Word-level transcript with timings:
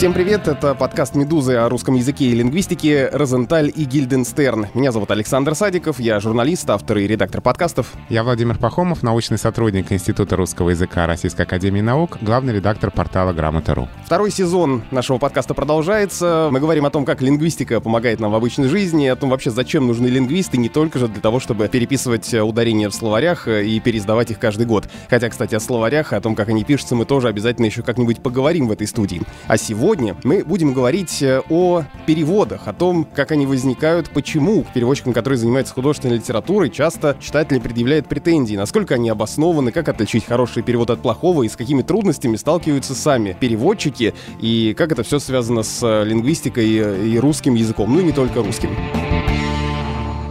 Всем 0.00 0.14
привет, 0.14 0.48
это 0.48 0.74
подкаст 0.74 1.14
«Медузы» 1.14 1.56
о 1.56 1.68
русском 1.68 1.94
языке 1.94 2.24
и 2.24 2.32
лингвистике 2.32 3.10
«Розенталь» 3.12 3.70
и 3.76 3.84
«Гильденстерн». 3.84 4.68
Меня 4.72 4.92
зовут 4.92 5.10
Александр 5.10 5.54
Садиков, 5.54 6.00
я 6.00 6.18
журналист, 6.20 6.70
автор 6.70 6.96
и 6.96 7.06
редактор 7.06 7.42
подкастов. 7.42 7.92
Я 8.08 8.24
Владимир 8.24 8.56
Пахомов, 8.56 9.02
научный 9.02 9.36
сотрудник 9.36 9.92
Института 9.92 10.36
русского 10.36 10.70
языка 10.70 11.06
Российской 11.06 11.42
Академии 11.42 11.82
Наук, 11.82 12.16
главный 12.22 12.54
редактор 12.54 12.90
портала 12.90 13.34
«Грамота.ру». 13.34 13.90
Второй 14.06 14.30
сезон 14.30 14.84
нашего 14.90 15.18
подкаста 15.18 15.52
продолжается. 15.52 16.48
Мы 16.50 16.60
говорим 16.60 16.86
о 16.86 16.90
том, 16.90 17.04
как 17.04 17.20
лингвистика 17.20 17.82
помогает 17.82 18.20
нам 18.20 18.32
в 18.32 18.34
обычной 18.34 18.68
жизни, 18.68 19.06
о 19.06 19.16
том 19.16 19.28
вообще, 19.28 19.50
зачем 19.50 19.86
нужны 19.86 20.06
лингвисты, 20.06 20.56
не 20.56 20.70
только 20.70 20.98
же 20.98 21.08
для 21.08 21.20
того, 21.20 21.40
чтобы 21.40 21.68
переписывать 21.68 22.32
ударения 22.32 22.88
в 22.88 22.94
словарях 22.94 23.48
и 23.48 23.78
пересдавать 23.80 24.30
их 24.30 24.38
каждый 24.38 24.64
год. 24.64 24.88
Хотя, 25.10 25.28
кстати, 25.28 25.54
о 25.54 25.60
словарях, 25.60 26.14
о 26.14 26.22
том, 26.22 26.34
как 26.34 26.48
они 26.48 26.64
пишутся, 26.64 26.94
мы 26.94 27.04
тоже 27.04 27.28
обязательно 27.28 27.66
еще 27.66 27.82
как-нибудь 27.82 28.22
поговорим 28.22 28.66
в 28.66 28.72
этой 28.72 28.86
студии. 28.86 29.20
А 29.46 29.58
сегодня 29.58 29.89
сегодня 29.90 30.16
мы 30.22 30.44
будем 30.44 30.72
говорить 30.72 31.20
э, 31.20 31.42
о 31.50 31.82
переводах, 32.06 32.68
о 32.68 32.72
том, 32.72 33.04
как 33.12 33.32
они 33.32 33.44
возникают, 33.44 34.08
почему 34.10 34.62
к 34.62 34.72
переводчикам, 34.72 35.12
которые 35.12 35.36
занимаются 35.36 35.74
художественной 35.74 36.18
литературой, 36.18 36.70
часто 36.70 37.16
читатели 37.18 37.58
предъявляют 37.58 38.06
претензии, 38.06 38.54
насколько 38.54 38.94
они 38.94 39.08
обоснованы, 39.08 39.72
как 39.72 39.88
отличить 39.88 40.26
хороший 40.26 40.62
перевод 40.62 40.90
от 40.90 41.02
плохого 41.02 41.42
и 41.42 41.48
с 41.48 41.56
какими 41.56 41.82
трудностями 41.82 42.36
сталкиваются 42.36 42.94
сами 42.94 43.36
переводчики, 43.40 44.14
и 44.40 44.76
как 44.78 44.92
это 44.92 45.02
все 45.02 45.18
связано 45.18 45.64
с 45.64 45.82
э, 45.82 46.04
лингвистикой 46.04 46.68
и 46.68 47.18
русским 47.18 47.56
языком, 47.56 47.92
ну 47.92 47.98
и 47.98 48.04
не 48.04 48.12
только 48.12 48.44
русским. 48.44 48.70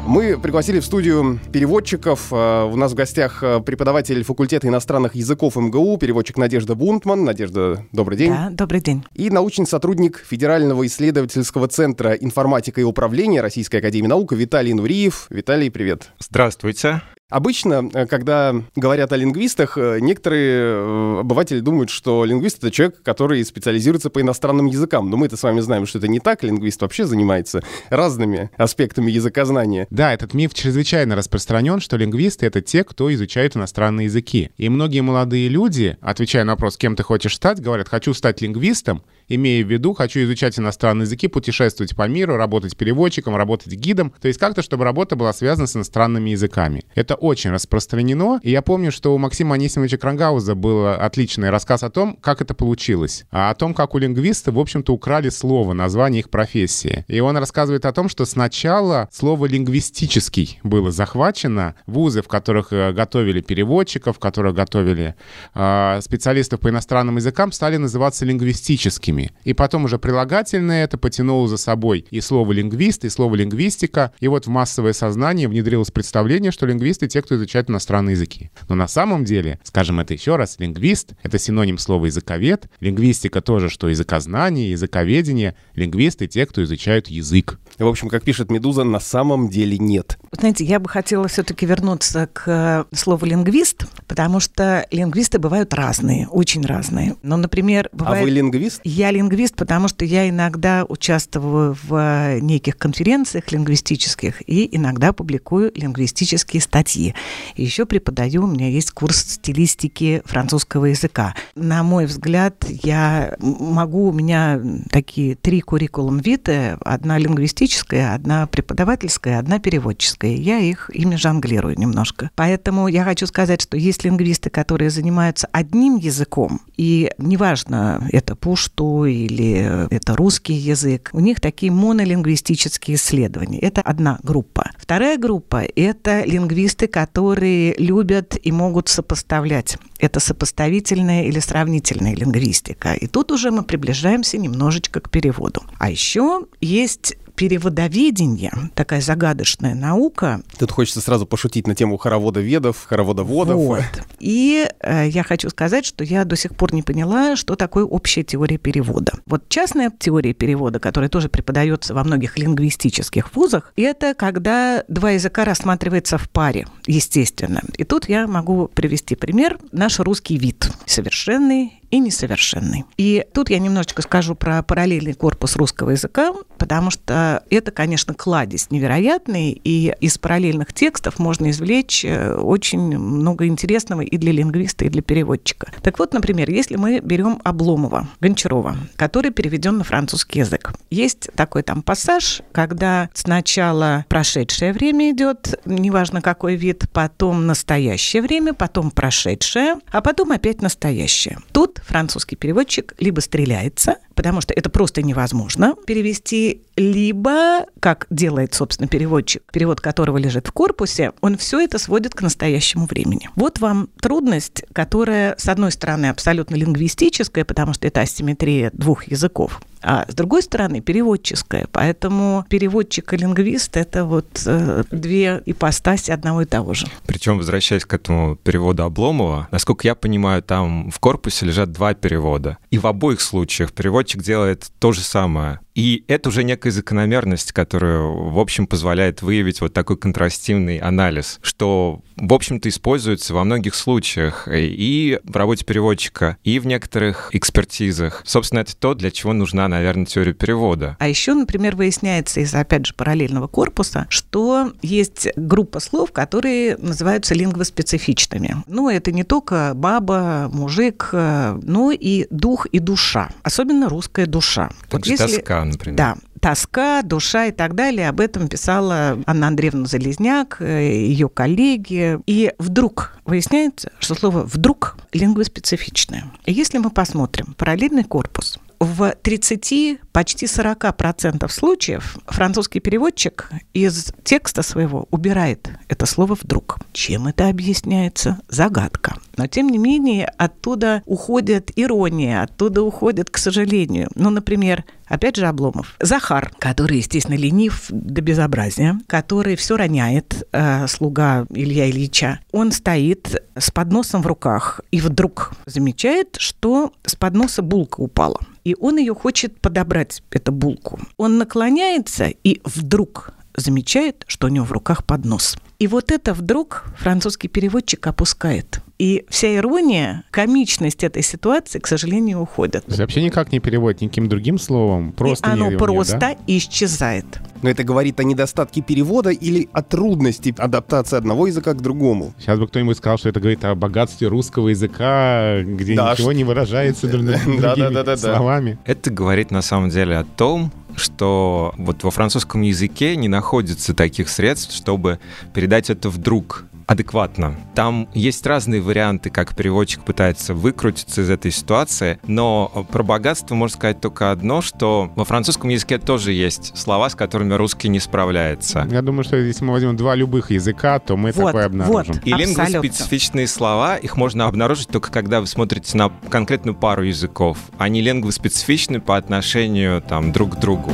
Мы 0.09 0.39
пригласили 0.39 0.79
в 0.79 0.85
студию 0.85 1.39
переводчиков. 1.53 2.33
Э, 2.33 2.63
у 2.63 2.75
нас 2.75 2.93
в 2.93 2.95
гостях 2.95 3.43
э, 3.43 3.59
преподаватель 3.59 4.23
факультета 4.23 4.67
иностранных 4.67 5.13
языков 5.13 5.55
МГУ, 5.55 5.97
переводчик 5.97 6.35
Надежда 6.37 6.73
Бунтман. 6.73 7.23
Надежда, 7.23 7.85
добрый 7.91 8.17
день. 8.17 8.31
Да, 8.31 8.49
добрый 8.49 8.81
день. 8.81 9.05
И 9.13 9.29
научный 9.29 9.67
сотрудник 9.67 10.17
Федерального 10.27 10.87
исследовательского 10.87 11.67
центра 11.67 12.13
информатика 12.13 12.81
и 12.81 12.83
управления 12.83 13.41
Российской 13.41 13.75
академии 13.75 14.07
наук 14.07 14.31
Виталий 14.31 14.73
Нуриев. 14.73 15.27
Виталий, 15.29 15.69
привет. 15.69 16.09
Здравствуйте. 16.17 17.03
Обычно, 17.29 17.89
э, 17.93 18.07
когда 18.07 18.55
говорят 18.75 19.13
о 19.13 19.17
лингвистах, 19.17 19.77
э, 19.77 19.99
некоторые 19.99 20.61
э, 20.61 21.19
обыватели 21.19 21.59
думают, 21.59 21.91
что 21.91 22.25
лингвист— 22.25 22.57
это 22.59 22.71
человек, 22.71 23.03
который 23.03 23.43
специализируется 23.45 24.09
по 24.09 24.19
иностранным 24.19 24.65
языкам. 24.65 25.09
Но 25.11 25.17
мы-то 25.17 25.37
с 25.37 25.43
вами 25.43 25.59
знаем, 25.59 25.85
что 25.85 25.99
это 25.99 26.07
не 26.07 26.19
так. 26.19 26.43
Лингвист 26.43 26.81
вообще 26.81 27.05
занимается 27.05 27.61
разными 27.89 28.49
аспектами 28.57 29.11
языкознания. 29.11 29.85
Да, 29.91 30.11
этот 30.11 30.33
миф 30.33 30.55
чрезвычайно 30.55 31.15
распространен, 31.15 31.79
что 31.79 31.97
лингвисты— 31.97 32.45
это 32.47 32.61
те, 32.61 32.83
кто 32.83 33.13
изучает 33.13 33.55
иностранные 33.55 34.05
языки. 34.05 34.49
И 34.57 34.67
многие 34.69 35.01
молодые 35.01 35.49
люди, 35.49 35.97
отвечая 36.01 36.45
на 36.45 36.53
вопрос, 36.53 36.77
кем 36.77 36.95
ты 36.95 37.03
хочешь 37.03 37.35
стать, 37.35 37.61
говорят, 37.61 37.89
хочу 37.89 38.15
стать 38.15 38.41
лингвистом, 38.41 39.03
имея 39.27 39.63
в 39.63 39.71
виду, 39.71 39.93
хочу 39.93 40.21
изучать 40.23 40.59
иностранные 40.59 41.05
языки, 41.05 41.27
путешествовать 41.27 41.95
по 41.95 42.07
миру, 42.07 42.35
работать 42.35 42.75
переводчиком, 42.75 43.35
работать 43.35 43.73
гидом, 43.73 44.11
то 44.19 44.27
есть 44.27 44.39
как-то, 44.39 44.61
чтобы 44.61 44.83
работа 44.83 45.15
была 45.15 45.31
связана 45.31 45.67
с 45.67 45.75
иностранными 45.75 46.31
языками. 46.31 46.83
Это 46.95 47.15
очень 47.19 47.51
распространено, 47.51 48.39
и 48.43 48.51
я 48.51 48.61
помню, 48.61 48.91
что 48.91 49.13
у 49.13 49.17
Максима 49.17 49.55
Анисимовича 49.55 49.97
Крангауза 49.97 50.55
был 50.55 50.87
отличный 50.87 51.49
рассказ 51.49 51.83
о 51.83 51.89
том, 51.89 52.17
как 52.21 52.41
это 52.41 52.53
получилось, 52.53 53.25
а 53.31 53.49
о 53.49 53.55
том, 53.55 53.73
как 53.73 53.95
у 53.95 53.97
лингвиста, 53.97 54.51
в 54.51 54.59
общем-то, 54.59 54.93
украли 54.93 55.29
слово, 55.29 55.73
название 55.73 56.21
их 56.21 56.29
профессии. 56.29 57.05
И 57.07 57.19
он 57.19 57.37
рассказывает 57.37 57.85
о 57.85 57.91
том, 57.91 58.09
что 58.09 58.25
сначала 58.25 59.09
слово 59.11 59.45
«лингвистический» 59.45 60.59
было 60.63 60.91
захвачено, 60.91 61.75
вузы, 61.85 62.21
в 62.21 62.27
которых 62.27 62.71
э, 62.71 62.93
готовили 62.93 63.41
переводчиков, 63.41 64.17
в 64.17 64.19
которых 64.19 64.55
готовили 64.55 65.15
э, 65.53 65.99
специалистов 66.01 66.61
по 66.61 66.69
иностранным 66.69 67.17
языкам, 67.17 67.51
стали 67.51 67.77
называться 67.77 68.25
лингвистическими. 68.25 69.31
И 69.43 69.53
потом 69.53 69.85
уже 69.85 69.99
прилагательное 69.99 70.83
это 70.85 70.97
потянуло 70.97 71.47
за 71.47 71.57
собой 71.57 72.05
и 72.09 72.21
слово 72.21 72.53
«лингвист», 72.53 73.05
и 73.05 73.09
слово 73.09 73.35
«лингвистика». 73.35 74.13
И 74.19 74.27
вот 74.27 74.47
в 74.47 74.49
массовое 74.49 74.93
сознание 74.93 75.47
внедрилось 75.47 75.91
представление, 75.91 76.51
что 76.51 76.65
лингвисты— 76.65 77.07
те, 77.09 77.21
кто 77.21 77.35
изучает 77.35 77.69
иностранные 77.69 78.13
языки. 78.13 78.51
Но 78.67 78.75
на 78.75 78.87
самом 78.87 79.25
деле, 79.25 79.59
скажем 79.63 79.99
это 79.99 80.13
еще 80.13 80.35
раз, 80.35 80.55
лингвист— 80.59 81.13
это 81.23 81.37
синоним 81.37 81.77
слова 81.77 82.05
«языковед». 82.05 82.69
Лингвистика 82.79 83.41
тоже, 83.41 83.69
что 83.69 83.89
языкознание, 83.89 84.71
языковедение. 84.71 85.55
Лингвисты— 85.75 86.27
те, 86.29 86.45
кто 86.45 86.63
изучают 86.63 87.07
язык. 87.07 87.59
В 87.77 87.87
общем, 87.87 88.09
как 88.09 88.23
пишет 88.23 88.51
«Медуза», 88.51 88.83
на 88.83 88.99
самом 88.99 89.49
деле 89.49 89.77
нет. 89.77 90.17
Знаете, 90.31 90.65
я 90.65 90.79
бы 90.79 90.89
хотела 90.89 91.27
все-таки 91.27 91.65
вернуться 91.65 92.29
к 92.31 92.43
э, 92.47 92.95
слову 92.95 93.25
«лингвист», 93.25 93.85
потому 94.07 94.39
что 94.39 94.85
лингвисты 94.91 95.39
бывают 95.39 95.73
разные, 95.73 96.27
очень 96.27 96.65
разные. 96.65 97.15
Но, 97.23 97.37
например, 97.37 97.89
бывает... 97.93 98.21
А 98.21 98.23
вы 98.23 98.29
лингвист? 98.29 98.81
Я 98.83 99.11
лингвист, 99.11 99.55
потому 99.55 99.87
что 99.87 100.05
я 100.05 100.29
иногда 100.29 100.85
участвую 100.87 101.77
в 101.83 101.95
э, 101.95 102.39
неких 102.39 102.77
конференциях 102.77 103.51
лингвистических 103.51 104.47
и 104.47 104.75
иногда 104.75 105.13
публикую 105.13 105.71
лингвистические 105.75 106.61
статьи. 106.61 106.98
И 106.99 107.13
еще 107.55 107.85
преподаю, 107.85 108.43
у 108.43 108.47
меня 108.47 108.67
есть 108.69 108.91
курс 108.91 109.17
стилистики 109.19 110.21
французского 110.25 110.85
языка. 110.85 111.35
На 111.55 111.83
мой 111.83 112.05
взгляд, 112.05 112.65
я 112.69 113.35
могу, 113.39 114.09
у 114.09 114.13
меня 114.13 114.61
такие 114.91 115.35
три 115.35 115.61
куррикулум 115.61 116.19
виты, 116.19 116.77
одна 116.81 117.17
лингвистическая, 117.17 118.13
одна 118.13 118.47
преподавательская, 118.47 119.39
одна 119.39 119.59
переводческая. 119.59 120.33
Я 120.33 120.59
их 120.59 120.89
ими 120.93 121.15
жонглирую 121.15 121.77
немножко. 121.77 122.31
Поэтому 122.35 122.87
я 122.87 123.03
хочу 123.03 123.27
сказать, 123.27 123.61
что 123.61 123.77
есть 123.77 124.03
лингвисты, 124.03 124.49
которые 124.49 124.89
занимаются 124.89 125.47
одним 125.51 125.97
языком, 125.97 126.61
и 126.77 127.11
неважно, 127.17 128.07
это 128.11 128.35
пушту, 128.35 129.05
или 129.05 129.87
это 129.89 130.15
русский 130.15 130.53
язык. 130.53 131.09
У 131.13 131.19
них 131.19 131.39
такие 131.39 131.71
монолингвистические 131.71 132.95
исследования. 132.95 133.59
Это 133.59 133.81
одна 133.81 134.19
группа. 134.23 134.71
Вторая 134.77 135.17
группа– 135.17 135.63
это 135.75 136.23
лингвисты, 136.23 136.87
которые 136.89 137.73
любят 137.75 138.37
и 138.41 138.51
могут 138.51 138.89
сопоставлять. 138.89 139.77
Это 139.99 140.19
сопоставительная 140.19 141.23
или 141.23 141.39
сравнительная 141.39 142.15
лингвистика. 142.15 142.93
И 142.93 143.07
тут 143.07 143.31
уже 143.31 143.51
мы 143.51 143.63
приближаемся 143.63 144.37
немножечко 144.37 144.99
к 144.99 145.09
переводу. 145.09 145.63
А 145.77 145.89
еще 145.89 146.45
есть 146.59 147.15
переводоведение, 147.39 148.51
такая 148.73 148.99
загадочная 148.99 149.73
наука. 149.73 150.41
Тут 150.57 150.71
хочется 150.71 150.99
сразу 150.99 151.25
пошутить 151.25 151.67
на 151.67 151.73
тему 151.73 151.95
хороводоведов, 151.95 152.83
хороводоводов. 152.85 153.55
Вот. 153.55 153.83
И 154.19 154.67
э, 154.81 155.07
я 155.07 155.23
хочу 155.23 155.49
сказать, 155.49 155.85
что 155.85 156.03
я 156.03 156.25
до 156.25 156.35
сих 156.35 156.53
пор 156.53 156.73
не 156.73 156.83
поняла, 156.83 157.37
что 157.37 157.55
такое 157.55 157.85
общая 157.85 158.23
теория 158.23 158.57
перевода. 158.57 159.13
Вот 159.25 159.47
частная 159.47 159.89
теория 159.89 160.33
перевода, 160.33 160.81
которая 160.81 161.09
тоже 161.09 161.29
преподается 161.29 161.93
во 161.93 162.03
многих 162.03 162.37
лингвистических 162.37 163.33
вузах, 163.33 163.71
это 163.77 164.13
когда 164.15 164.83
два 164.89 165.11
языка 165.11 165.45
рассматриваются 165.45 166.17
в 166.17 166.29
паре, 166.29 166.67
естественно. 166.87 167.61
И 167.77 167.85
тут 167.85 168.09
я 168.09 168.27
могу 168.27 168.67
привести 168.67 169.15
пример. 169.15 169.57
Наш 169.71 170.01
русский 170.01 170.37
вид 170.37 170.69
совершенный 170.85 171.78
и 171.91 171.99
несовершенный. 171.99 172.85
И 172.97 173.25
тут 173.33 173.49
я 173.49 173.59
немножечко 173.59 174.01
скажу 174.01 174.35
про 174.35 174.61
параллельный 174.63 175.13
корпус 175.13 175.55
русского 175.55 175.91
языка, 175.91 176.33
потому 176.57 176.91
что 176.91 177.43
это, 177.49 177.71
конечно, 177.71 178.13
кладезь 178.13 178.71
невероятный, 178.71 179.51
и 179.63 179.93
из 179.99 180.17
параллельных 180.17 180.73
текстов 180.73 181.19
можно 181.19 181.49
извлечь 181.49 182.05
э, 182.05 182.35
очень 182.35 182.97
много 182.97 183.47
интересного 183.47 184.01
и 184.01 184.17
для 184.17 184.31
лингвиста, 184.31 184.85
и 184.85 184.89
для 184.89 185.01
переводчика. 185.01 185.71
Так 185.81 185.99
вот, 185.99 186.13
например, 186.13 186.49
если 186.49 186.75
мы 186.75 186.99
берем 186.99 187.41
Обломова, 187.43 188.07
Гончарова, 188.21 188.77
который 188.95 189.31
переведен 189.31 189.77
на 189.77 189.83
французский 189.83 190.39
язык. 190.39 190.73
Есть 190.89 191.29
такой 191.35 191.63
там 191.63 191.81
пассаж, 191.81 192.41
когда 192.51 193.09
сначала 193.13 194.05
прошедшее 194.09 194.73
время 194.73 195.11
идет, 195.11 195.59
неважно 195.65 196.21
какой 196.21 196.55
вид, 196.55 196.85
потом 196.91 197.47
настоящее 197.47 198.21
время, 198.21 198.53
потом 198.53 198.91
прошедшее, 198.91 199.75
а 199.91 200.01
потом 200.01 200.31
опять 200.31 200.61
настоящее. 200.61 201.39
Тут 201.51 201.78
французский 201.85 202.35
переводчик 202.35 202.93
либо 202.99 203.19
стреляется, 203.19 203.97
потому 204.15 204.41
что 204.41 204.53
это 204.53 204.69
просто 204.69 205.01
невозможно 205.01 205.75
перевести, 205.87 206.61
либо, 206.75 207.65
как 207.79 208.07
делает, 208.09 208.53
собственно, 208.53 208.87
переводчик, 208.87 209.43
перевод 209.51 209.81
которого 209.81 210.17
лежит 210.17 210.47
в 210.47 210.51
корпусе, 210.51 211.13
он 211.21 211.37
все 211.37 211.59
это 211.59 211.79
сводит 211.79 212.13
к 212.13 212.21
настоящему 212.21 212.85
времени. 212.85 213.29
Вот 213.35 213.59
вам 213.59 213.89
трудность, 214.01 214.63
которая, 214.73 215.35
с 215.37 215.47
одной 215.47 215.71
стороны, 215.71 216.07
абсолютно 216.07 216.55
лингвистическая, 216.55 217.45
потому 217.45 217.73
что 217.73 217.87
это 217.87 218.01
асимметрия 218.01 218.71
двух 218.73 219.05
языков, 219.05 219.61
а 219.81 220.05
с 220.07 220.13
другой 220.13 220.43
стороны 220.43 220.81
переводческая. 220.81 221.67
Поэтому 221.71 222.45
переводчик 222.49 223.13
и 223.13 223.17
лингвист– 223.17 223.77
это 223.77 224.05
вот 224.05 224.43
э, 224.45 224.83
две 224.91 225.41
ипостаси 225.45 226.11
одного 226.11 226.41
и 226.41 226.45
того 226.45 226.73
же. 226.73 226.87
Причем, 227.05 227.37
возвращаясь 227.37 227.85
к 227.85 227.93
этому 227.93 228.35
переводу 228.35 228.83
Обломова, 228.83 229.47
насколько 229.51 229.87
я 229.87 229.95
понимаю, 229.95 230.41
там 230.41 230.91
в 230.91 230.99
корпусе 230.99 231.45
лежат 231.45 231.71
два 231.71 231.93
перевода. 231.93 232.57
И 232.71 232.77
в 232.77 232.87
обоих 232.87 233.21
случаях 233.21 233.71
переводчик 233.71 234.21
делает 234.21 234.71
то 234.79 234.91
же 234.91 235.01
самое 235.01 235.59
И 235.75 236.03
это 236.07 236.29
уже 236.29 236.43
некая 236.43 236.71
закономерность, 236.71 237.51
которая, 237.51 237.99
в 237.99 238.37
общем, 238.39 238.67
позволяет 238.67 239.21
выявить 239.21 239.61
вот 239.61 239.73
такой 239.73 239.97
контрастивный 239.97 240.77
анализ, 240.77 241.39
что, 241.41 242.01
в 242.17 242.33
общем-то, 242.33 242.67
используется 242.67 243.33
во 243.33 243.43
многих 243.43 243.75
случаях 243.75 244.47
и 244.51 245.19
в 245.23 245.35
работе 245.35 245.63
переводчика, 245.63 246.37
и 246.43 246.59
в 246.59 246.65
некоторых 246.65 247.29
экспертизах. 247.33 248.23
Собственно, 248.25 248.59
это 248.59 248.75
то, 248.75 248.93
для 248.93 249.11
чего 249.11 249.31
нужна, 249.31 249.67
наверное, 249.67 250.05
теория 250.05 250.33
перевода. 250.33 250.97
А 250.99 251.07
еще, 251.07 251.33
например, 251.33 251.75
выясняется 251.75 252.41
из, 252.41 252.53
опять 252.53 252.85
же, 252.85 252.93
параллельного 252.93 253.47
корпуса, 253.47 254.07
что 254.09 254.73
есть 254.81 255.29
группа 255.35 255.79
слов, 255.79 256.11
которые 256.11 256.77
называются 256.77 257.35
лингвоспецифичными. 257.35 258.63
Ну, 258.67 258.89
это 258.89 259.11
не 259.11 259.23
только 259.23 259.73
баба, 259.75 260.49
мужик, 260.51 261.09
но 261.13 261.91
и 261.91 262.27
дух 262.29 262.65
и 262.65 262.79
душа. 262.79 263.29
Особенно 263.43 263.87
русская 263.87 264.25
душа. 264.25 264.71
Так 264.89 264.93
вот 264.93 265.05
если... 265.05 265.37
тоска, 265.37 265.68
например. 265.69 265.97
Да, 265.97 266.15
тоска, 266.39 267.01
душа 267.01 267.47
и 267.47 267.51
так 267.51 267.75
далее. 267.75 268.09
Об 268.09 268.19
этом 268.19 268.47
писала 268.47 269.17
Анна 269.25 269.47
Андреевна 269.47 269.85
Залезняк, 269.85 270.57
э, 270.61 270.89
ее 271.07 271.29
коллеги. 271.29 272.19
И 272.25 272.53
вдруг 272.57 273.17
выясняется, 273.25 273.91
что 273.99 274.15
слово 274.15 274.43
«вдруг» 274.43 274.97
лингвоспецифичное. 275.13 276.25
И 276.45 276.53
если 276.53 276.77
мы 276.77 276.89
посмотрим 276.89 277.55
параллельный 277.57 278.03
корпус, 278.03 278.59
в 278.79 279.13
30, 279.21 279.99
почти 280.11 280.45
40% 280.45 281.49
случаев 281.49 282.17
французский 282.27 282.79
переводчик 282.79 283.49
из 283.73 284.13
текста 284.23 284.63
своего 284.63 285.07
убирает 285.11 285.69
это 285.87 286.05
слово 286.05 286.35
«вдруг». 286.41 286.79
Чем 286.93 287.27
это 287.27 287.49
объясняется? 287.49 288.39
Загадка. 288.47 289.15
Но, 289.37 289.47
тем 289.47 289.69
не 289.69 289.77
менее, 289.77 290.25
оттуда 290.37 291.03
уходит 291.05 291.71
ирония, 291.75 292.43
оттуда 292.43 292.81
уходит, 292.81 293.29
к 293.29 293.37
сожалению. 293.37 294.09
Ну, 294.15 294.29
например, 294.29 294.85
Опять 295.09 295.37
же 295.37 295.47
Обломов. 295.47 295.95
Захар, 295.99 296.51
который, 296.59 296.97
естественно, 296.97 297.35
ленив 297.35 297.87
до 297.89 298.21
безобразия, 298.21 298.99
который 299.07 299.55
все 299.55 299.75
роняет, 299.75 300.47
э, 300.51 300.85
слуга 300.87 301.47
Илья 301.49 301.89
Ильича. 301.89 302.39
Он 302.51 302.71
стоит 302.71 303.41
с 303.57 303.71
подносом 303.71 304.21
в 304.21 304.27
руках 304.27 304.81
и 304.91 305.01
вдруг 305.01 305.53
замечает, 305.65 306.35
что 306.37 306.93
с 307.07 307.15
подноса 307.15 307.63
булка 307.63 308.01
упала. 308.01 308.39
И 308.63 308.75
он 308.79 308.97
ее 308.97 309.13
хочет 309.15 309.59
подобрать, 309.61 310.23
эту 310.31 310.51
булку. 310.51 310.99
Он 311.17 311.37
наклоняется 311.37 312.27
и 312.43 312.61
вдруг 312.63 313.33
замечает, 313.55 314.23
что 314.27 314.47
у 314.47 314.49
него 314.49 314.65
в 314.65 314.71
руках 314.71 315.05
поднос. 315.05 315.57
И 315.79 315.87
вот 315.87 316.11
это 316.11 316.33
вдруг 316.33 316.83
французский 316.97 317.47
переводчик 317.47 318.05
опускает. 318.05 318.81
И 318.97 319.25
вся 319.29 319.55
ирония, 319.55 320.25
комичность 320.29 321.05
этой 321.05 321.23
ситуации, 321.23 321.79
к 321.79 321.87
сожалению, 321.87 322.41
уходит. 322.41 322.83
То 322.83 322.89
есть 322.89 322.99
вообще 322.99 323.23
никак 323.23 323.53
не 323.53 323.61
переводит 323.61 324.01
никаким 324.01 324.27
другим 324.27 324.59
словом, 324.59 325.13
просто 325.13 325.49
И 325.49 325.53
оно 325.53 325.71
не 325.71 325.77
просто 325.77 326.17
да? 326.17 326.35
исчезает. 326.47 327.23
Но 327.61 327.69
это 327.69 327.85
говорит 327.85 328.19
о 328.19 328.25
недостатке 328.25 328.81
перевода 328.81 329.29
или 329.29 329.69
о 329.71 329.81
трудности 329.83 330.53
адаптации 330.57 331.15
одного 331.15 331.47
языка 331.47 331.73
к 331.73 331.81
другому. 331.81 332.33
Сейчас 332.39 332.59
бы 332.59 332.67
кто-нибудь 332.67 332.97
сказал, 332.97 333.17
что 333.17 333.29
это 333.29 333.39
говорит 333.39 333.63
о 333.63 333.73
богатстве 333.73 334.27
русского 334.27 334.67
языка, 334.67 335.61
где 335.61 335.95
да, 335.95 336.11
ничего 336.11 336.31
что... 336.31 336.33
не 336.33 336.43
выражается 336.43 337.07
другими 337.11 338.17
словами. 338.17 338.77
Это 338.83 339.11
говорит 339.11 339.49
на 339.49 339.61
самом 339.61 339.91
деле 339.91 340.17
о 340.17 340.25
том, 340.25 340.73
что 340.99 341.73
вот 341.77 342.03
во 342.03 342.11
французском 342.11 342.61
языке 342.61 343.15
не 343.15 343.27
находится 343.27 343.95
таких 343.95 344.29
средств, 344.29 344.75
чтобы 344.75 345.19
передать 345.53 345.89
это 345.89 346.09
вдруг 346.09 346.65
адекватно. 346.89 347.55
Там 347.75 348.09
есть 348.15 348.43
разные 348.47 348.81
варианты, 348.81 349.29
как 349.29 349.55
переводчик 349.55 350.01
пытается 350.03 350.55
выкрутиться 350.55 351.21
из 351.21 351.29
этой 351.29 351.51
ситуации, 351.51 352.19
но 352.25 352.87
про 352.91 353.03
богатство 353.03 353.53
можно 353.53 353.77
сказать 353.77 354.01
только 354.01 354.31
одно, 354.31 354.61
что 354.61 355.11
во 355.15 355.23
французском 355.23 355.69
языке 355.69 355.99
тоже 355.99 356.33
есть 356.33 356.75
слова, 356.75 357.11
с 357.11 357.13
которыми 357.13 357.53
русский 357.53 357.89
не 357.89 357.99
справляется. 357.99 358.87
Я 358.89 359.03
думаю, 359.03 359.23
что 359.23 359.37
если 359.37 359.63
мы 359.63 359.73
возьмем 359.73 359.97
два 359.97 360.15
любых 360.15 360.49
языка, 360.49 360.97
то 360.97 361.15
мы 361.15 361.31
вот, 361.31 361.45
такое 361.45 361.67
обнаружим. 361.67 362.15
Вот, 362.15 362.25
И 362.25 362.33
лингвоспецифичные 362.33 363.45
слова, 363.45 363.95
их 363.95 364.17
можно 364.17 364.47
обнаружить 364.47 364.87
только 364.87 365.11
когда 365.11 365.41
вы 365.41 365.45
смотрите 365.45 365.95
на 365.95 366.09
конкретную 366.29 366.73
пару 366.73 367.03
языков. 367.03 367.59
Они 367.77 368.01
лингвоспецифичны 368.01 368.99
по 368.99 369.15
отношению 369.15 370.01
там, 370.01 370.31
друг 370.31 370.55
к 370.55 370.59
другу. 370.59 370.91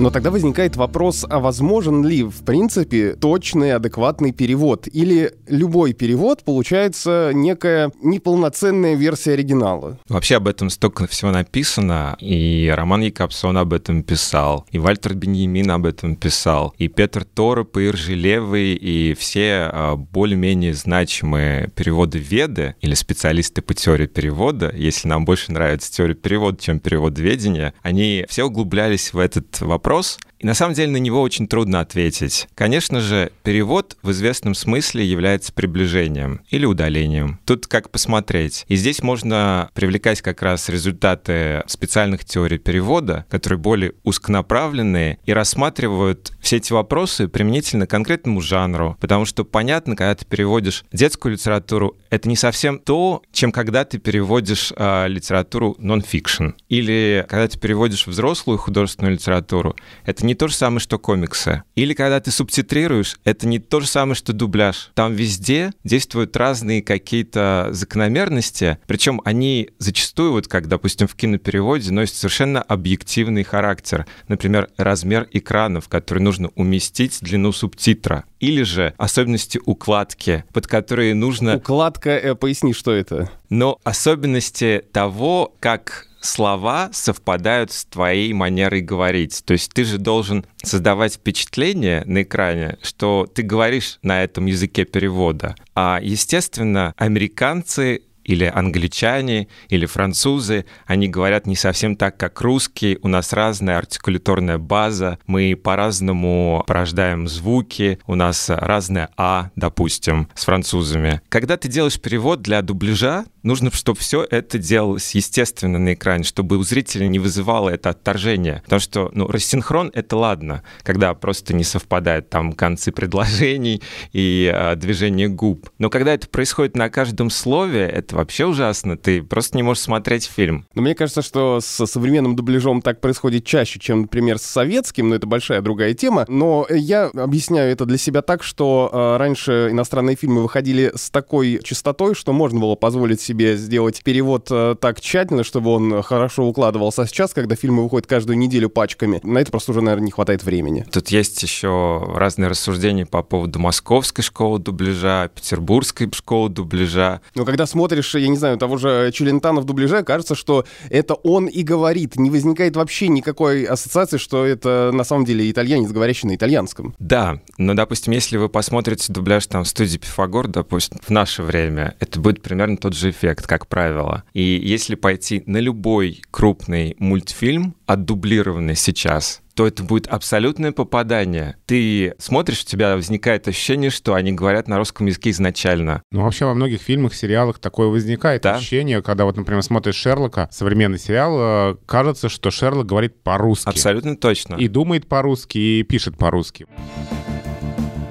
Но 0.00 0.08
тогда 0.08 0.30
возникает 0.30 0.76
вопрос, 0.76 1.26
а 1.28 1.40
возможен 1.40 2.06
ли, 2.06 2.22
в 2.22 2.42
принципе, 2.42 3.16
точный, 3.16 3.74
адекватный 3.74 4.32
перевод? 4.32 4.88
Или 4.90 5.34
любой 5.46 5.92
перевод 5.92 6.42
получается 6.42 7.32
некая 7.34 7.92
неполноценная 8.02 8.94
версия 8.94 9.32
оригинала? 9.32 9.98
Вообще 10.08 10.36
об 10.36 10.48
этом 10.48 10.70
столько 10.70 11.06
всего 11.06 11.30
написано, 11.32 12.16
и 12.18 12.72
Роман 12.74 13.02
Якобсон 13.02 13.58
об 13.58 13.74
этом 13.74 14.02
писал, 14.02 14.64
и 14.70 14.78
Вальтер 14.78 15.12
Беньямин 15.12 15.70
об 15.70 15.84
этом 15.84 16.16
писал, 16.16 16.72
и 16.78 16.88
Петр 16.88 17.26
Тороп, 17.26 17.76
и 17.76 17.88
Иржи 17.88 18.14
Левый, 18.14 18.72
и 18.76 19.12
все 19.12 19.68
а, 19.70 19.96
более-менее 19.96 20.72
значимые 20.72 21.68
переводы 21.74 22.16
Веды 22.16 22.74
или 22.80 22.94
специалисты 22.94 23.60
по 23.60 23.74
теории 23.74 24.06
перевода, 24.06 24.72
если 24.74 25.08
нам 25.08 25.26
больше 25.26 25.52
нравится 25.52 25.92
теория 25.92 26.14
перевода, 26.14 26.56
чем 26.58 26.80
переводоведение, 26.80 27.74
они 27.82 28.24
все 28.30 28.44
углублялись 28.44 29.12
в 29.12 29.18
этот 29.18 29.60
вопрос 29.60 29.89
вопрос, 29.90 30.20
и 30.40 30.46
на 30.46 30.54
самом 30.54 30.74
деле 30.74 30.90
на 30.90 30.96
него 30.96 31.20
очень 31.20 31.46
трудно 31.46 31.80
ответить. 31.80 32.48
Конечно 32.54 33.00
же, 33.00 33.30
перевод 33.42 33.96
в 34.02 34.10
известном 34.10 34.54
смысле 34.54 35.04
является 35.04 35.52
приближением 35.52 36.40
или 36.48 36.64
удалением. 36.64 37.38
Тут 37.44 37.66
как 37.66 37.90
посмотреть. 37.90 38.64
И 38.68 38.76
здесь 38.76 39.02
можно 39.02 39.70
привлекать 39.74 40.22
как 40.22 40.42
раз 40.42 40.68
результаты 40.68 41.62
специальных 41.66 42.24
теорий 42.24 42.58
перевода, 42.58 43.26
которые 43.28 43.58
более 43.58 43.92
узконаправленные 44.02 45.18
и 45.24 45.32
рассматривают 45.32 46.32
все 46.40 46.56
эти 46.56 46.72
вопросы 46.72 47.28
применительно 47.28 47.86
к 47.86 47.90
конкретному 47.90 48.40
жанру. 48.40 48.96
Потому 49.00 49.26
что 49.26 49.44
понятно, 49.44 49.94
когда 49.94 50.14
ты 50.14 50.24
переводишь 50.24 50.84
детскую 50.90 51.32
литературу, 51.32 51.98
это 52.08 52.28
не 52.28 52.36
совсем 52.36 52.78
то, 52.78 53.22
чем 53.30 53.52
когда 53.52 53.84
ты 53.84 53.98
переводишь 53.98 54.72
э, 54.74 55.06
литературу 55.08 55.76
нон-фикшн. 55.78 56.50
Или 56.70 57.26
когда 57.28 57.46
ты 57.46 57.58
переводишь 57.58 58.06
взрослую 58.06 58.56
художественную 58.56 59.14
литературу, 59.14 59.76
это 60.06 60.24
не 60.24 60.29
то 60.34 60.48
же 60.48 60.54
самое, 60.54 60.80
что 60.80 60.98
комиксы. 60.98 61.62
Или 61.74 61.94
когда 61.94 62.20
ты 62.20 62.30
субтитрируешь, 62.30 63.18
это 63.24 63.46
не 63.46 63.58
то 63.58 63.80
же 63.80 63.86
самое, 63.86 64.14
что 64.14 64.32
дубляж. 64.32 64.90
Там 64.94 65.14
везде 65.14 65.72
действуют 65.84 66.36
разные 66.36 66.82
какие-то 66.82 67.68
закономерности, 67.70 68.78
причем 68.86 69.20
они 69.24 69.70
зачастую, 69.78 70.32
вот 70.32 70.48
как, 70.48 70.68
допустим, 70.68 71.06
в 71.08 71.14
кинопереводе, 71.14 71.92
носят 71.92 72.16
совершенно 72.16 72.62
объективный 72.62 73.42
характер. 73.42 74.06
Например, 74.28 74.68
размер 74.76 75.28
экранов, 75.32 75.88
который 75.88 76.22
нужно 76.22 76.50
уместить 76.54 77.18
длину 77.20 77.52
субтитра. 77.52 78.24
Или 78.38 78.62
же 78.62 78.94
особенности 78.96 79.60
укладки, 79.64 80.44
под 80.52 80.66
которые 80.66 81.14
нужно... 81.14 81.56
Укладка, 81.56 82.10
э, 82.10 82.34
поясни, 82.34 82.72
что 82.72 82.92
это? 82.92 83.30
Но 83.48 83.78
особенности 83.84 84.84
того, 84.92 85.54
как 85.60 86.06
слова 86.20 86.90
совпадают 86.92 87.72
с 87.72 87.84
твоей 87.84 88.32
манерой 88.32 88.80
говорить. 88.80 89.42
То 89.44 89.52
есть 89.52 89.72
ты 89.72 89.84
же 89.84 89.98
должен 89.98 90.44
создавать 90.62 91.14
впечатление 91.14 92.02
на 92.06 92.22
экране, 92.22 92.78
что 92.82 93.26
ты 93.32 93.42
говоришь 93.42 93.98
на 94.02 94.22
этом 94.22 94.46
языке 94.46 94.84
перевода. 94.84 95.54
А, 95.74 95.98
естественно, 96.02 96.94
американцы 96.96 98.02
или 98.24 98.44
англичане, 98.44 99.48
или 99.68 99.86
французы, 99.86 100.64
они 100.86 101.08
говорят 101.08 101.46
не 101.46 101.56
совсем 101.56 101.96
так, 101.96 102.16
как 102.16 102.40
русские, 102.40 102.98
у 103.02 103.08
нас 103.08 103.32
разная 103.32 103.78
артикуляторная 103.78 104.58
база, 104.58 105.18
мы 105.26 105.56
по-разному 105.56 106.62
порождаем 106.66 107.26
звуки, 107.28 107.98
у 108.06 108.14
нас 108.14 108.48
разная 108.48 109.10
«а», 109.16 109.50
допустим, 109.56 110.28
с 110.34 110.44
французами. 110.44 111.20
Когда 111.28 111.56
ты 111.56 111.68
делаешь 111.68 112.00
перевод 112.00 112.42
для 112.42 112.62
дубляжа, 112.62 113.24
нужно, 113.42 113.70
чтобы 113.70 113.98
все 113.98 114.26
это 114.28 114.58
делалось 114.58 115.14
естественно 115.14 115.78
на 115.78 115.94
экране, 115.94 116.24
чтобы 116.24 116.56
у 116.56 116.62
зрителя 116.62 117.06
не 117.08 117.18
вызывало 117.18 117.70
это 117.70 117.90
отторжение. 117.90 118.60
Потому 118.64 118.80
что, 118.80 119.10
ну, 119.14 119.26
рассинхрон— 119.26 119.90
это 119.94 120.16
ладно, 120.16 120.62
когда 120.82 121.14
просто 121.14 121.54
не 121.54 121.64
совпадают 121.64 122.30
там 122.30 122.52
концы 122.52 122.92
предложений 122.92 123.82
и 124.12 124.50
э, 124.52 124.76
движение 124.76 125.28
губ. 125.28 125.70
Но 125.78 125.90
когда 125.90 126.14
это 126.14 126.28
происходит 126.28 126.76
на 126.76 126.88
каждом 126.90 127.30
слове, 127.30 127.82
это 127.82 128.16
вообще 128.16 128.46
ужасно. 128.46 128.96
Ты 128.96 129.22
просто 129.22 129.56
не 129.56 129.62
можешь 129.62 129.82
смотреть 129.82 130.24
фильм. 130.24 130.66
Но 130.74 130.82
мне 130.82 130.94
кажется, 130.94 131.22
что 131.22 131.60
с 131.60 131.86
современным 131.86 132.36
дубляжом 132.36 132.82
так 132.82 133.00
происходит 133.00 133.44
чаще, 133.44 133.78
чем, 133.78 134.02
например, 134.02 134.38
с 134.38 134.42
советским, 134.42 135.08
но 135.08 135.16
это 135.16 135.26
большая 135.26 135.62
другая 135.62 135.94
тема. 135.94 136.24
Но 136.28 136.66
я 136.68 137.06
объясняю 137.06 137.72
это 137.72 137.86
для 137.86 137.98
себя 137.98 138.22
так, 138.22 138.42
что 138.42 138.90
э, 138.92 139.16
раньше 139.16 139.68
иностранные 139.70 140.16
фильмы 140.16 140.42
выходили 140.42 140.92
с 140.94 141.10
такой 141.10 141.60
частотой, 141.62 142.14
что 142.14 142.32
можно 142.32 142.60
было 142.60 142.74
позволить 142.74 143.20
себе 143.30 143.56
сделать 143.56 144.02
перевод 144.02 144.48
э, 144.50 144.74
так 144.80 145.00
тщательно, 145.00 145.44
чтобы 145.44 145.70
он 145.70 146.02
хорошо 146.02 146.46
укладывался. 146.46 147.02
А 147.02 147.06
сейчас, 147.06 147.32
когда 147.32 147.54
фильмы 147.54 147.84
выходят 147.84 148.08
каждую 148.08 148.36
неделю 148.36 148.68
пачками, 148.68 149.20
на 149.22 149.38
это 149.38 149.52
просто 149.52 149.70
уже, 149.70 149.82
наверное, 149.82 150.06
не 150.06 150.10
хватает 150.10 150.42
времени. 150.42 150.84
Тут 150.90 151.08
есть 151.08 151.40
еще 151.40 152.12
разные 152.12 152.48
рассуждения 152.48 153.06
по 153.06 153.22
поводу 153.22 153.60
московской 153.60 154.24
школы 154.24 154.58
дубляжа, 154.58 155.30
петербургской 155.32 156.10
школы 156.12 156.48
дубляжа. 156.48 157.20
Но 157.36 157.44
когда 157.44 157.66
смотришь, 157.66 158.16
я 158.16 158.26
не 158.26 158.36
знаю, 158.36 158.58
того 158.58 158.78
же 158.78 159.12
Челентана 159.14 159.60
в 159.60 159.64
дубляже, 159.64 160.02
кажется, 160.02 160.34
что 160.34 160.64
это 160.88 161.14
он 161.14 161.46
и 161.46 161.62
говорит. 161.62 162.16
Не 162.16 162.30
возникает 162.30 162.74
вообще 162.74 163.06
никакой 163.06 163.62
ассоциации, 163.64 164.18
что 164.18 164.44
это 164.44 164.90
на 164.92 165.04
самом 165.04 165.24
деле 165.24 165.48
итальянец, 165.48 165.92
говорящий 165.92 166.28
на 166.28 166.34
итальянском. 166.34 166.94
Да, 166.98 167.38
но, 167.58 167.74
допустим, 167.74 168.12
если 168.12 168.38
вы 168.38 168.48
посмотрите 168.48 169.12
дубляж 169.12 169.46
там 169.46 169.62
в 169.62 169.68
студии 169.68 169.98
Пифагор, 169.98 170.48
допустим, 170.48 170.98
в 171.00 171.10
наше 171.10 171.44
время, 171.44 171.94
это 172.00 172.18
будет 172.18 172.42
примерно 172.42 172.76
тот 172.76 172.94
же 172.94 173.12
эффект, 173.20 173.46
как 173.46 173.66
правило. 173.66 174.24
И 174.32 174.42
если 174.42 174.94
пойти 174.94 175.42
на 175.46 175.58
любой 175.58 176.22
крупный 176.30 176.96
мультфильм, 176.98 177.74
отдублированный 177.86 178.76
сейчас, 178.76 179.42
то 179.54 179.66
это 179.66 179.82
будет 179.82 180.06
абсолютное 180.06 180.72
попадание. 180.72 181.56
Ты 181.66 182.14
смотришь, 182.18 182.62
у 182.62 182.66
тебя 182.66 182.94
возникает 182.94 183.46
ощущение, 183.46 183.90
что 183.90 184.14
они 184.14 184.32
говорят 184.32 184.68
на 184.68 184.78
русском 184.78 185.06
языке 185.06 185.30
изначально. 185.30 186.02
Ну, 186.10 186.22
вообще 186.22 186.46
во 186.46 186.54
многих 186.54 186.80
фильмах, 186.80 187.14
сериалах 187.14 187.58
такое 187.58 187.88
возникает 187.88 188.42
Да. 188.42 188.56
ощущение, 188.56 189.02
когда 189.02 189.24
вот, 189.26 189.36
например, 189.36 189.62
смотришь 189.62 189.96
Шерлока, 189.96 190.48
современный 190.50 190.98
сериал, 190.98 191.72
э, 191.72 191.76
кажется, 191.86 192.28
что 192.30 192.50
Шерлок 192.50 192.86
говорит 192.86 193.22
по-русски. 193.22 193.68
Абсолютно 193.68 194.16
точно. 194.16 194.54
И 194.54 194.68
думает 194.68 195.06
по-русски, 195.08 195.58
и 195.58 195.82
пишет 195.82 196.16
по-русски. 196.16 196.66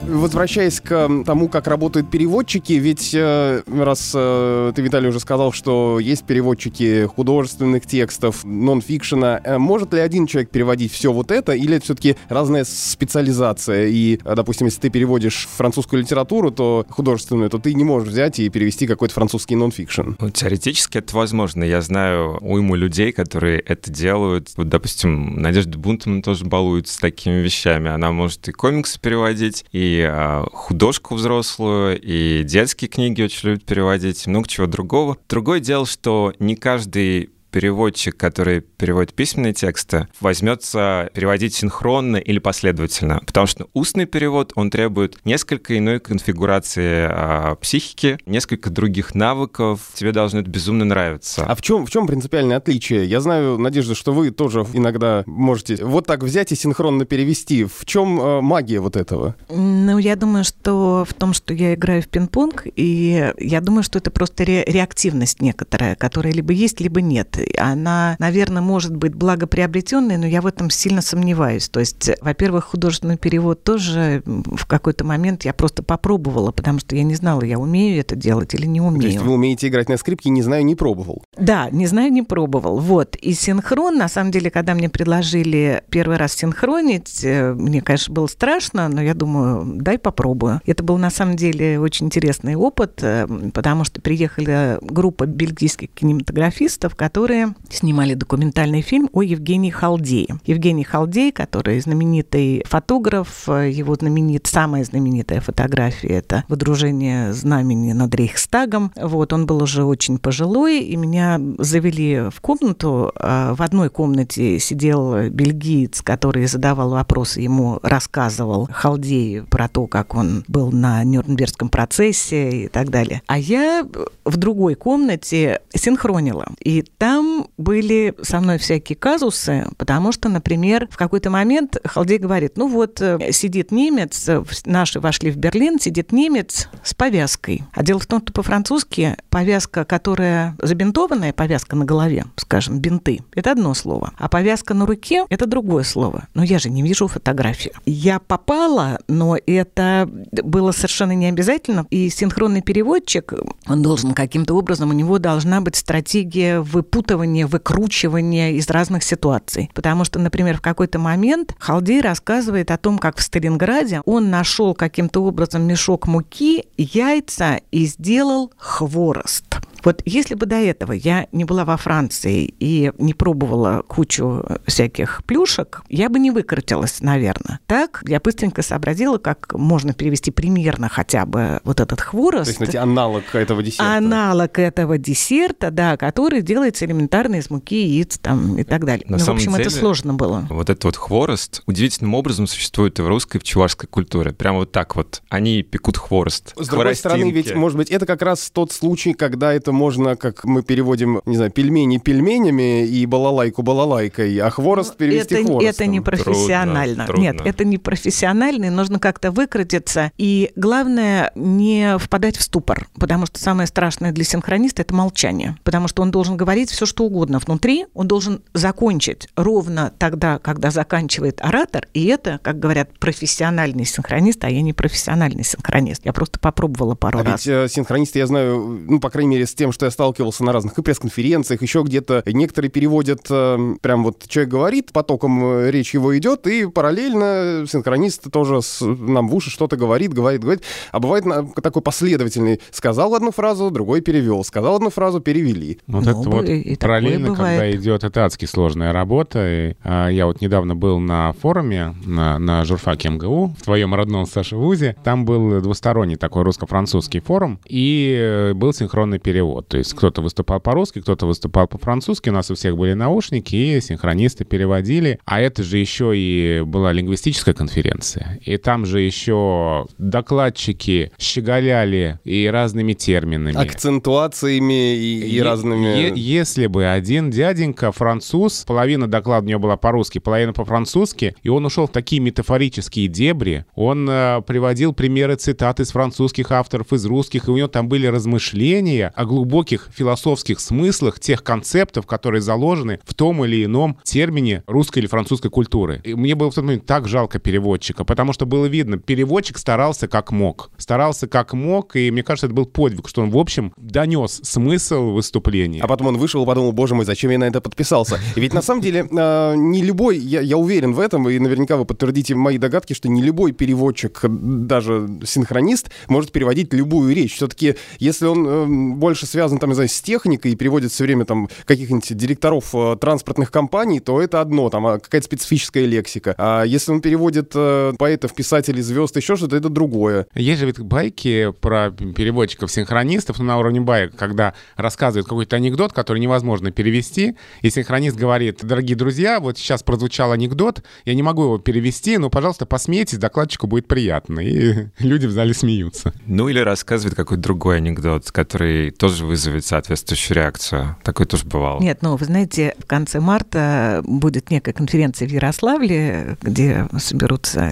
Возвращаясь 0.10 0.82
к 0.82 1.24
тому, 1.26 1.48
как 1.48 1.68
работают 1.68 2.10
переводчики, 2.10 2.74
ведь 2.74 3.12
э, 3.14 3.62
раз 3.68 4.12
э, 4.16 4.72
ты, 4.76 4.82
Виталий, 4.82 5.10
уже 5.10 5.20
сказал, 5.20 5.52
что 5.52 6.00
есть 6.00 6.24
переводчики 6.26 7.06
художественных 7.06 7.86
текстов, 7.86 8.44
нон-фикшена, 8.44 9.40
э, 9.44 9.58
может 9.60 9.94
ли 9.94 10.00
один 10.00 10.26
человек 10.26 10.50
переводить 10.50 10.92
все 10.92 11.14
вот 11.14 11.30
это, 11.32 11.54
или 11.54 11.76
это 11.76 11.86
все-таки 11.86 12.16
разная 12.28 12.64
специализация? 12.64 13.88
И, 13.88 14.20
допустим, 14.24 14.66
если 14.66 14.82
ты 14.82 14.90
переводишь 14.90 15.48
французскую 15.56 16.02
литературу, 16.02 16.50
то 16.50 16.86
художественную, 16.90 17.50
то 17.52 17.60
ты 17.60 17.76
не 17.76 17.84
можешь 17.84 18.10
взять 18.10 18.40
и 18.40 18.50
перевести 18.50 18.88
какой-то 18.88 19.14
французский 19.14 19.56
нон-фикшн. 19.56 20.14
Ну, 20.20 20.30
Теоретически 20.32 20.98
это 20.98 21.16
возможно. 21.16 21.64
Я 21.64 21.82
знаю 21.82 22.38
уйму 22.42 22.76
людей, 22.76 23.12
которые 23.12 23.60
это 23.60 23.92
делают. 23.92 24.50
Вот, 24.58 24.70
допустим, 24.70 25.36
Надежда 25.42 25.78
Бунтман 25.78 26.24
тоже 26.24 26.46
балуется 26.46 27.00
такими 27.00 27.36
вещами. 27.42 27.90
Она 27.90 28.12
может 28.12 28.48
и 28.48 28.52
комиксы 28.52 29.00
переводить, 29.00 29.66
и 29.72 29.99
а, 30.02 30.46
художку 30.52 31.16
взрослую, 31.16 32.00
и 32.02 32.44
детские 32.44 32.90
книги 32.90 33.22
очень 33.22 33.50
любит 33.50 33.66
переводить, 33.66 34.28
много 34.28 34.48
чего 34.48 34.68
другого. 34.68 35.18
Другое 35.28 35.60
дело, 35.60 35.86
что 35.86 36.34
не 36.40 36.56
каждый 36.56 37.30
переводчик, 37.52 38.16
который 38.16 38.62
переводит 38.62 39.14
письменные 39.14 39.54
тексты, 39.54 40.08
возьмется 40.20 41.10
переводить 41.14 41.56
синхронно 41.56 42.18
или 42.18 42.40
последовательно. 42.40 43.22
Потому 43.26 43.48
что 43.48 43.68
устный 43.74 44.06
перевод, 44.06 44.52
он 44.56 44.70
требует 44.70 45.18
несколько 45.26 45.78
иной 45.78 46.00
конфигурации 46.00 47.08
а, 47.10 47.56
психики, 47.56 48.18
несколько 48.26 48.70
других 48.70 49.16
навыков. 49.16 49.82
Тебе 49.94 50.12
должно 50.12 50.40
это 50.42 50.50
безумно 50.50 50.86
нравиться. 50.86 51.46
А 51.46 51.56
в 51.56 51.62
чем, 51.62 51.86
в 51.86 51.92
чем 51.92 52.08
принципиальное 52.08 52.58
отличие? 52.58 53.06
Я 53.06 53.22
знаю, 53.22 53.58
Надежда, 53.58 53.96
что 53.96 54.14
вы 54.14 54.32
тоже 54.32 54.66
иногда 54.74 55.24
можете 55.26 55.84
вот 55.84 56.06
так 56.08 56.24
взять 56.24 56.52
и 56.52 56.56
синхронно 56.56 57.06
перевести. 57.06 57.66
В 57.66 57.86
чем 57.86 58.20
э, 58.22 58.42
магия 58.42 58.80
вот 58.80 58.96
этого? 58.96 59.36
Ну, 59.50 59.98
я 59.98 60.16
думаю, 60.16 60.44
что 60.44 61.06
в 61.08 61.14
том, 61.14 61.34
что 61.34 61.54
я 61.54 61.74
играю 61.74 62.02
в 62.02 62.08
пинг-понг, 62.08 62.68
и 62.76 63.34
я 63.38 63.62
думаю, 63.62 63.84
что 63.84 64.00
это 64.00 64.12
просто 64.12 64.44
ре- 64.46 64.64
реактивность 64.66 65.42
некоторая, 65.42 65.96
которая 65.96 66.34
либо 66.34 66.54
есть, 66.54 66.80
либо 66.80 67.02
нет. 67.02 67.39
Она, 67.58 68.16
наверное, 68.20 68.62
может 68.62 68.96
быть 68.96 69.16
благоприобретенной, 69.16 70.18
но 70.18 70.26
я 70.26 70.42
в 70.42 70.48
этом 70.48 70.70
сильно 70.70 71.02
сомневаюсь. 71.02 71.70
То 71.70 71.80
есть, 71.80 72.10
во-первых, 72.22 72.66
художественный 72.66 73.18
перевод 73.18 73.64
тоже 73.64 74.22
в 74.26 74.66
какой-то 74.66 75.06
момент 75.06 75.46
я 75.46 75.54
просто 75.54 75.84
попробовала, 75.84 76.52
потому 76.52 76.80
что 76.80 76.96
я 76.96 77.04
не 77.04 77.16
знала, 77.16 77.44
я 77.44 77.60
умею 77.60 78.00
это 78.00 78.16
делать 78.16 78.54
или 78.54 78.66
не 78.66 78.80
То 78.80 78.86
есть 78.96 79.18
умею. 79.18 79.22
вы 79.24 79.32
умеете 79.34 79.68
играть 79.68 79.90
на 79.90 79.98
скрипке, 79.98 80.30
не 80.30 80.42
знаю, 80.42 80.66
не 80.66 80.76
пробовал. 80.76 81.24
Да, 81.38 81.70
не 81.72 81.88
знаю, 81.88 82.12
не 82.12 82.24
пробовал. 82.24 82.80
Вот. 82.80 83.16
И 83.16 83.34
синхрон, 83.34 83.98
на 83.98 84.08
самом 84.08 84.32
деле, 84.32 84.52
когда 84.52 84.74
мне 84.74 84.90
предложили 84.90 85.84
первый 85.90 86.18
раз 86.18 86.34
синхронить, 86.34 87.24
э, 87.24 87.54
мне, 87.54 87.82
конечно, 87.82 88.14
было 88.14 88.28
страшно, 88.28 88.88
но 88.88 89.02
я 89.02 89.14
думаю, 89.14 89.78
дай 89.82 89.98
попробую. 89.98 90.62
Это 90.66 90.84
был, 90.84 90.98
на 90.98 91.10
самом 91.10 91.36
деле, 91.36 91.80
очень 91.80 92.08
интересный 92.08 92.56
опыт, 92.56 93.00
э, 93.02 93.28
потому 93.54 93.84
что 93.84 94.02
приехала 94.02 94.80
группа 94.82 95.26
бельгийских 95.26 95.90
кинематографистов, 95.94 96.96
которые 96.96 97.29
снимали 97.70 98.14
документальный 98.14 98.82
фильм 98.82 99.10
о 99.14 99.22
Евгении 99.22 99.70
Халдее. 99.70 100.40
Евгений 100.46 100.84
Халдей, 100.84 101.32
который 101.32 101.80
знаменитый 101.80 102.64
фотограф, 102.68 103.48
э, 103.48 103.70
его 103.70 103.96
знаменит, 103.96 104.48
самая 104.48 104.84
знаменитая 104.84 105.42
фотография– 105.42 106.08
это 106.10 106.44
«Водружение 106.48 107.34
знамени 107.34 107.94
над 107.94 108.14
Рейхстагом». 108.16 108.92
Вот, 108.96 109.34
он 109.34 109.46
был 109.46 109.62
уже 109.62 109.84
очень 109.84 110.18
пожилой, 110.18 110.80
и 110.80 110.96
меня 110.96 111.40
завели 111.58 112.30
в 112.30 112.42
комнату. 112.42 113.12
А 113.16 113.54
В 113.56 113.62
одной 113.62 113.90
комнате 113.90 114.60
сидел 114.60 115.30
бельгиец, 115.30 116.02
который 116.02 116.46
задавал 116.48 116.92
вопросы, 116.92 117.42
ему 117.42 117.80
рассказывал 117.84 118.68
Халдей 118.72 119.44
про 119.44 119.68
то, 119.68 119.88
как 119.88 120.16
он 120.16 120.44
был 120.48 120.72
на 120.72 121.04
Нюрнбергском 121.04 121.70
процессе 121.70 122.66
и 122.66 122.68
так 122.68 122.90
далее. 122.90 123.22
А 123.28 123.38
я 123.38 123.86
в 124.26 124.38
другой 124.38 124.76
комнате 124.76 125.62
синхронила. 125.74 126.48
И 126.64 126.84
там 126.98 127.19
были 127.58 128.14
со 128.22 128.40
мной 128.40 128.58
всякие 128.58 128.96
казусы, 128.96 129.68
потому 129.78 130.12
что, 130.12 130.30
например, 130.30 130.88
в 130.92 130.98
какой-то 130.98 131.30
момент 131.30 131.78
Халдей 131.84 132.18
говорит, 132.18 132.58
ну 132.58 132.68
вот, 132.68 133.02
э, 133.02 133.32
сидит 133.32 133.72
немец, 133.72 134.28
э, 134.28 134.44
наши 134.66 135.00
вошли 135.00 135.32
в 135.32 135.38
Берлин, 135.38 135.80
сидит 135.80 136.12
немец 136.12 136.70
с 136.84 136.94
повязкой. 136.94 137.64
А 137.74 137.84
дело 137.84 138.00
в 138.00 138.08
том, 138.08 138.22
что 138.22 138.34
по-французски 138.34 139.18
повязка, 139.30 139.86
которая 139.86 140.56
забинтованная, 140.62 141.34
повязка 141.34 141.76
на 141.76 141.86
голове, 141.86 142.26
скажем, 142.36 142.80
бинты, 142.80 143.22
это 143.34 143.52
одно 143.52 143.74
слово. 143.74 144.14
А 144.18 144.30
повязка 144.30 144.74
на 144.74 144.86
руке– 144.86 145.26
это 145.30 145.46
другое 145.46 145.84
слово. 145.84 146.28
Но 146.34 146.44
я 146.44 146.60
же 146.60 146.70
не 146.70 146.82
вижу 146.82 147.08
фотографии. 147.08 147.72
Я 147.86 148.20
попала, 148.20 149.00
но 149.08 149.38
это 149.46 150.10
было 150.32 150.72
совершенно 150.72 151.14
не 151.14 151.28
обязательно. 151.28 151.86
И 151.90 152.10
синхронный 152.10 152.62
переводчик, 152.62 153.34
он 153.68 153.82
должен 153.82 154.14
каким-то 154.14 154.54
образом, 154.56 154.90
у 154.90 154.94
него 154.94 155.20
должна 155.20 155.62
быть 155.62 155.76
стратегия 155.76 156.60
выпутывания, 156.62 157.09
выкручивания 157.18 158.52
из 158.52 158.70
разных 158.70 159.04
ситуаций. 159.04 159.72
Потому 159.74 160.06
что, 160.06 160.20
например, 160.20 160.58
в 160.58 160.62
какой-то 160.62 161.00
момент 161.00 161.56
Халдей 161.60 162.02
рассказывает 162.02 162.72
о 162.72 162.78
том, 162.78 163.00
как 163.00 163.18
в 163.18 163.22
Сталинграде 163.22 164.02
он 164.06 164.30
нашел 164.30 164.74
каким-то 164.74 165.24
образом 165.24 165.64
мешок 165.64 166.08
муки, 166.08 166.66
яйца 166.78 167.62
и 167.72 167.86
сделал 167.86 168.52
хворост. 168.58 169.49
Вот 169.84 170.02
если 170.06 170.36
бы 170.36 170.46
до 170.46 170.56
этого 170.56 170.94
я 170.94 171.28
не 171.32 171.46
была 171.46 171.66
во 171.66 171.78
Франции 171.78 172.54
и 172.60 172.92
не 172.98 173.14
пробовала 173.14 173.84
кучу 173.88 174.46
всяких 174.66 175.24
плюшек, 175.26 175.82
я 175.90 176.10
бы 176.10 176.20
не 176.20 176.32
выкрутилась, 176.32 177.02
наверное. 177.02 177.60
Так 177.68 178.04
я 178.08 178.20
быстренько 178.20 178.62
сообразила, 178.62 179.18
как 179.18 179.54
можно 179.54 179.94
перевести 179.94 180.32
примерно 180.32 180.90
хотя 180.90 181.26
бы 181.26 181.60
вот 181.64 181.80
этот 181.80 182.02
хворост. 182.02 182.46
То 182.46 182.50
есть, 182.50 182.58
знаете, 182.58 182.80
аналог 182.80 183.24
этого 183.34 183.64
десерта. 183.64 183.98
Аналог 183.98 184.60
этого 184.60 184.98
десерта, 184.98 185.72
да, 185.72 185.98
который 185.98 186.42
делается 186.42 186.86
элементарно 186.86 187.36
из 187.36 187.50
муки, 187.50 187.82
яиц 187.82 188.18
там 188.18 188.58
и 188.58 188.64
так 188.64 188.86
далее. 188.86 189.06
На 189.08 189.18
ну, 189.18 189.24
в 189.24 189.30
общем, 189.30 189.56
это 189.56 189.70
деле- 189.70 189.82
сложно 189.82 190.14
было. 190.14 190.48
Вот 190.50 190.70
этот 190.70 190.84
вот 190.84 190.96
хворост 190.96 191.64
удивительным 191.66 192.14
образом 192.14 192.48
существует 192.48 193.00
и 193.00 193.02
в 193.02 193.08
русской, 193.08 193.38
и 193.38 193.40
в 193.40 193.44
чувашской 193.44 193.88
культуре. 193.88 194.32
Прямо 194.32 194.60
вот 194.60 194.72
так 194.72 194.96
вот. 194.96 195.22
Они 195.30 195.64
пекут 195.64 195.98
хворост. 195.98 196.54
С 196.58 196.68
другой 196.68 196.96
стороны, 196.96 197.32
ведь, 197.32 197.54
может 197.54 197.78
быть, 197.78 197.90
это 197.90 198.06
как 198.06 198.22
раз 198.22 198.50
тот 198.52 198.72
случай, 198.72 199.14
когда 199.14 199.54
это 199.54 199.69
можно, 199.72 200.16
как 200.16 200.44
мы 200.46 200.64
переводим, 200.64 201.22
не 201.26 201.36
знаю, 201.36 201.52
пельмени 201.52 201.98
пельменями 201.98 202.86
и 202.86 203.06
балалайку 203.06 203.62
балалайкой, 203.62 204.38
а 204.40 204.50
хворост 204.50 204.96
перевести 204.98 205.36
это, 205.36 205.46
хворостом. 205.46 205.70
это 205.70 205.86
не 205.86 206.02
профессионально. 206.02 207.06
Трудно, 207.06 207.22
Нет, 207.22 207.36
трудно. 207.38 207.50
это 207.50 207.66
не 207.66 207.78
профессионально, 207.78 208.66
и 208.66 208.70
нужно 208.70 209.00
как-то 209.00 209.32
выкрутиться. 209.32 210.12
И 210.18 210.52
главное, 210.56 211.32
не 211.36 211.98
впадать 211.98 212.38
в 212.38 212.42
ступор, 212.42 212.88
потому 213.00 213.26
что 213.26 213.40
самое 213.40 213.68
страшное 213.68 214.12
для 214.12 214.24
синхрониста– 214.24 214.82
это 214.84 214.94
молчание. 214.94 215.58
Потому 215.64 215.88
что 215.88 216.02
он 216.02 216.12
должен 216.12 216.38
говорить 216.38 216.70
все, 216.70 216.86
что 216.86 217.06
угодно 217.06 217.40
внутри, 217.40 217.86
он 217.94 218.08
должен 218.08 218.42
закончить 218.54 219.28
ровно 219.36 219.92
тогда, 219.98 220.40
когда 220.40 220.72
заканчивает 220.72 221.40
оратор, 221.42 221.88
и 221.94 222.06
это, 222.06 222.40
как 222.44 222.60
говорят, 222.60 222.98
профессиональный 223.00 223.86
синхронист, 223.86 224.44
а 224.44 224.50
я 224.50 224.62
не 224.62 224.74
профессиональный 224.74 225.44
синхронист. 225.44 226.06
Я 226.06 226.14
просто 226.14 226.40
попробовала 226.40 226.96
пару 226.96 227.20
А 227.20 227.24
раз. 227.24 227.46
ведь 227.46 227.54
э, 227.54 227.68
синхронисты, 227.70 228.20
я 228.20 228.28
знаю, 228.28 228.60
ну, 228.88 229.00
по 229.00 229.10
крайней 229.10 229.32
мере, 229.32 229.46
с 229.46 229.54
тем, 229.60 229.74
что 229.74 229.86
я 229.86 229.92
сталкивался 229.92 230.46
на 230.46 230.54
разных 230.54 230.78
и 230.80 230.82
пресс-конференциях, 230.82 231.62
еще 231.62 231.84
где-то. 231.84 232.24
Некоторые 232.26 232.72
переводят, 232.72 233.28
э, 233.30 233.76
прям 233.82 234.06
вот 234.06 234.26
человек 234.30 234.50
говорит, 234.50 234.94
потоком 234.94 235.44
э, 235.44 235.72
речь 235.72 235.94
его 235.94 236.18
идет, 236.18 236.48
и 236.48 236.66
параллельно 236.66 237.66
синхронист 237.68 238.32
тоже 238.32 238.62
с, 238.62 238.80
нам 238.80 239.28
в 239.28 239.36
уши 239.36 239.50
что-то 239.50 239.76
говорит, 239.76 240.14
говорит, 240.14 240.42
говорит. 240.42 240.64
А 240.94 241.00
бывает 241.02 241.26
на, 241.26 241.46
такой 241.46 241.82
последовательный. 241.82 242.62
Сказал 242.72 243.16
одну 243.16 243.32
фразу, 243.32 243.70
другой 243.70 244.00
перевел. 244.00 244.46
Сказал 244.46 244.78
одну 244.78 244.92
фразу, 244.92 245.20
перевели. 245.20 245.80
Вот 245.88 246.06
ну, 246.06 246.12
это 246.12 246.30
вот 246.30 246.80
параллельно, 246.80 247.36
когда 247.36 247.70
идет, 247.72 248.06
это 248.06 248.24
адски 248.24 248.46
сложная 248.46 248.94
работа. 248.94 249.40
И, 249.46 249.76
а, 249.84 250.08
я 250.08 250.26
вот 250.26 250.40
недавно 250.40 250.74
был 250.74 251.00
на 251.00 251.34
форуме 251.34 251.96
на, 252.06 252.40
на 252.40 252.64
журфаке 252.64 253.10
МГУ, 253.10 253.56
в 253.60 253.64
твоем 253.64 253.94
родном, 253.94 254.26
Саша, 254.26 254.56
вузе. 254.56 254.96
Там 255.04 255.26
был 255.26 255.60
двусторонний 255.60 256.16
такой 256.16 256.44
русско-французский 256.44 257.20
форум, 257.20 257.60
и 257.66 258.18
э, 258.18 258.54
был 258.54 258.72
синхронный 258.72 259.20
перевод. 259.20 259.49
То 259.68 259.78
есть 259.78 259.94
кто-то 259.94 260.22
выступал 260.22 260.60
по-русски, 260.60 261.02
кто-то 261.02 261.26
выступал 261.26 261.68
по-французски. 261.68 262.30
У 262.30 262.34
нас 262.34 262.50
у 262.52 262.56
всех 262.56 262.78
были 262.78 262.94
наушники, 262.94 263.56
и 263.56 263.82
синхронисты 263.82 264.46
переводили. 264.46 265.20
А 265.26 265.42
это 265.42 265.64
же 265.64 265.78
еще 265.78 266.14
и 266.16 266.62
была 266.66 266.92
лингвистическая 266.92 267.54
конференция. 267.54 268.40
И 268.44 268.58
там 268.58 268.86
же 268.86 269.02
еще 269.02 269.88
докладчики 269.98 271.12
щеголяли 271.18 272.20
и 272.24 272.48
разными 272.48 272.94
терминами. 272.94 273.56
Акцентуациями 273.56 274.96
и, 274.96 275.38
и 275.38 275.42
разными... 275.42 275.88
Е- 275.88 276.14
если 276.16 276.68
бы 276.68 276.86
один 276.86 277.32
дяденька, 277.32 277.92
француз, 277.92 278.64
половина 278.66 279.08
доклада 279.08 279.46
у 279.46 279.50
него 279.50 279.60
была 279.60 279.78
по-русски, 279.78 280.20
половина 280.20 280.54
по-французски, 280.54 281.36
и 281.44 281.50
он 281.50 281.66
ушел 281.66 281.88
в 281.88 281.92
такие 281.92 282.22
метафорические 282.22 283.08
дебри, 283.08 283.66
он 283.76 284.10
э, 284.10 284.42
приводил 284.46 284.94
примеры 284.94 285.36
цитат 285.36 285.80
из 285.80 285.92
французских 285.92 286.52
авторов, 286.52 286.94
из 286.94 287.06
русских, 287.06 287.48
и 287.48 287.52
у 287.52 287.58
него 287.58 287.68
там 287.68 287.88
были 287.88 288.08
размышления 288.08 289.12
о 289.16 289.26
глубоких 289.40 289.88
философских 289.96 290.60
смыслах 290.60 291.22
тех 291.22 291.44
концептов, 291.46 292.06
которые 292.06 292.42
заложены 292.42 293.00
в 293.06 293.14
том 293.14 293.46
или 293.46 293.64
ином 293.64 293.98
термине 294.04 294.64
русской 294.68 295.00
или 295.00 295.08
французской 295.08 295.50
культуры. 295.50 296.02
И 296.04 296.14
мне 296.14 296.36
было 296.36 296.52
в 296.52 296.56
тот 296.56 296.66
момент 296.66 296.86
так 296.86 297.08
жалко 297.08 297.40
переводчика, 297.40 298.04
потому 298.04 298.34
что 298.34 298.46
было 298.46 298.66
видно, 298.66 298.98
переводчик 298.98 299.58
старался 299.58 300.10
как 300.10 300.34
мог. 300.34 300.72
Старался 300.78 301.28
как 301.28 301.54
мог, 301.54 301.96
и 301.96 302.12
мне 302.12 302.22
кажется, 302.22 302.48
это 302.48 302.54
был 302.54 302.66
подвиг, 302.66 303.08
что 303.08 303.22
он, 303.22 303.30
в 303.30 303.38
общем, 303.38 303.72
донес 303.78 304.42
смысл 304.44 305.12
выступления. 305.12 305.82
А 305.82 305.88
потом 305.88 306.08
он 306.08 306.18
вышел 306.18 306.44
и 306.44 306.46
подумал, 306.46 306.74
боже 306.74 306.96
мой, 306.96 307.06
зачем 307.06 307.32
я 307.32 307.40
на 307.40 307.46
это 307.46 307.62
подписался? 307.62 308.20
Ведь 308.36 308.54
на 308.54 308.62
самом 308.62 308.82
деле 308.82 309.08
э, 309.10 309.54
не 309.56 309.84
любой, 309.84 310.18
я, 310.18 310.58
уверен 310.58 310.92
в 310.94 311.00
этом, 311.00 311.30
и 311.30 311.40
наверняка 311.40 311.78
вы 311.78 311.86
подтвердите 311.86 312.36
мои 312.36 312.58
догадки, 312.58 312.92
что 312.92 313.08
не 313.08 313.22
любой 313.22 313.54
переводчик, 313.54 314.20
даже 314.22 315.08
синхронист, 315.24 315.92
может 316.10 316.34
переводить 316.34 316.74
любую 316.74 317.16
речь. 317.16 317.36
Все-таки, 317.36 317.76
если 318.00 318.26
он 318.26 318.46
э, 318.46 318.96
больше 318.98 319.29
связан, 319.30 319.60
там, 319.60 319.70
не 319.70 319.76
знаю, 319.76 319.90
с 319.90 320.02
техникой 320.02 320.52
и 320.52 320.56
переводит 320.56 320.92
все 320.92 321.04
время 321.04 321.26
там 321.26 321.50
каких-нибудь 321.66 322.16
директоров 322.16 322.74
э, 322.74 322.98
транспортных 323.00 323.52
компаний, 323.52 324.00
то 324.00 324.22
это 324.22 324.42
одно, 324.42 324.70
там 324.70 324.86
а 324.88 325.00
какая-то 325.00 325.26
специфическая 325.26 325.86
лексика. 325.86 326.36
А 326.38 326.64
если 326.64 326.92
он 326.92 327.02
переводит 327.02 327.52
э, 327.56 327.94
поэтов, 327.98 328.34
писателей, 328.34 328.82
звезд, 328.82 329.16
еще 329.16 329.36
что-то, 329.36 329.56
это 329.56 329.70
другое. 329.70 330.28
Есть 330.36 330.60
же 330.60 330.66
ведь 330.66 330.80
байки 330.80 331.54
про 331.62 331.92
переводчиков-синхронистов 331.92 333.40
на 333.40 333.58
уровне 333.58 333.82
байк, 333.82 334.16
когда 334.16 334.54
рассказывают 334.76 335.28
какой-то 335.28 335.56
анекдот, 335.56 335.94
который 335.94 336.20
невозможно 336.20 336.72
перевести, 336.72 337.36
и 337.62 337.70
синхронист 337.70 338.18
говорит, 338.18 338.60
дорогие 338.64 338.98
друзья, 338.98 339.40
вот 339.40 339.58
сейчас 339.58 339.84
прозвучал 339.84 340.32
анекдот, 340.32 340.84
я 341.06 341.14
не 341.14 341.24
могу 341.24 341.44
его 341.44 341.58
перевести, 341.58 342.18
но, 342.18 342.30
пожалуйста, 342.30 342.66
посмейтесь, 342.66 343.18
докладчику 343.18 343.68
будет 343.68 343.88
приятно. 343.88 344.40
И 344.40 344.88
люди 345.00 345.26
в 345.26 345.32
зале 345.32 345.54
смеются. 345.54 346.14
Ну 346.26 346.50
или 346.50 346.60
рассказывает 346.60 347.16
какой-то 347.16 347.42
другой 347.42 347.78
анекдот, 347.78 348.32
который 348.32 348.92
тоже 348.92 349.19
вызовет 349.26 349.66
соответствующую 349.66 350.36
реакцию. 350.36 350.96
Такое 351.04 351.28
тоже 351.28 351.46
бывало. 351.46 351.82
Нет, 351.82 352.00
ну 352.02 352.16
вы 352.16 352.26
знаете, 352.26 352.76
в 352.80 352.86
конце 352.86 353.20
марта 353.20 354.02
будет 354.06 354.52
некая 354.52 354.74
конференция 354.74 355.28
в 355.28 355.32
Ярославле, 355.32 356.38
где 356.42 356.88
соберутся 356.98 357.72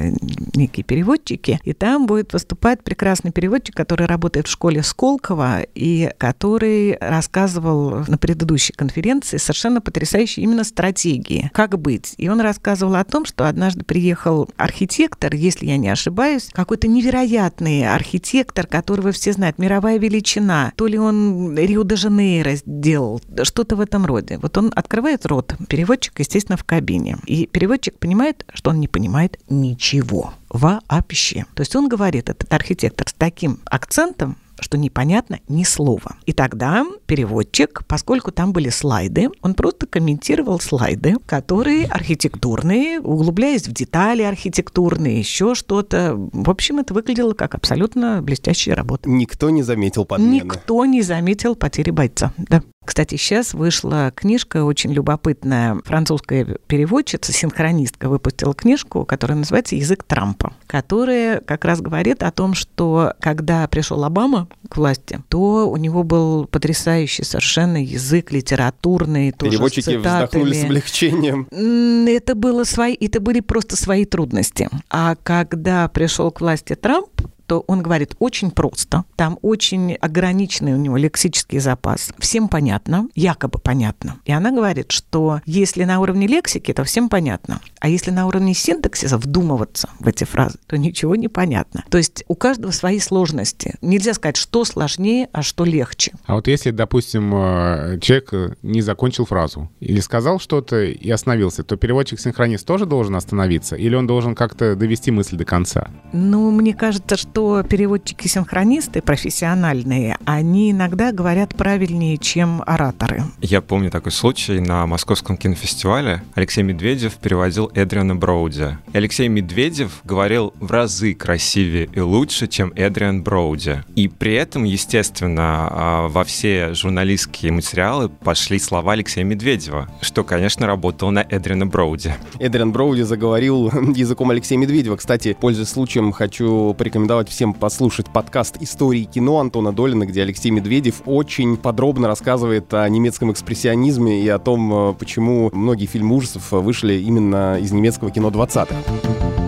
некие 0.54 0.84
переводчики, 0.84 1.60
и 1.64 1.74
там 1.74 2.08
будет 2.08 2.34
выступать 2.34 2.84
прекрасный 2.84 3.32
переводчик, 3.32 3.76
который 3.76 4.08
работает 4.08 4.48
в 4.48 4.52
школе 4.52 4.84
Сколково 4.84 5.62
и 5.76 6.12
который 6.18 6.98
рассказывал 7.00 8.06
на 8.08 8.18
предыдущей 8.18 8.74
конференции 8.74 9.38
совершенно 9.38 9.82
потрясающие 9.82 10.44
именно 10.44 10.64
стратегии, 10.64 11.50
как 11.54 11.80
быть. 11.80 12.14
И 12.18 12.30
он 12.30 12.42
рассказывал 12.42 12.96
о 12.96 13.04
том, 13.04 13.26
что 13.26 13.48
однажды 13.48 13.84
приехал 13.84 14.50
архитектор, 14.58 15.34
если 15.34 15.66
я 15.68 15.78
не 15.78 15.90
ошибаюсь, 15.90 16.50
какой-то 16.52 16.88
невероятный 16.88 17.88
архитектор, 17.88 18.66
которого 18.66 19.12
все 19.12 19.34
знают, 19.34 19.60
мировая 19.60 19.98
величина. 19.98 20.72
То 20.76 20.88
ли 20.88 20.98
он 20.98 21.27
Рио-де-Жанейро 21.56 22.56
сделал, 22.56 23.22
что-то 23.44 23.76
в 23.76 23.82
этом 23.82 24.06
роде. 24.06 24.38
Вот 24.42 24.58
он 24.58 24.72
открывает 24.76 25.26
рот, 25.26 25.56
переводчик, 25.68 26.20
естественно, 26.20 26.58
в 26.58 26.64
кабине. 26.64 27.18
И 27.26 27.48
переводчик 27.48 27.98
понимает, 27.98 28.46
что 28.54 28.72
он 28.72 28.80
не 28.80 28.88
понимает 28.88 29.40
ничего 29.50 30.34
вообще. 30.50 31.46
То 31.54 31.62
есть 31.62 31.76
он 31.76 31.90
говорит, 31.90 32.30
этот 32.30 32.52
архитектор, 32.54 33.08
с 33.08 33.14
таким 33.14 33.60
акцентом, 33.66 34.38
что 34.60 34.78
непонятно 34.78 35.40
ни 35.48 35.64
слова. 35.64 36.18
И 36.26 36.34
тогда 36.34 36.86
переводчик, 37.06 37.84
поскольку 37.88 38.32
там 38.32 38.54
были 38.54 38.70
слайды, 38.70 39.30
он 39.42 39.54
просто 39.54 39.86
комментировал 39.86 40.60
слайды, 40.60 41.16
которые 41.26 41.86
архитектурные, 41.86 43.00
углубляясь 43.00 43.68
в 43.68 43.74
детали 43.74 44.24
архитектурные, 44.24 45.20
еще 45.20 45.56
что-то. 45.56 46.16
В 46.16 46.50
общем, 46.50 46.80
это 46.80 46.94
выглядело 46.94 47.34
как 47.34 47.56
абсолютно 47.56 48.22
блестящая 48.22 48.76
работа. 48.76 49.10
Никто 49.10 49.50
не 49.50 49.64
заметил 49.64 50.06
подмены. 50.06 50.44
Никто 50.44 50.86
не 50.86 51.02
заметил 51.02 51.56
потери 51.56 51.92
бойца, 51.92 52.34
да. 52.38 52.62
Кстати, 52.88 53.16
сейчас 53.16 53.54
вышла 53.54 54.14
книжка 54.16 54.64
очень 54.64 54.94
любопытная. 54.94 55.78
Французская 55.84 56.58
переводчица, 56.68 57.34
синхронистка 57.34 58.08
выпустила 58.08 58.54
книжку, 58.54 59.04
которая 59.04 59.38
называется 59.38 59.76
«Язык 59.76 60.04
Трампа», 60.04 60.54
которая 60.68 61.42
как 61.42 61.66
раз 61.66 61.82
говорит 61.82 62.24
о 62.24 62.32
том, 62.32 62.54
что 62.54 63.14
когда 63.20 63.68
пришел 63.68 64.02
Обама 64.06 64.48
к 64.70 64.78
власти, 64.78 65.22
то 65.28 65.70
у 65.70 65.76
него 65.76 66.04
был 66.04 66.46
потрясающий 66.46 67.24
совершенно 67.24 67.84
язык 67.84 68.32
литературный, 68.32 69.34
тоже 69.34 69.52
Переводчики 69.52 69.82
с 69.82 69.86
цитатами. 69.86 70.24
вздохнули 70.24 70.54
с 70.54 70.64
облегчением. 70.64 72.08
Это, 72.08 72.36
было 72.36 72.64
свои, 72.64 72.96
это 72.96 73.20
были 73.20 73.42
просто 73.42 73.76
свои 73.76 74.06
трудности. 74.06 74.70
А 74.90 75.16
когда 75.22 75.90
пришел 75.90 76.32
к 76.32 76.40
власти 76.40 76.74
Трамп, 76.74 77.10
то 77.48 77.64
он 77.68 77.82
говорит 77.82 78.16
очень 78.20 78.52
просто. 78.52 79.06
Там 79.16 79.40
очень 79.42 79.94
ограниченный 79.96 80.74
у 80.74 80.78
него 80.78 80.98
лексический 80.98 81.60
запас. 81.60 82.14
Всем 82.20 82.50
понятно, 82.50 83.08
якобы 83.16 83.60
понятно. 83.60 84.18
И 84.26 84.32
она 84.32 84.52
говорит, 84.52 84.92
что 84.92 85.42
если 85.46 85.86
на 85.86 86.00
уровне 86.00 86.28
лексики, 86.28 86.74
то 86.74 86.84
всем 86.84 87.10
понятно. 87.10 87.62
А 87.80 87.90
если 87.90 88.12
на 88.12 88.28
уровне 88.28 88.54
синтаксиса 88.54 89.18
вдумываться 89.18 89.90
в 90.00 90.08
эти 90.08 90.26
фразы, 90.26 90.60
то 90.68 90.78
ничего 90.78 91.16
не 91.16 91.30
понятно. 91.30 91.84
То 91.90 91.98
есть 91.98 92.24
у 92.28 92.36
каждого 92.36 92.72
свои 92.72 93.00
сложности. 93.00 93.76
Нельзя 93.82 94.14
сказать, 94.14 94.38
что 94.38 94.66
сложнее, 94.66 95.30
а 95.32 95.42
что 95.42 95.64
легче. 95.64 96.12
А 96.26 96.36
вот 96.36 96.48
если, 96.48 96.72
допустим, 96.72 97.34
э, 97.34 98.00
человек 98.02 98.58
не 98.62 98.82
закончил 98.82 99.26
фразу 99.26 99.72
или 99.80 100.02
сказал 100.02 100.40
что-то 100.40 100.84
и 100.84 101.10
остановился, 101.10 101.64
то 101.64 101.78
переводчик-синхронист 101.78 102.66
тоже 102.66 102.86
должен 102.86 103.16
остановиться? 103.16 103.76
Или 103.76 103.96
он 103.96 104.06
должен 104.06 104.36
как-то 104.36 104.76
довести 104.76 105.12
мысль 105.12 105.38
до 105.38 105.46
конца? 105.46 105.90
Ну, 106.12 106.52
мне 106.52 106.74
кажется, 106.74 107.16
что 107.16 107.37
что 107.38 107.62
переводчики-синхронисты 107.62 109.04
профессиональные, 109.04 110.18
они 110.26 110.72
иногда 110.72 111.12
говорят 111.12 111.56
правильнее, 111.56 112.18
чем 112.18 112.64
ораторы. 112.66 113.26
Я 113.42 113.62
помню 113.62 113.92
такой 113.92 114.12
случай 114.12 114.60
на 114.60 114.88
Московском 114.88 115.38
кинофестивале. 115.38 116.24
Алексей 116.34 116.64
Медведев 116.64 117.14
переводил 117.18 117.70
Эдриана 117.76 118.16
Броуди. 118.16 118.80
И 118.92 118.98
Алексей 118.98 119.28
Медведев 119.28 120.02
говорил 120.04 120.52
в 120.60 120.72
разы 120.72 121.14
красивее 121.14 121.88
и 121.94 122.00
лучше, 122.00 122.48
чем 122.48 122.74
Эдриан 122.76 123.22
Броуди. 123.22 123.84
И 123.96 124.08
при 124.08 124.34
этом, 124.34 124.64
естественно, 124.64 125.68
а, 125.70 126.08
во 126.08 126.24
все 126.24 126.74
журналистские 126.74 127.52
материалы 127.52 128.10
пошли 128.10 128.58
слова 128.58 128.94
Алексея 128.94 129.24
Медведева, 129.24 129.88
что, 130.02 130.24
конечно, 130.24 130.66
работало 130.66 131.12
на 131.12 131.20
Эдриана 131.20 131.68
Броуди. 131.68 132.16
Эдриан 132.40 132.72
Броуди 132.72 133.04
заговорил 133.04 133.68
языком 133.96 134.32
Алексея 134.32 134.58
Медведева. 134.58 134.96
Кстати, 134.96 135.38
пользуясь 135.40 135.70
случаем, 135.70 136.12
хочу 136.12 136.74
порекомендовать 136.74 137.27
порекомендовать 137.28 137.30
всем 137.30 137.54
послушать 137.54 138.08
подкаст 138.10 138.58
«Истории 138.62 139.04
кино» 139.04 139.40
Антона 139.40 139.72
Долина, 139.72 140.06
где 140.06 140.22
Алексей 140.22 140.50
Медведев 140.50 141.02
очень 141.06 141.58
подробно 141.58 142.08
рассказывает 142.08 142.74
о 142.74 142.88
немецком 142.90 143.32
экспрессионизме 143.32 144.22
и 144.22 144.28
о 144.30 144.40
том, 144.40 144.92
э, 144.92 144.94
почему 144.94 145.50
многие 145.54 145.86
фильмы 145.86 146.16
ужасов 146.16 146.52
вышли 146.52 146.96
именно 146.96 147.58
из 147.60 147.72
немецкого 147.72 148.12
кино 148.12 148.30
20-х. 148.30 149.47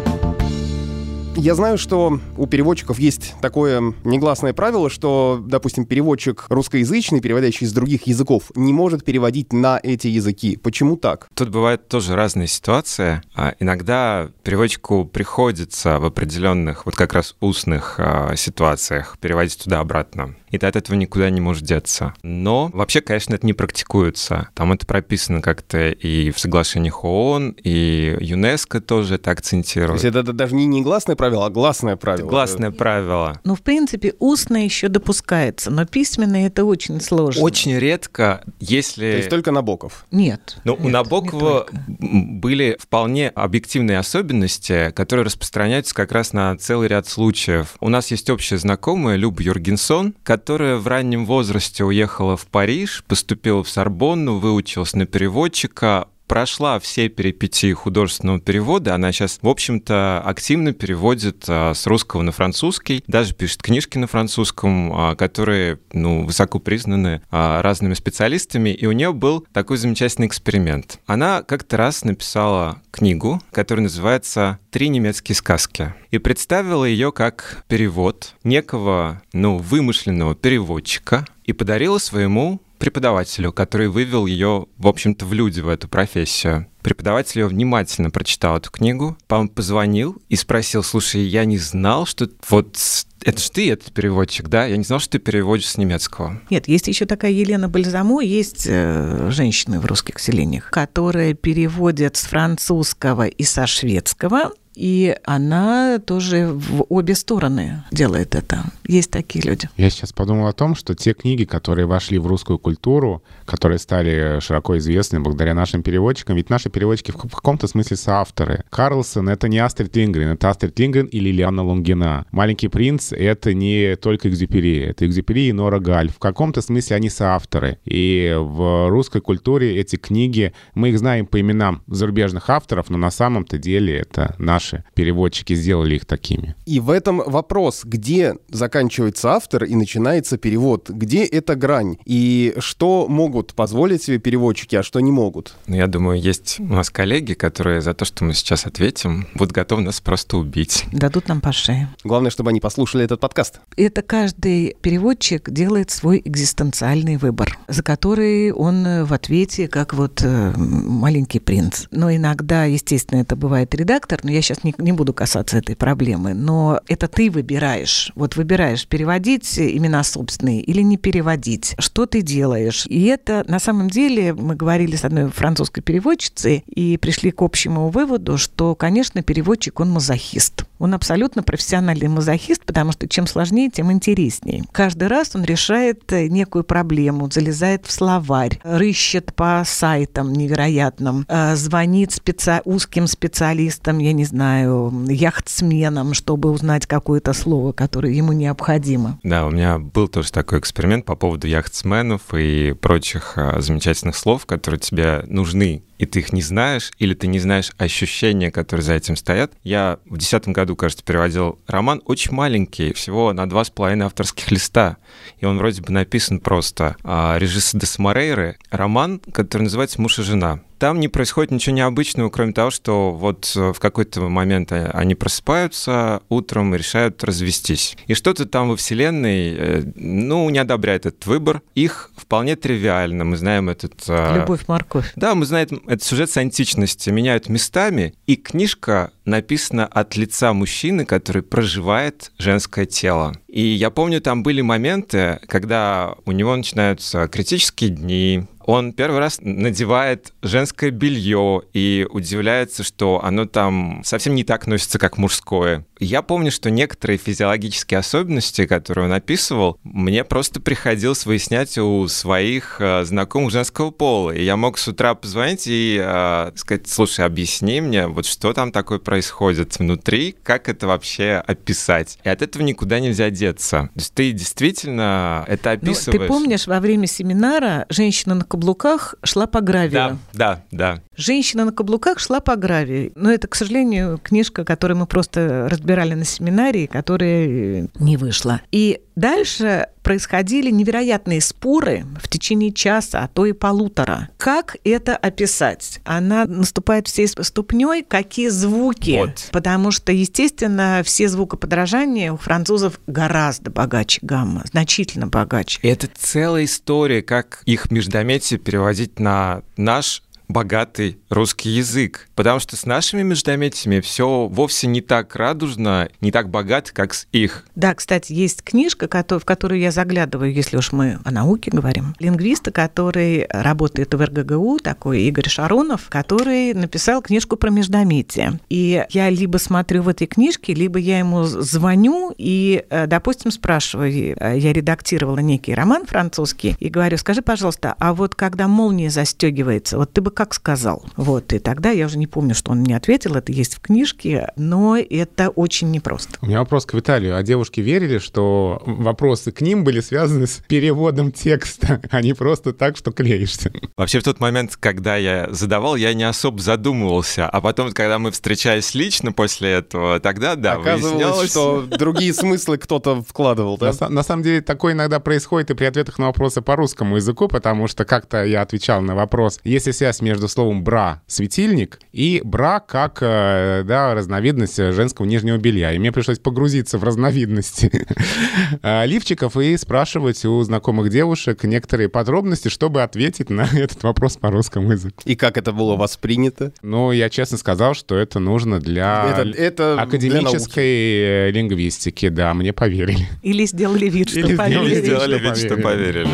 Я 1.39 1.55
знаю, 1.55 1.77
что 1.77 2.19
у 2.37 2.47
переводчиков 2.47 2.99
есть 2.99 3.33
такое 3.41 3.93
негласное 4.03 4.51
правило, 4.51 4.89
что, 4.89 5.41
допустим, 5.41 5.85
переводчик 5.85 6.45
русскоязычный, 6.49 7.21
переводящий 7.21 7.65
из 7.65 7.71
других 7.71 8.07
языков, 8.07 8.51
не 8.55 8.73
может 8.73 9.05
переводить 9.05 9.53
на 9.53 9.79
эти 9.81 10.07
языки. 10.07 10.57
Почему 10.57 10.97
так? 10.97 11.29
Тут 11.33 11.47
бывает 11.47 11.87
тоже 11.87 12.17
разные 12.17 12.47
ситуации. 12.47 13.21
А 13.35 13.55
иногда 13.57 14.29
переводчику 14.43 15.05
приходится 15.05 15.97
в 15.99 16.05
определенных, 16.05 16.85
вот 16.85 16.97
как 16.97 17.13
раз 17.13 17.37
устных 17.39 17.95
а, 17.99 18.35
ситуациях 18.35 19.17
переводить 19.21 19.63
туда-обратно 19.63 20.35
и 20.51 20.57
ты 20.57 20.65
от 20.65 20.75
этого 20.75 20.95
никуда 20.95 21.29
не 21.29 21.41
можешь 21.41 21.63
деться. 21.63 22.13
Но 22.23 22.69
вообще, 22.73 23.01
конечно, 23.01 23.35
это 23.35 23.45
не 23.45 23.53
практикуется. 23.53 24.49
Там 24.55 24.71
это 24.71 24.85
прописано 24.85 25.41
как-то 25.41 25.89
и 25.89 26.31
в 26.31 26.39
соглашениях 26.39 27.03
ООН, 27.03 27.55
и 27.63 28.17
ЮНЕСКО 28.19 28.81
тоже 28.81 29.15
это 29.15 29.31
акцентирует. 29.31 30.01
То 30.01 30.07
есть 30.07 30.17
это, 30.17 30.33
даже 30.33 30.55
не 30.55 30.65
негласное 30.65 31.15
правило, 31.15 31.28
а 31.37 31.49
гласное 31.49 31.95
правило. 31.95 32.25
Это 32.25 32.29
гласное 32.29 32.71
правило. 32.71 33.39
Ну, 33.43 33.55
в 33.55 33.61
принципе, 33.61 34.13
устное 34.19 34.63
еще 34.63 34.87
допускается, 34.87 35.71
но 35.71 35.85
письменное 35.85 36.47
это 36.47 36.65
очень 36.65 36.99
сложно. 37.01 37.41
Очень 37.41 37.77
редко, 37.77 38.43
если... 38.59 39.11
То 39.11 39.17
есть 39.17 39.29
только 39.29 39.51
Набоков? 39.51 40.05
Нет. 40.11 40.57
Ну, 40.63 40.77
у 40.79 40.89
Набокова 40.89 41.67
были 41.87 42.77
вполне 42.79 43.29
объективные 43.29 43.99
особенности, 43.99 44.91
которые 44.95 45.25
распространяются 45.25 45.93
как 45.93 46.11
раз 46.11 46.33
на 46.33 46.55
целый 46.57 46.87
ряд 46.87 47.07
случаев. 47.07 47.75
У 47.79 47.89
нас 47.89 48.11
есть 48.11 48.29
общая 48.29 48.57
знакомая 48.57 49.15
Люба 49.15 49.41
Юргенсон, 49.41 50.15
которая 50.23 50.77
в 50.77 50.87
раннем 50.87 51.25
возрасте 51.25 51.83
уехала 51.83 52.37
в 52.37 52.47
Париж, 52.47 53.03
поступила 53.07 53.63
в 53.63 53.69
Сорбонну, 53.69 54.37
выучилась 54.37 54.93
на 54.93 55.05
переводчика, 55.05 56.07
прошла 56.29 56.79
все 56.79 57.09
перипетии 57.09 57.73
художественного 57.73 58.39
перевода. 58.39 58.93
Она 58.93 59.11
сейчас, 59.11 59.39
в 59.41 59.47
общем-то, 59.47 60.21
активно 60.23 60.73
переводит 60.73 61.43
а, 61.49 61.73
с 61.73 61.87
русского 61.87 62.21
на 62.21 62.31
французский, 62.31 63.03
даже 63.07 63.33
пишет 63.33 63.63
книжки 63.63 63.97
на 63.97 64.05
французском, 64.05 64.93
а, 64.93 65.15
которые, 65.15 65.79
ну, 65.91 66.25
высоко 66.25 66.59
признаны 66.59 67.23
а, 67.31 67.63
разными 67.63 67.95
специалистами. 67.95 68.69
И 68.69 68.85
у 68.85 68.91
нее 68.91 69.11
был 69.11 69.45
такой 69.51 69.77
замечательный 69.77 70.27
эксперимент. 70.27 70.99
Она 71.07 71.41
как-то 71.41 71.77
раз 71.77 72.03
написала 72.03 72.81
книгу, 72.91 73.41
которая 73.51 73.83
называется 73.83 74.59
«Три 74.69 74.89
немецкие 74.89 75.35
сказки» 75.35 75.95
и 76.11 76.19
представила 76.19 76.85
ее 76.85 77.11
как 77.11 77.63
перевод 77.67 78.35
некого, 78.43 79.23
ну, 79.33 79.57
вымышленного 79.57 80.35
переводчика 80.35 81.25
и 81.43 81.53
подарила 81.53 81.97
своему 81.97 82.61
преподавателю, 82.79 83.51
который 83.51 83.89
вывел 83.89 84.25
ее, 84.25 84.65
в 84.77 84.87
общем-то, 84.87 85.25
в 85.25 85.33
люди, 85.33 85.59
в 85.59 85.67
эту 85.67 85.87
профессию. 85.87 86.67
Преподаватель 86.81 87.41
ее 87.41 87.47
внимательно 87.47 88.09
прочитал 88.09 88.57
эту 88.57 88.71
книгу, 88.71 89.17
потом 89.27 89.49
позвонил 89.49 90.21
и 90.29 90.35
спросил, 90.37 90.81
слушай, 90.81 91.21
я 91.21 91.43
не 91.45 91.57
знал, 91.57 92.05
что 92.05 92.29
вот 92.49 92.77
это 93.21 93.41
ж 93.41 93.49
ты, 93.49 93.69
этот 93.69 93.91
переводчик, 93.91 94.47
да? 94.47 94.65
Я 94.65 94.77
не 94.77 94.83
знал, 94.83 94.99
что 94.99 95.11
ты 95.11 95.19
переводишь 95.19 95.67
с 95.67 95.77
немецкого. 95.77 96.41
Нет, 96.49 96.69
есть 96.69 96.87
еще 96.87 97.05
такая 97.05 97.31
Елена 97.31 97.67
Бальзамо, 97.67 98.21
есть 98.21 98.65
э, 98.65 99.29
женщины 99.29 99.79
в 99.81 99.85
русских 99.85 100.19
селениях, 100.19 100.69
которые 100.71 101.33
переводят 101.33 102.15
с 102.15 102.21
французского 102.21 103.27
и 103.27 103.43
со 103.43 103.67
шведского 103.67 104.51
и 104.79 105.13
она 105.25 105.99
тоже 105.99 106.47
в 106.53 106.85
обе 106.87 107.13
стороны 107.13 107.83
делает 107.91 108.33
это. 108.33 108.63
Есть 108.87 109.11
такие 109.11 109.43
люди. 109.43 109.69
Я 109.75 109.89
сейчас 109.89 110.13
подумал 110.13 110.47
о 110.47 110.53
том, 110.53 110.73
что 110.73 110.95
те 110.95 111.13
книги, 111.13 111.43
которые 111.43 111.85
вошли 111.85 112.17
в 112.17 112.25
русскую 112.25 112.57
культуру, 112.57 113.21
которые 113.45 113.77
стали 113.77 114.39
широко 114.39 114.77
известны 114.77 115.19
благодаря 115.19 115.53
нашим 115.53 115.83
переводчикам, 115.83 116.37
ведь 116.37 116.49
наши 116.49 116.69
переводчики 116.69 117.11
в 117.11 117.17
каком-то 117.17 117.67
смысле 117.67 117.97
соавторы. 117.97 118.63
Карлсон— 118.69 119.27
это 119.29 119.49
не 119.49 119.59
Астрид 119.59 119.93
Лингрен, 119.97 120.29
это 120.29 120.49
Астрид 120.49 120.79
Лингрен 120.79 121.07
и 121.07 121.19
Лилиана 121.19 121.61
Лунгина. 121.61 122.25
«Маленький 122.31 122.69
принц»— 122.69 123.11
это 123.11 123.53
не 123.53 123.97
только 123.97 124.29
Экзюпери, 124.29 124.79
это 124.79 125.05
Экзюпери 125.05 125.49
и 125.49 125.53
Нора 125.53 125.79
Галь. 125.79 126.09
В 126.09 126.19
каком-то 126.19 126.61
смысле 126.61 126.95
они 126.95 127.09
соавторы. 127.09 127.79
И 127.83 128.33
в 128.39 128.87
русской 128.89 129.19
культуре 129.19 129.77
эти 129.77 129.97
книги, 129.97 130.53
мы 130.73 130.89
их 130.89 130.99
знаем 130.99 131.25
по 131.25 131.39
именам 131.39 131.83
зарубежных 131.87 132.49
авторов, 132.49 132.89
но 132.89 132.97
на 132.97 133.11
самом-то 133.11 133.57
деле 133.57 133.97
это 133.97 134.35
наши 134.37 134.68
наши 134.69 134.83
переводчики 134.93 135.55
сделали 135.55 135.95
их 135.95 136.05
такими. 136.05 136.55
И 136.65 136.79
в 136.79 136.89
этом 136.89 137.21
вопрос, 137.25 137.81
где 137.83 138.35
заканчивается 138.49 139.31
автор 139.31 139.63
и 139.63 139.75
начинается 139.75 140.37
перевод, 140.37 140.89
где 140.89 141.23
эта 141.25 141.55
грань, 141.55 141.97
и 142.05 142.55
что 142.59 143.07
могут 143.07 143.53
позволить 143.53 144.03
себе 144.03 144.19
переводчики, 144.19 144.75
а 144.75 144.83
что 144.83 144.99
не 144.99 145.11
могут? 145.11 145.55
Ну, 145.67 145.75
я 145.75 145.87
думаю, 145.87 146.19
есть 146.19 146.59
у 146.59 146.73
нас 146.73 146.89
коллеги, 146.89 147.33
которые 147.33 147.81
за 147.81 147.93
то, 147.93 148.05
что 148.05 148.23
мы 148.23 148.33
сейчас 148.33 148.65
ответим, 148.65 149.27
будут 149.33 149.53
готовы 149.53 149.81
нас 149.81 150.01
просто 150.01 150.37
убить. 150.37 150.85
Дадут 150.91 151.27
нам 151.27 151.41
по 151.41 151.51
шее. 151.51 151.89
Главное, 152.03 152.31
чтобы 152.31 152.49
они 152.49 152.59
послушали 152.59 153.03
этот 153.05 153.19
подкаст. 153.19 153.59
Это 153.77 154.01
каждый 154.01 154.75
переводчик 154.81 155.49
делает 155.49 155.91
свой 155.91 156.21
экзистенциальный 156.23 157.17
выбор, 157.17 157.57
за 157.67 157.83
который 157.83 158.51
он 158.51 159.05
в 159.05 159.13
ответе, 159.13 159.67
как 159.67 159.93
вот 159.93 160.21
э, 160.23 160.53
маленький 160.55 161.39
принц. 161.39 161.85
Но 161.91 162.13
иногда, 162.13 162.65
естественно, 162.65 163.21
это 163.21 163.35
бывает 163.35 163.73
редактор, 163.75 164.19
но 164.23 164.31
я 164.31 164.41
сейчас 164.41 164.58
не, 164.63 164.73
не 164.77 164.91
буду 164.91 165.13
касаться 165.13 165.57
этой 165.57 165.75
проблемы, 165.75 166.33
но 166.33 166.79
это 166.87 167.07
ты 167.07 167.29
выбираешь. 167.29 168.11
Вот 168.15 168.35
выбираешь, 168.35 168.87
переводить 168.87 169.59
имена 169.59 170.03
собственные 170.03 170.61
или 170.61 170.81
не 170.81 170.97
переводить. 170.97 171.75
Что 171.79 172.05
ты 172.05 172.21
делаешь? 172.21 172.85
И 172.87 173.05
это, 173.05 173.43
на 173.47 173.59
самом 173.59 173.89
деле, 173.89 174.33
мы 174.33 174.55
говорили 174.55 174.95
с 174.95 175.05
одной 175.05 175.29
французской 175.29 175.81
переводчицей 175.81 176.63
и 176.67 176.97
пришли 176.97 177.31
к 177.31 177.41
общему 177.41 177.89
выводу, 177.89 178.37
что, 178.37 178.75
конечно, 178.75 179.21
переводчик, 179.23 179.79
он 179.79 179.91
мазохист. 179.91 180.65
Он 180.79 180.93
абсолютно 180.93 181.43
профессиональный 181.43 182.07
мазохист, 182.07 182.65
потому 182.65 182.93
что 182.93 183.07
чем 183.07 183.27
сложнее, 183.27 183.69
тем 183.69 183.91
интереснее. 183.91 184.63
Каждый 184.71 185.09
раз 185.09 185.35
он 185.35 185.43
решает 185.43 186.11
э, 186.13 186.27
некую 186.27 186.63
проблему, 186.63 187.29
залезает 187.29 187.85
в 187.85 187.91
словарь, 187.91 188.59
рыщет 188.63 189.35
по 189.35 189.63
сайтам 189.65 190.31
невероятным, 190.33 191.25
э, 191.27 191.55
звонит 191.55 192.13
специ... 192.13 192.61
узким 192.63 193.07
специалистам, 193.07 193.99
я 193.99 194.13
не 194.13 194.23
знаю, 194.23 195.05
яхтсменам, 195.09 196.13
чтобы 196.13 196.49
узнать 196.49 196.87
какое-то 196.87 197.33
слово, 197.33 197.73
которое 197.73 198.13
ему 198.13 198.31
необходимо. 198.31 199.19
Да, 199.23 199.45
у 199.45 199.51
меня 199.51 199.79
был 199.79 200.07
тоже 200.07 200.31
такой 200.31 200.59
эксперимент 200.59 201.05
по 201.05 201.15
поводу 201.15 201.47
яхтсменов 201.47 202.33
и 202.33 202.73
прочих 202.73 203.33
э, 203.35 203.59
замечательных 203.59 204.15
слов, 204.15 204.45
которые 204.45 204.79
тебе 204.79 205.23
нужны 205.27 205.83
и 205.99 206.05
ты 206.05 206.19
их 206.19 206.33
не 206.33 206.41
знаешь, 206.41 206.91
или 206.97 207.13
ты 207.13 207.27
не 207.27 207.39
знаешь 207.39 207.71
ощущения, 207.77 208.51
которые 208.51 208.83
за 208.83 208.93
этим 208.93 209.15
стоят. 209.15 209.51
Я 209.63 209.99
в 210.05 210.17
десятом 210.17 210.53
году, 210.53 210.68
кажется, 210.75 211.03
переводил 211.03 211.59
роман 211.67 212.01
очень 212.05 212.33
маленький, 212.33 212.93
всего 212.93 213.33
на 213.33 213.49
два 213.49 213.63
с 213.63 213.69
половиной 213.69 214.05
авторских 214.05 214.51
листа. 214.51 214.97
И 215.39 215.45
он 215.45 215.57
вроде 215.57 215.81
бы 215.81 215.91
написан 215.91 216.39
просто. 216.39 216.95
А, 217.03 217.37
Режиса 217.37 217.77
де 217.77 217.85
Самарейры, 217.85 218.57
роман, 218.71 219.19
который 219.31 219.63
называется 219.63 220.01
«Муж 220.01 220.19
и 220.19 220.23
жена». 220.23 220.61
Там 220.79 221.01
не 221.01 221.09
происходит 221.09 221.51
ничего 221.51 221.75
необычного, 221.75 222.29
кроме 222.29 222.53
того, 222.53 222.71
что 222.71 223.11
вот 223.11 223.51
э, 223.55 223.73
в 223.73 223.79
какой-то 223.79 224.21
момент 224.29 224.71
они 224.71 225.13
просыпаются 225.13 226.21
утром 226.29 226.73
и 226.73 226.77
решают 226.77 227.21
развестись. 227.23 227.97
И 228.07 228.13
что-то 228.13 228.45
там 228.45 228.69
во 228.69 228.77
Вселенной, 228.77 229.55
э, 229.55 229.83
ну, 229.95 230.49
не 230.49 230.57
одобряет 230.57 231.05
этот 231.05 231.25
выбор. 231.25 231.61
Их 231.75 232.11
вполне 232.15 232.55
тривиально. 232.55 233.25
Мы 233.25 233.35
знаем 233.35 233.69
этот... 233.69 233.93
Э, 234.07 234.39
Любовь-морковь. 234.39 235.11
Да, 235.17 235.35
мы 235.35 235.45
знаем 235.45 235.81
этот 235.85 236.03
сюжет 236.03 236.29
с 236.29 236.37
античности. 236.37 237.09
Меняют 237.09 237.49
местами, 237.49 238.13
и 238.25 238.37
книжка 238.37 239.11
написана 239.25 239.85
от 239.85 240.15
лица 240.15 240.53
мужчины, 240.53 241.05
который 241.05 241.41
проживает 241.41 242.31
женское 242.37 242.85
тело. 242.85 243.35
И 243.47 243.61
я 243.61 243.89
помню, 243.89 244.21
там 244.21 244.43
были 244.43 244.61
моменты, 244.61 245.39
когда 245.47 246.15
у 246.25 246.31
него 246.31 246.55
начинаются 246.55 247.27
критические 247.27 247.89
дни, 247.89 248.47
он 248.69 248.93
первый 248.93 249.17
раз 249.17 249.39
надевает 249.41 250.31
женское 250.43 250.91
белье 250.91 251.63
и 251.73 252.05
удивляется, 252.07 252.83
что 252.83 253.19
оно 253.23 253.47
там 253.47 254.03
совсем 254.05 254.35
не 254.35 254.43
так 254.43 254.67
носится, 254.67 254.99
как 254.99 255.17
мужское. 255.17 255.87
Я 255.99 256.21
помню, 256.21 256.51
что 256.51 256.69
некоторые 256.69 257.17
физиологические 257.17 257.97
особенности, 257.97 258.67
которые 258.67 259.07
он 259.07 259.13
описывал, 259.13 259.79
мне 259.83 260.23
просто 260.23 260.61
приходилось 260.61 261.25
выяснять 261.25 261.79
у 261.79 262.07
своих 262.07 262.79
э, 262.79 263.03
знакомых 263.05 263.51
женского 263.51 263.89
пола. 263.89 264.31
И 264.31 264.43
я 264.43 264.55
мог 264.55 264.77
с 264.77 264.87
утра 264.87 265.15
позвонить 265.15 265.63
и 265.65 265.99
э, 265.99 266.51
сказать, 266.55 266.87
слушай, 266.87 267.25
объясни 267.25 267.81
мне, 267.81 268.05
вот 268.05 268.27
что 268.27 268.53
там 268.53 268.71
такое 268.71 268.99
происходит 268.99 269.79
внутри, 269.79 270.35
как 270.43 270.69
это 270.69 270.85
вообще 270.85 271.43
описать. 271.45 272.19
И 272.23 272.29
от 272.29 272.43
этого 272.43 272.61
никуда 272.61 272.99
нельзя 272.99 273.31
деться. 273.31 273.89
То 273.93 273.99
есть 273.99 274.13
ты 274.13 274.31
действительно 274.31 275.43
это 275.47 275.71
описываешь. 275.71 276.05
Ну, 276.05 276.11
ты 276.11 276.27
помнишь, 276.27 276.67
во 276.67 276.79
время 276.79 277.07
семинара 277.07 277.87
женщина 277.89 278.35
на 278.35 278.45
каблуках 278.59 279.15
шла 279.23 279.47
по 279.47 279.61
гравию. 279.61 279.91
Да, 279.91 280.17
да, 280.33 280.63
да. 280.71 281.01
Женщина 281.15 281.63
на 281.63 281.71
каблуках 281.71 282.19
шла 282.19 282.41
по 282.41 282.57
гравию. 282.57 283.11
Но 283.15 283.31
это, 283.31 283.47
к 283.47 283.55
сожалению, 283.55 284.19
книжка, 284.21 284.65
которую 284.65 284.97
мы 284.97 285.05
просто 285.05 285.67
разбирали 285.69 286.13
на 286.13 286.25
семинарии, 286.25 286.85
которая 286.85 287.87
не 287.99 288.17
вышла. 288.17 288.59
И 288.71 289.01
дальше 289.19 289.87
происходили 290.03 290.71
невероятные 290.71 291.41
споры 291.41 292.05
в 292.21 292.27
течение 292.27 292.71
часа, 292.71 293.19
а 293.19 293.27
то 293.27 293.45
и 293.45 293.53
полутора. 293.53 294.29
Как 294.37 294.77
это 294.83 295.15
описать? 295.15 295.99
Она 296.03 296.45
наступает 296.45 297.07
всей 297.07 297.27
ступней, 297.27 298.03
какие 298.03 298.47
звуки? 298.47 299.17
Вот. 299.19 299.49
Потому 299.51 299.91
что, 299.91 300.11
естественно, 300.11 301.01
все 301.03 301.27
звукоподражания 301.27 302.33
у 302.33 302.37
французов 302.37 302.99
гораздо 303.05 303.69
богаче 303.69 304.19
гамма, 304.23 304.63
значительно 304.71 305.27
богаче. 305.27 305.79
Это 305.83 306.09
целая 306.17 306.65
история, 306.65 307.21
как 307.21 307.61
их 307.65 307.91
междометие 307.91 308.59
переводить 308.59 309.19
на 309.19 309.61
наш 309.77 310.23
богатый 310.49 311.19
русский 311.29 311.69
язык. 311.69 312.27
Потому 312.35 312.59
что 312.59 312.75
с 312.75 312.85
нашими 312.85 313.21
междометиями 313.21 314.01
все 314.01 314.47
вовсе 314.47 314.87
не 314.87 315.01
так 315.01 315.35
радужно, 315.35 316.09
не 316.21 316.31
так 316.31 316.49
богато, 316.49 316.91
как 316.91 317.13
с 317.13 317.27
их. 317.31 317.65
Да, 317.75 317.93
кстати, 317.93 318.33
есть 318.33 318.63
книжка, 318.63 319.07
в 319.07 319.45
которую 319.45 319.79
я 319.79 319.91
заглядываю, 319.91 320.51
если 320.51 320.75
уж 320.75 320.91
мы 320.91 321.19
о 321.23 321.31
науке 321.31 321.69
говорим. 321.71 322.15
Лингвиста, 322.19 322.71
который 322.71 323.45
работает 323.49 324.13
в 324.13 324.25
РГГУ, 324.25 324.79
такой 324.79 325.21
Игорь 325.21 325.47
Шаронов, 325.47 326.09
который 326.09 326.73
написал 326.73 327.21
книжку 327.21 327.55
про 327.55 327.69
междометие. 327.69 328.59
И 328.69 329.05
я 329.11 329.29
либо 329.29 329.57
смотрю 329.57 330.01
в 330.01 330.09
этой 330.09 330.25
книжке, 330.25 330.73
либо 330.73 330.97
я 330.97 331.19
ему 331.19 331.43
звоню 331.43 332.33
и, 332.37 332.83
э, 332.89 333.05
допустим, 333.05 333.51
спрашиваю, 333.51 334.35
э, 334.39 334.57
я 334.57 334.73
редактировала 334.73 335.37
некий 335.37 335.75
роман 335.75 336.07
французский, 336.07 336.75
и 336.79 336.89
говорю, 336.89 337.17
скажи, 337.17 337.43
пожалуйста, 337.43 337.95
а 337.99 338.15
вот 338.15 338.33
когда 338.33 338.67
молния 338.67 339.11
застегивается, 339.11 339.97
вот 339.97 340.11
ты 340.11 340.21
бы 340.21 340.31
как 340.39 340.53
сказал. 340.53 341.03
Вот, 341.17 341.51
и 341.51 341.59
тогда 341.59 341.91
я 341.91 342.05
уже 342.05 342.17
не 342.17 342.25
помню, 342.25 342.55
что 342.55 342.71
он 342.71 342.79
мне 342.79 342.95
ответил, 342.95 343.35
это 343.35 343.51
есть 343.51 343.75
в 343.75 343.81
книжке, 343.81 344.53
но 344.55 344.95
это 344.95 345.49
очень 345.49 345.91
непросто. 345.91 346.37
У 346.41 346.45
меня 346.45 346.59
вопрос 346.59 346.85
к 346.85 346.93
Виталию. 346.93 347.35
А 347.35 347.43
девушки 347.43 347.81
верили, 347.81 348.19
что 348.19 348.81
вопросы 348.85 349.51
к 349.51 349.59
ним 349.59 349.83
были 349.83 349.99
связаны 349.99 350.47
с 350.47 350.61
переводом 350.69 351.33
текста, 351.33 351.99
а 352.09 352.21
не 352.21 352.31
просто 352.31 352.71
так, 352.71 352.95
что 352.95 353.11
клеишься? 353.11 353.73
Вообще 353.97 354.21
в 354.21 354.23
тот 354.23 354.39
момент, 354.39 354.77
когда 354.77 355.17
я 355.17 355.49
задавал, 355.51 355.97
я 355.97 356.13
не 356.13 356.23
особо 356.23 356.61
задумывался, 356.61 357.49
а 357.49 357.59
потом, 357.59 357.91
когда 357.91 358.17
мы 358.17 358.31
встречались 358.31 358.95
лично 358.95 359.33
после 359.33 359.71
этого, 359.71 360.21
тогда, 360.21 360.55
да, 360.55 360.75
Оказывалось, 360.75 361.51
что 361.51 361.81
другие 361.81 362.33
смыслы 362.33 362.77
кто-то 362.77 363.21
вкладывал, 363.23 363.77
да? 363.77 363.91
На, 363.99 364.07
на 364.07 364.23
самом 364.23 364.43
деле, 364.43 364.61
такое 364.61 364.93
иногда 364.93 365.19
происходит 365.19 365.71
и 365.71 365.73
при 365.73 365.83
ответах 365.83 366.17
на 366.17 366.27
вопросы 366.27 366.61
по 366.61 366.77
русскому 366.77 367.17
языку, 367.17 367.49
потому 367.49 367.89
что 367.89 368.05
как-то 368.05 368.45
я 368.45 368.61
отвечал 368.61 369.01
на 369.01 369.15
вопрос, 369.15 369.59
если 369.65 369.91
связь 369.91 370.21
между 370.29 370.47
словом 370.47 370.83
«бра»— 370.83 371.23
светильник 371.27 371.99
и 372.11 372.41
«бра» 372.43 372.79
как 372.79 373.17
э, 373.21 373.83
да, 373.83 374.13
разновидность 374.13 374.77
женского 374.77 375.25
нижнего 375.25 375.57
белья. 375.57 375.91
И 375.91 375.97
мне 375.97 376.11
пришлось 376.11 376.37
погрузиться 376.37 376.99
в 376.99 377.03
разновидности 377.03 378.05
э, 378.83 379.05
лифчиков 379.07 379.57
и 379.57 379.75
спрашивать 379.75 380.45
у 380.45 380.61
знакомых 380.61 381.09
девушек 381.09 381.63
некоторые 381.63 382.09
подробности, 382.09 382.67
чтобы 382.67 383.01
ответить 383.01 383.49
на 383.49 383.61
этот 383.73 384.03
вопрос 384.03 384.37
по 384.37 384.51
русскому 384.51 384.91
языку. 384.91 385.23
И 385.25 385.35
как 385.35 385.57
это 385.57 385.71
было 385.71 385.95
воспринято? 385.95 386.71
Ну, 386.83 387.11
я 387.11 387.31
честно 387.31 387.57
сказал, 387.57 387.95
что 387.95 388.15
это 388.15 388.37
нужно 388.37 388.79
для 388.79 389.35
это, 389.35 389.49
это 389.49 390.01
академической 390.01 391.51
для 391.51 391.59
лингвистики. 391.59 392.29
Да, 392.29 392.53
мне 392.53 392.71
поверили. 392.71 393.27
Или 393.41 393.65
сделали 393.65 394.09
вид, 394.09 394.29
что 394.29 394.39
Или 394.41 394.55
поверили. 394.55 395.01
Сделали 395.01 395.39
вид, 395.39 395.57
что 395.57 395.75
поверили. 395.77 396.27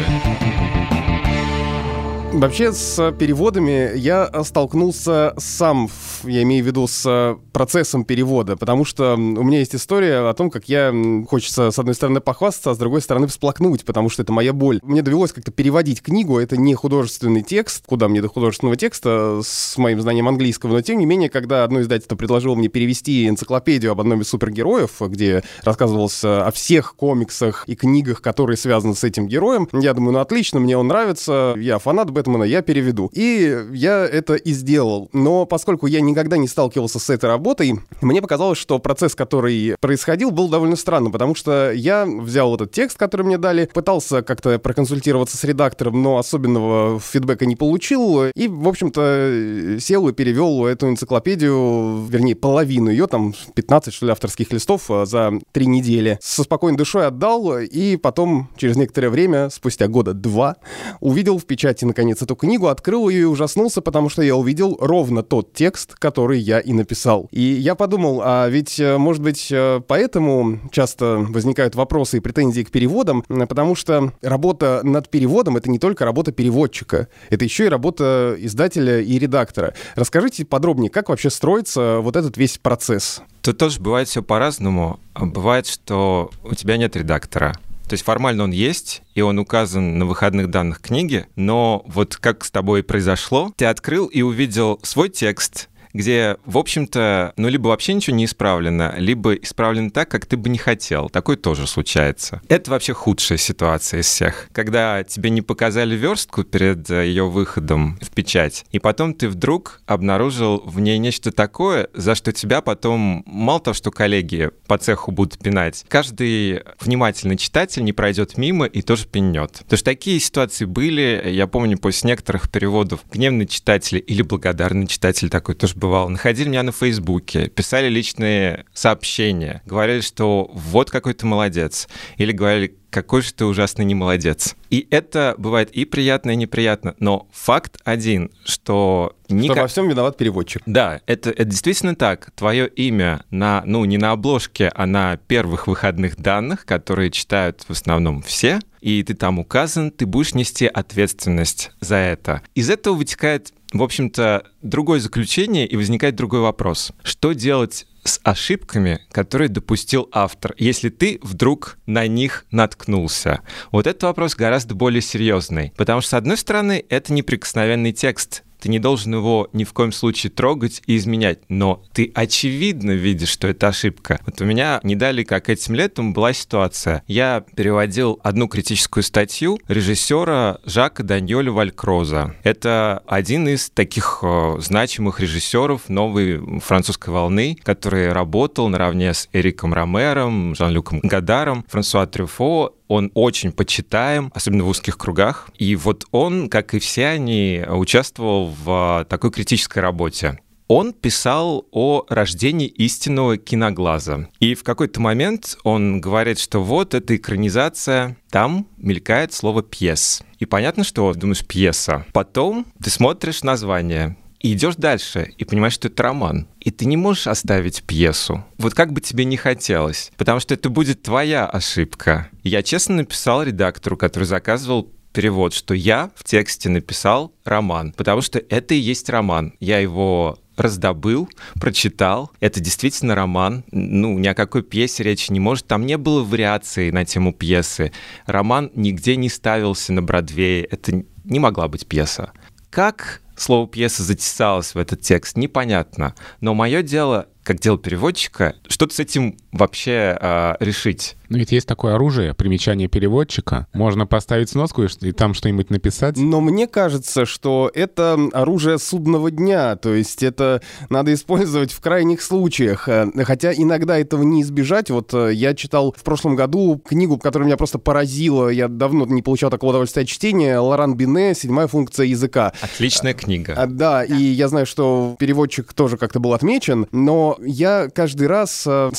Вообще 2.36 2.74
с 2.74 3.14
переводами 3.14 3.98
я 3.98 4.30
столкнулся 4.44 5.34
сам, 5.38 5.90
я 6.26 6.44
имею 6.44 6.66
в 6.66 6.68
виду 6.68 6.86
с 6.86 7.38
процессом 7.54 8.04
перевода, 8.04 8.58
потому 8.58 8.84
что 8.84 9.14
у 9.14 9.44
меня 9.44 9.60
есть 9.60 9.74
история 9.74 10.30
о 10.30 10.34
том, 10.34 10.52
как 10.52 10.68
я, 10.68 10.94
хочется 11.30 11.72
с 11.72 11.80
одной 11.80 11.96
стороны 11.96 12.20
похвастаться, 12.20 12.72
а 12.72 12.76
с 12.76 12.78
другой 12.78 13.02
стороны 13.02 13.28
всплакнуть, 13.28 13.86
потому 13.86 14.10
что 14.10 14.22
это 14.22 14.34
моя 14.34 14.52
боль. 14.52 14.82
Мне 14.84 15.02
довелось 15.02 15.32
как-то 15.32 15.52
переводить 15.52 16.02
книгу, 16.02 16.38
это 16.38 16.58
не 16.58 16.76
художественный 16.76 17.42
текст, 17.42 17.86
куда 17.86 18.10
мне 18.10 18.22
до 18.22 18.28
художественного 18.28 18.76
текста 18.76 19.40
с 19.42 19.78
моим 19.78 20.02
знанием 20.02 20.28
английского, 20.28 20.74
но 20.74 20.82
тем 20.82 21.00
не 21.00 21.06
менее, 21.06 21.30
когда 21.30 21.64
одно 21.64 21.82
издательство 21.82 22.18
предложило 22.18 22.54
мне 22.56 22.68
перевести 22.68 23.30
энциклопедию 23.30 23.94
об 23.94 24.02
одном 24.02 24.22
из 24.22 24.28
супергероев, 24.28 24.92
где 25.00 25.42
рассказывалось 25.64 26.22
о 26.26 26.52
всех 26.54 26.96
комиксах 26.98 27.64
и 27.68 27.76
книгах, 27.76 28.22
которые 28.22 28.58
связаны 28.58 28.94
с 28.94 29.06
этим 29.06 29.26
героем, 29.26 29.70
я 29.72 29.94
думаю, 29.94 30.12
ну 30.12 30.20
отлично, 30.20 30.60
мне 30.60 30.78
он 30.78 30.90
нравится, 30.90 31.56
я 31.58 31.80
фанат 31.80 32.12
Бэтмена, 32.12 32.25
я 32.44 32.62
переведу. 32.62 33.10
И 33.14 33.66
я 33.74 34.06
это 34.06 34.36
и 34.36 34.52
сделал. 34.54 35.10
Но 35.14 35.46
поскольку 35.46 35.88
я 35.88 36.02
никогда 36.02 36.38
не 36.38 36.48
сталкивался 36.48 37.00
с 37.00 37.10
этой 37.10 37.26
работой, 37.26 37.80
мне 38.02 38.22
показалось, 38.22 38.58
что 38.58 38.80
процесс, 38.80 39.16
который 39.16 39.76
происходил, 39.80 40.32
был 40.32 40.50
довольно 40.50 40.76
странным, 40.76 41.12
потому 41.12 41.36
что 41.36 41.72
я 41.72 42.06
взял 42.06 42.54
этот 42.56 42.72
текст, 42.72 42.98
который 42.98 43.26
мне 43.26 43.38
дали, 43.38 43.70
пытался 43.74 44.22
как-то 44.22 44.60
проконсультироваться 44.60 45.38
с 45.38 45.44
редактором, 45.44 46.02
но 46.02 46.18
особенного 46.18 47.00
фидбэка 47.00 47.46
не 47.46 47.56
получил, 47.56 48.26
и, 48.26 48.48
в 48.48 48.68
общем-то, 48.68 49.78
сел 49.80 50.08
и 50.08 50.14
перевел 50.14 50.66
эту 50.66 50.90
энциклопедию, 50.90 52.06
вернее, 52.08 52.36
половину 52.36 52.90
ее, 52.90 53.08
там 53.08 53.34
15, 53.56 53.94
что 53.94 54.06
ли, 54.06 54.12
авторских 54.12 54.52
листов 54.52 54.90
а, 54.90 55.06
за 55.06 55.34
три 55.52 55.66
недели. 55.66 56.18
Со 56.22 56.44
спокойной 56.44 56.78
душой 56.78 57.08
отдал, 57.08 57.60
и 57.60 57.98
потом, 57.98 58.50
через 58.58 58.76
некоторое 58.76 59.10
время, 59.10 59.50
спустя 59.50 59.88
года 59.88 60.14
два, 60.14 60.58
увидел 61.00 61.38
в 61.38 61.46
печати, 61.46 61.86
наконец, 61.86 62.15
наконец, 62.16 62.22
эту 62.22 62.36
книгу, 62.36 62.68
открыл 62.68 63.10
ее 63.10 63.22
и 63.22 63.26
ужаснулся, 63.26 63.82
потому 63.82 64.10
что 64.10 64.22
я 64.22 64.36
увидел 64.36 64.78
ровно 64.80 65.24
тот 65.24 65.54
текст, 65.54 65.96
который 65.96 66.40
я 66.40 66.60
и 66.60 66.74
написал. 66.74 67.28
И 67.32 67.42
я 67.42 67.76
подумал, 67.76 68.22
а 68.24 68.48
ведь, 68.48 68.80
э, 68.80 68.98
может 68.98 69.22
быть, 69.22 69.52
э, 69.52 69.82
поэтому 69.88 70.60
часто 70.72 71.26
возникают 71.30 71.76
вопросы 71.76 72.18
и 72.18 72.20
претензии 72.20 72.64
к 72.64 72.72
переводам, 72.72 73.24
потому 73.28 73.76
что 73.76 74.14
работа 74.22 74.82
над 74.84 75.10
переводом— 75.10 75.58
это 75.58 75.70
не 75.70 75.80
только 75.80 76.06
работа 76.06 76.32
переводчика, 76.32 77.08
это 77.30 77.44
еще 77.44 77.66
и 77.66 77.70
работа 77.70 78.36
издателя 78.40 79.02
и 79.02 79.20
редактора. 79.20 79.74
Расскажите 79.96 80.46
подробнее, 80.46 80.90
как 80.90 81.10
вообще 81.10 81.30
строится 81.30 82.00
вот 82.02 82.16
этот 82.16 82.38
весь 82.38 82.58
процесс? 82.58 83.22
Тут 83.42 83.58
тоже 83.58 83.80
бывает 83.80 84.08
все 84.08 84.24
по-разному. 84.24 85.00
Бывает, 85.14 85.68
что 85.68 86.30
у 86.44 86.56
тебя 86.56 86.78
нет 86.78 86.96
редактора, 86.96 87.54
то 87.86 87.94
есть 87.94 88.04
формально 88.04 88.44
он 88.44 88.52
есть, 88.52 89.04
и 89.14 89.22
он 89.22 89.40
указан 89.40 89.98
на 89.98 90.06
выходных 90.06 90.50
данных 90.50 90.82
книги, 90.82 91.28
но 91.36 91.84
вот 91.88 92.16
как 92.16 92.44
с 92.44 92.52
тобой 92.52 92.84
произошло, 92.84 93.54
ты 93.56 93.66
открыл 93.66 94.08
и 94.08 94.22
увидел 94.22 94.80
свой 94.84 95.10
текст, 95.10 95.70
где, 95.96 96.38
в 96.46 96.58
общем-то, 96.58 97.34
ну, 97.38 97.48
либо 97.48 97.70
вообще 97.70 97.94
ничего 97.94 98.16
не 98.18 98.26
исправлено, 98.26 98.94
либо 98.98 99.34
исправлено 99.36 99.90
так, 99.90 100.10
как 100.10 100.26
ты 100.26 100.36
бы 100.36 100.50
не 100.50 100.58
хотел. 100.58 101.10
Такое 101.10 101.38
тоже 101.38 101.68
случается. 101.68 102.42
Это 102.50 102.70
вообще 102.70 102.94
худшая 102.94 103.38
ситуация 103.38 104.02
из 104.02 104.08
всех. 104.08 104.50
Когда 104.52 105.04
тебе 105.06 105.30
не 105.30 105.42
показали 105.42 105.96
верстку 105.96 106.44
перед 106.44 106.90
э, 106.90 107.08
ее 107.08 107.30
выходом 107.30 107.98
в 108.02 108.12
печать, 108.12 108.66
и 108.72 108.80
потом 108.80 109.14
ты 109.14 109.30
вдруг 109.30 109.82
обнаружил 109.86 110.62
в 110.66 110.82
ней 110.82 110.98
нечто 110.98 111.32
такое, 111.32 111.88
за 111.94 112.14
что 112.14 112.34
тебя 112.34 112.60
потом, 112.60 113.24
мало 113.26 113.62
того, 113.62 113.74
что 113.74 113.90
коллеги 113.90 114.52
по 114.68 114.78
цеху 114.78 115.12
будут 115.12 115.40
пинать, 115.40 115.86
каждый 115.88 116.64
внимательный 116.82 117.38
читатель 117.38 117.86
не 117.86 117.94
пройдет 117.94 118.38
мимо 118.38 118.66
и 118.66 118.82
тоже 118.82 119.08
пинет. 119.08 119.60
Потому 119.60 119.78
что 119.78 119.86
такие 119.86 120.20
ситуации 120.20 120.66
были, 120.66 121.24
я 121.28 121.48
помню, 121.48 121.78
после 121.78 122.10
некоторых 122.10 122.50
переводов 122.52 123.00
гневный 123.14 123.48
читатель 123.48 124.04
или 124.06 124.22
благодарный 124.24 124.88
читатель 124.88 125.30
такой 125.30 125.56
тоже 125.56 125.76
был 125.76 125.85
бывало, 125.86 126.10
находили 126.10 126.50
меня 126.50 126.64
на 126.64 126.72
Фейсбуке, 126.72 127.48
писали 127.48 127.90
личные 127.90 128.66
сообщения, 128.74 129.62
говорили, 129.66 130.02
что 130.02 130.50
вот 130.54 130.90
какой 130.90 131.14
ты 131.14 131.26
молодец, 131.26 131.88
или 132.18 132.32
говорили, 132.32 132.76
какой 132.96 133.22
же 133.22 133.34
ты 133.34 133.44
ужасный 133.44 133.84
не 133.84 133.94
молодец. 133.94 134.56
И 134.70 134.88
это 134.90 135.36
бывает 135.38 135.70
и 135.72 135.84
приятно, 135.84 136.32
и 136.32 136.36
неприятно. 136.38 136.96
Но 137.00 137.28
факт 137.34 137.78
один, 137.84 138.32
что... 138.46 139.18
Что 139.28 139.54
во 139.54 139.68
всем 139.68 139.90
виноват 139.90 140.16
переводчик. 140.16 140.62
Да, 140.66 141.02
это, 141.06 141.30
это 141.32 141.44
действительно 141.44 141.96
так. 141.96 142.32
Твое 142.36 142.70
имя 142.70 143.26
на, 143.32 143.64
ну, 143.66 143.84
не 143.84 143.98
на 143.98 144.12
обложке, 144.12 144.72
а 144.74 144.86
на 144.86 145.18
первых 145.18 145.68
выходных 145.68 146.16
данных, 146.16 146.66
которые 146.66 147.12
читают 147.12 147.66
в 147.68 147.72
основном 147.72 148.22
все, 148.22 148.60
и 148.80 149.04
ты 149.04 149.14
там 149.14 149.40
указан, 149.40 149.92
ты 149.92 150.06
будешь 150.06 150.34
нести 150.34 150.66
ответственность 150.66 151.72
за 151.82 151.96
это. 151.96 152.44
Из 152.54 152.70
этого 152.70 152.96
вытекает 152.96 153.52
в 153.74 153.84
общем-то, 153.84 154.46
другое 154.62 155.00
заключение, 155.00 155.68
и 155.68 155.76
возникает 155.76 156.16
другой 156.16 156.42
вопрос. 156.42 156.92
Что 157.04 157.34
делать 157.34 157.86
с 158.04 158.20
ошибками, 158.24 159.02
которые 159.12 159.50
допустил 159.50 160.08
автор, 160.12 160.54
если 160.58 160.90
ты 160.90 161.20
вдруг 161.24 161.78
на 161.86 162.08
них 162.08 162.46
наткнулся? 162.52 163.42
Вот 163.72 163.88
этот 163.88 164.04
вопрос 164.04 164.36
гораздо 164.36 164.76
более 164.76 165.02
серьезный, 165.02 165.74
потому 165.76 166.02
что, 166.02 166.12
с 166.12 166.14
одной 166.14 166.38
стороны, 166.38 166.86
это 166.90 167.14
неприкосновенный 167.14 167.92
текст, 167.92 168.44
ты 168.66 168.70
не 168.70 168.80
должен 168.80 169.14
его 169.14 169.48
ни 169.54 169.64
в 169.64 169.74
коем 169.74 169.92
случае 169.92 170.32
трогать 170.32 170.82
и 170.88 170.98
изменять, 170.98 171.38
но 171.50 171.84
ты 171.94 172.12
очевидно 172.16 172.94
видишь, 172.94 173.30
что 173.30 173.48
это 173.48 173.68
ошибка. 173.68 174.20
Вот 174.26 174.42
у 174.42 174.46
меня 174.46 174.80
не 174.82 174.96
дали 174.96 175.22
как 175.22 175.52
этим 175.52 175.76
летом 175.76 176.14
была 176.14 176.34
ситуация. 176.34 177.04
Я 177.06 177.44
переводил 177.56 178.20
одну 178.24 178.48
критическую 178.48 179.04
статью 179.04 179.60
режиссера 179.68 180.58
Жака 180.66 181.04
Даньоля 181.04 181.52
Валькроза. 181.52 182.34
Это 182.42 183.04
один 183.06 183.48
из 183.48 183.70
таких 183.70 184.22
э, 184.24 184.56
значимых 184.58 185.20
режиссеров 185.20 185.88
новой 185.88 186.60
французской 186.60 187.12
волны, 187.12 187.60
который 187.62 188.12
работал 188.14 188.68
наравне 188.68 189.14
с 189.14 189.30
Эриком 189.32 189.76
Ромером, 189.76 190.56
Жан-Люком 190.56 191.02
Гадаром, 191.04 191.64
Франсуа 191.70 192.08
Трюфо 192.08 192.74
он 192.88 193.12
очень 193.14 193.52
почитаем, 193.52 194.32
особенно 194.34 194.64
в 194.64 194.70
узких 194.70 194.98
кругах. 194.98 195.50
И 195.58 195.76
вот 195.76 196.06
он, 196.12 196.50
как 196.50 196.74
и 196.74 196.80
все 196.80 197.08
они, 197.08 197.64
участвовал 197.68 198.54
в 198.64 199.06
такой 199.10 199.32
критической 199.32 199.82
работе. 199.82 200.40
Он 200.68 200.94
писал 200.94 201.68
о 201.72 202.06
рождении 202.10 202.68
истинного 202.68 203.38
киноглаза. 203.38 204.30
И 204.40 204.56
в 204.56 204.64
какой-то 204.64 205.00
момент 205.00 205.58
он 205.64 206.02
говорит, 206.02 206.40
что 206.40 206.64
вот 206.64 206.96
эта 206.96 207.16
экранизация, 207.16 208.18
там 208.32 208.68
мелькает 208.78 209.32
слово 209.32 209.62
«пьес». 209.62 210.24
И 210.40 210.46
понятно, 210.46 210.84
что 210.84 211.14
думаешь 211.14 211.46
«пьеса». 211.46 212.06
Потом 212.14 212.66
ты 212.84 212.90
смотришь 212.90 213.44
название, 213.44 214.18
и 214.40 214.54
идешь 214.54 214.76
дальше, 214.76 215.34
и 215.38 215.46
понимаешь, 215.46 215.74
что 215.74 215.88
это 215.88 216.04
роман. 216.04 216.48
И 216.60 216.72
ты 216.72 216.86
не 216.86 216.98
можешь 216.98 217.28
оставить 217.28 217.84
пьесу. 217.84 218.44
Вот 218.58 218.74
как 218.74 218.94
бы 218.94 219.02
тебе 219.02 219.26
не 219.26 219.38
хотелось. 219.38 220.12
Потому 220.18 220.40
что 220.40 220.54
это 220.54 220.70
будет 220.70 221.02
твоя 221.02 221.46
ошибка. 221.46 222.30
Я 222.44 222.62
честно 222.64 222.96
написал 222.96 223.44
редактору, 223.44 223.98
который 223.98 224.26
заказывал 224.26 224.92
перевод, 225.14 225.54
что 225.54 225.74
я 225.74 226.12
в 226.16 226.24
тексте 226.24 226.70
написал 226.70 227.34
роман, 227.46 227.94
потому 227.94 228.22
что 228.22 228.38
это 228.38 228.74
и 228.74 228.80
есть 228.80 229.10
роман. 229.10 229.54
Я 229.60 229.80
его 229.80 230.38
раздобыл, 230.58 231.30
прочитал. 231.60 232.32
Это 232.40 232.60
действительно 232.60 233.16
роман. 233.16 233.64
Ну, 233.72 234.18
ни 234.20 234.28
о 234.28 234.34
какой 234.34 234.64
пьесе 234.64 235.04
речи 235.04 235.32
не 235.32 235.40
может. 235.40 235.68
Там 235.68 235.86
не 235.86 235.98
было 235.98 236.24
вариации 236.24 236.92
на 236.92 237.06
тему 237.06 237.34
пьесы. 237.34 237.92
Роман 238.26 238.72
нигде 238.76 239.16
не 239.16 239.30
ставился 239.30 239.94
на 239.94 240.02
Бродвее. 240.02 240.64
Это 240.66 241.04
не 241.24 241.40
могла 241.40 241.68
быть 241.68 241.88
пьеса. 241.88 242.32
Как 242.70 243.22
слово 243.36 243.68
пьеса 243.68 244.04
затесалось 244.04 244.76
в 244.76 244.78
этот 244.78 245.02
текст, 245.02 245.38
непонятно. 245.38 246.16
Но 246.42 246.54
мое 246.54 246.82
дело, 246.82 247.28
как 247.44 247.60
дело 247.60 247.78
переводчика, 247.78 248.56
что-то 248.68 248.96
с 248.96 249.00
этим 249.00 249.38
вообще 249.56 250.18
э, 250.20 250.56
решить. 250.60 251.16
Но 251.30 251.38
ведь 251.38 251.52
есть 251.52 251.68
такое 251.68 251.96
оружие, 251.96 252.34
примечание 252.34 252.88
переводчика. 252.88 253.68
Можно 253.74 254.06
поставить 254.06 254.50
сноску 254.50 254.84
и 254.84 255.12
там 255.12 255.34
что-нибудь 255.34 255.70
написать. 255.70 256.18
Но 256.18 256.40
мне 256.42 256.68
кажется, 256.68 257.26
что 257.26 257.72
это 257.74 258.18
оружие 258.34 258.78
судного 258.78 259.32
дня, 259.32 259.76
то 259.76 259.94
есть 259.94 260.22
это 260.22 260.62
надо 260.90 261.14
использовать 261.14 261.72
в 261.72 261.80
крайних 261.82 262.22
случаях. 262.22 262.88
Э, 262.88 263.10
хотя 263.24 263.54
иногда 263.54 263.98
этого 263.98 264.24
не 264.24 264.42
избежать. 264.42 264.90
Вот 264.90 265.14
э, 265.14 265.34
я 265.34 265.56
читал 265.56 265.94
в 265.98 266.04
прошлом 266.04 266.36
году 266.36 266.82
книгу, 266.86 267.18
которая 267.18 267.48
меня 267.48 267.58
просто 267.58 267.80
поразила. 267.80 268.50
Я 268.50 268.68
давно 268.68 269.06
не 269.06 269.22
получал 269.22 269.50
такого 269.50 269.72
удовольствия 269.72 270.04
от 270.04 270.08
чтения. 270.08 270.60
Лоран 270.60 270.96
Бине 270.96 271.34
«Седьмая 271.34 271.68
функция 271.68 272.06
языка». 272.06 272.54
Отличная 272.62 273.14
книга. 273.14 273.54
А, 273.58 273.66
да, 273.68 274.04
и 274.04 274.16
я 274.16 274.48
знаю, 274.48 274.66
что 274.66 275.16
переводчик 275.18 275.74
тоже 275.74 275.98
как-то 275.98 276.20
был 276.20 276.34
отмечен, 276.34 276.88
но 276.92 277.38
я 277.42 277.90
каждый 277.94 278.28
раз 278.28 278.64
э, 278.68 278.90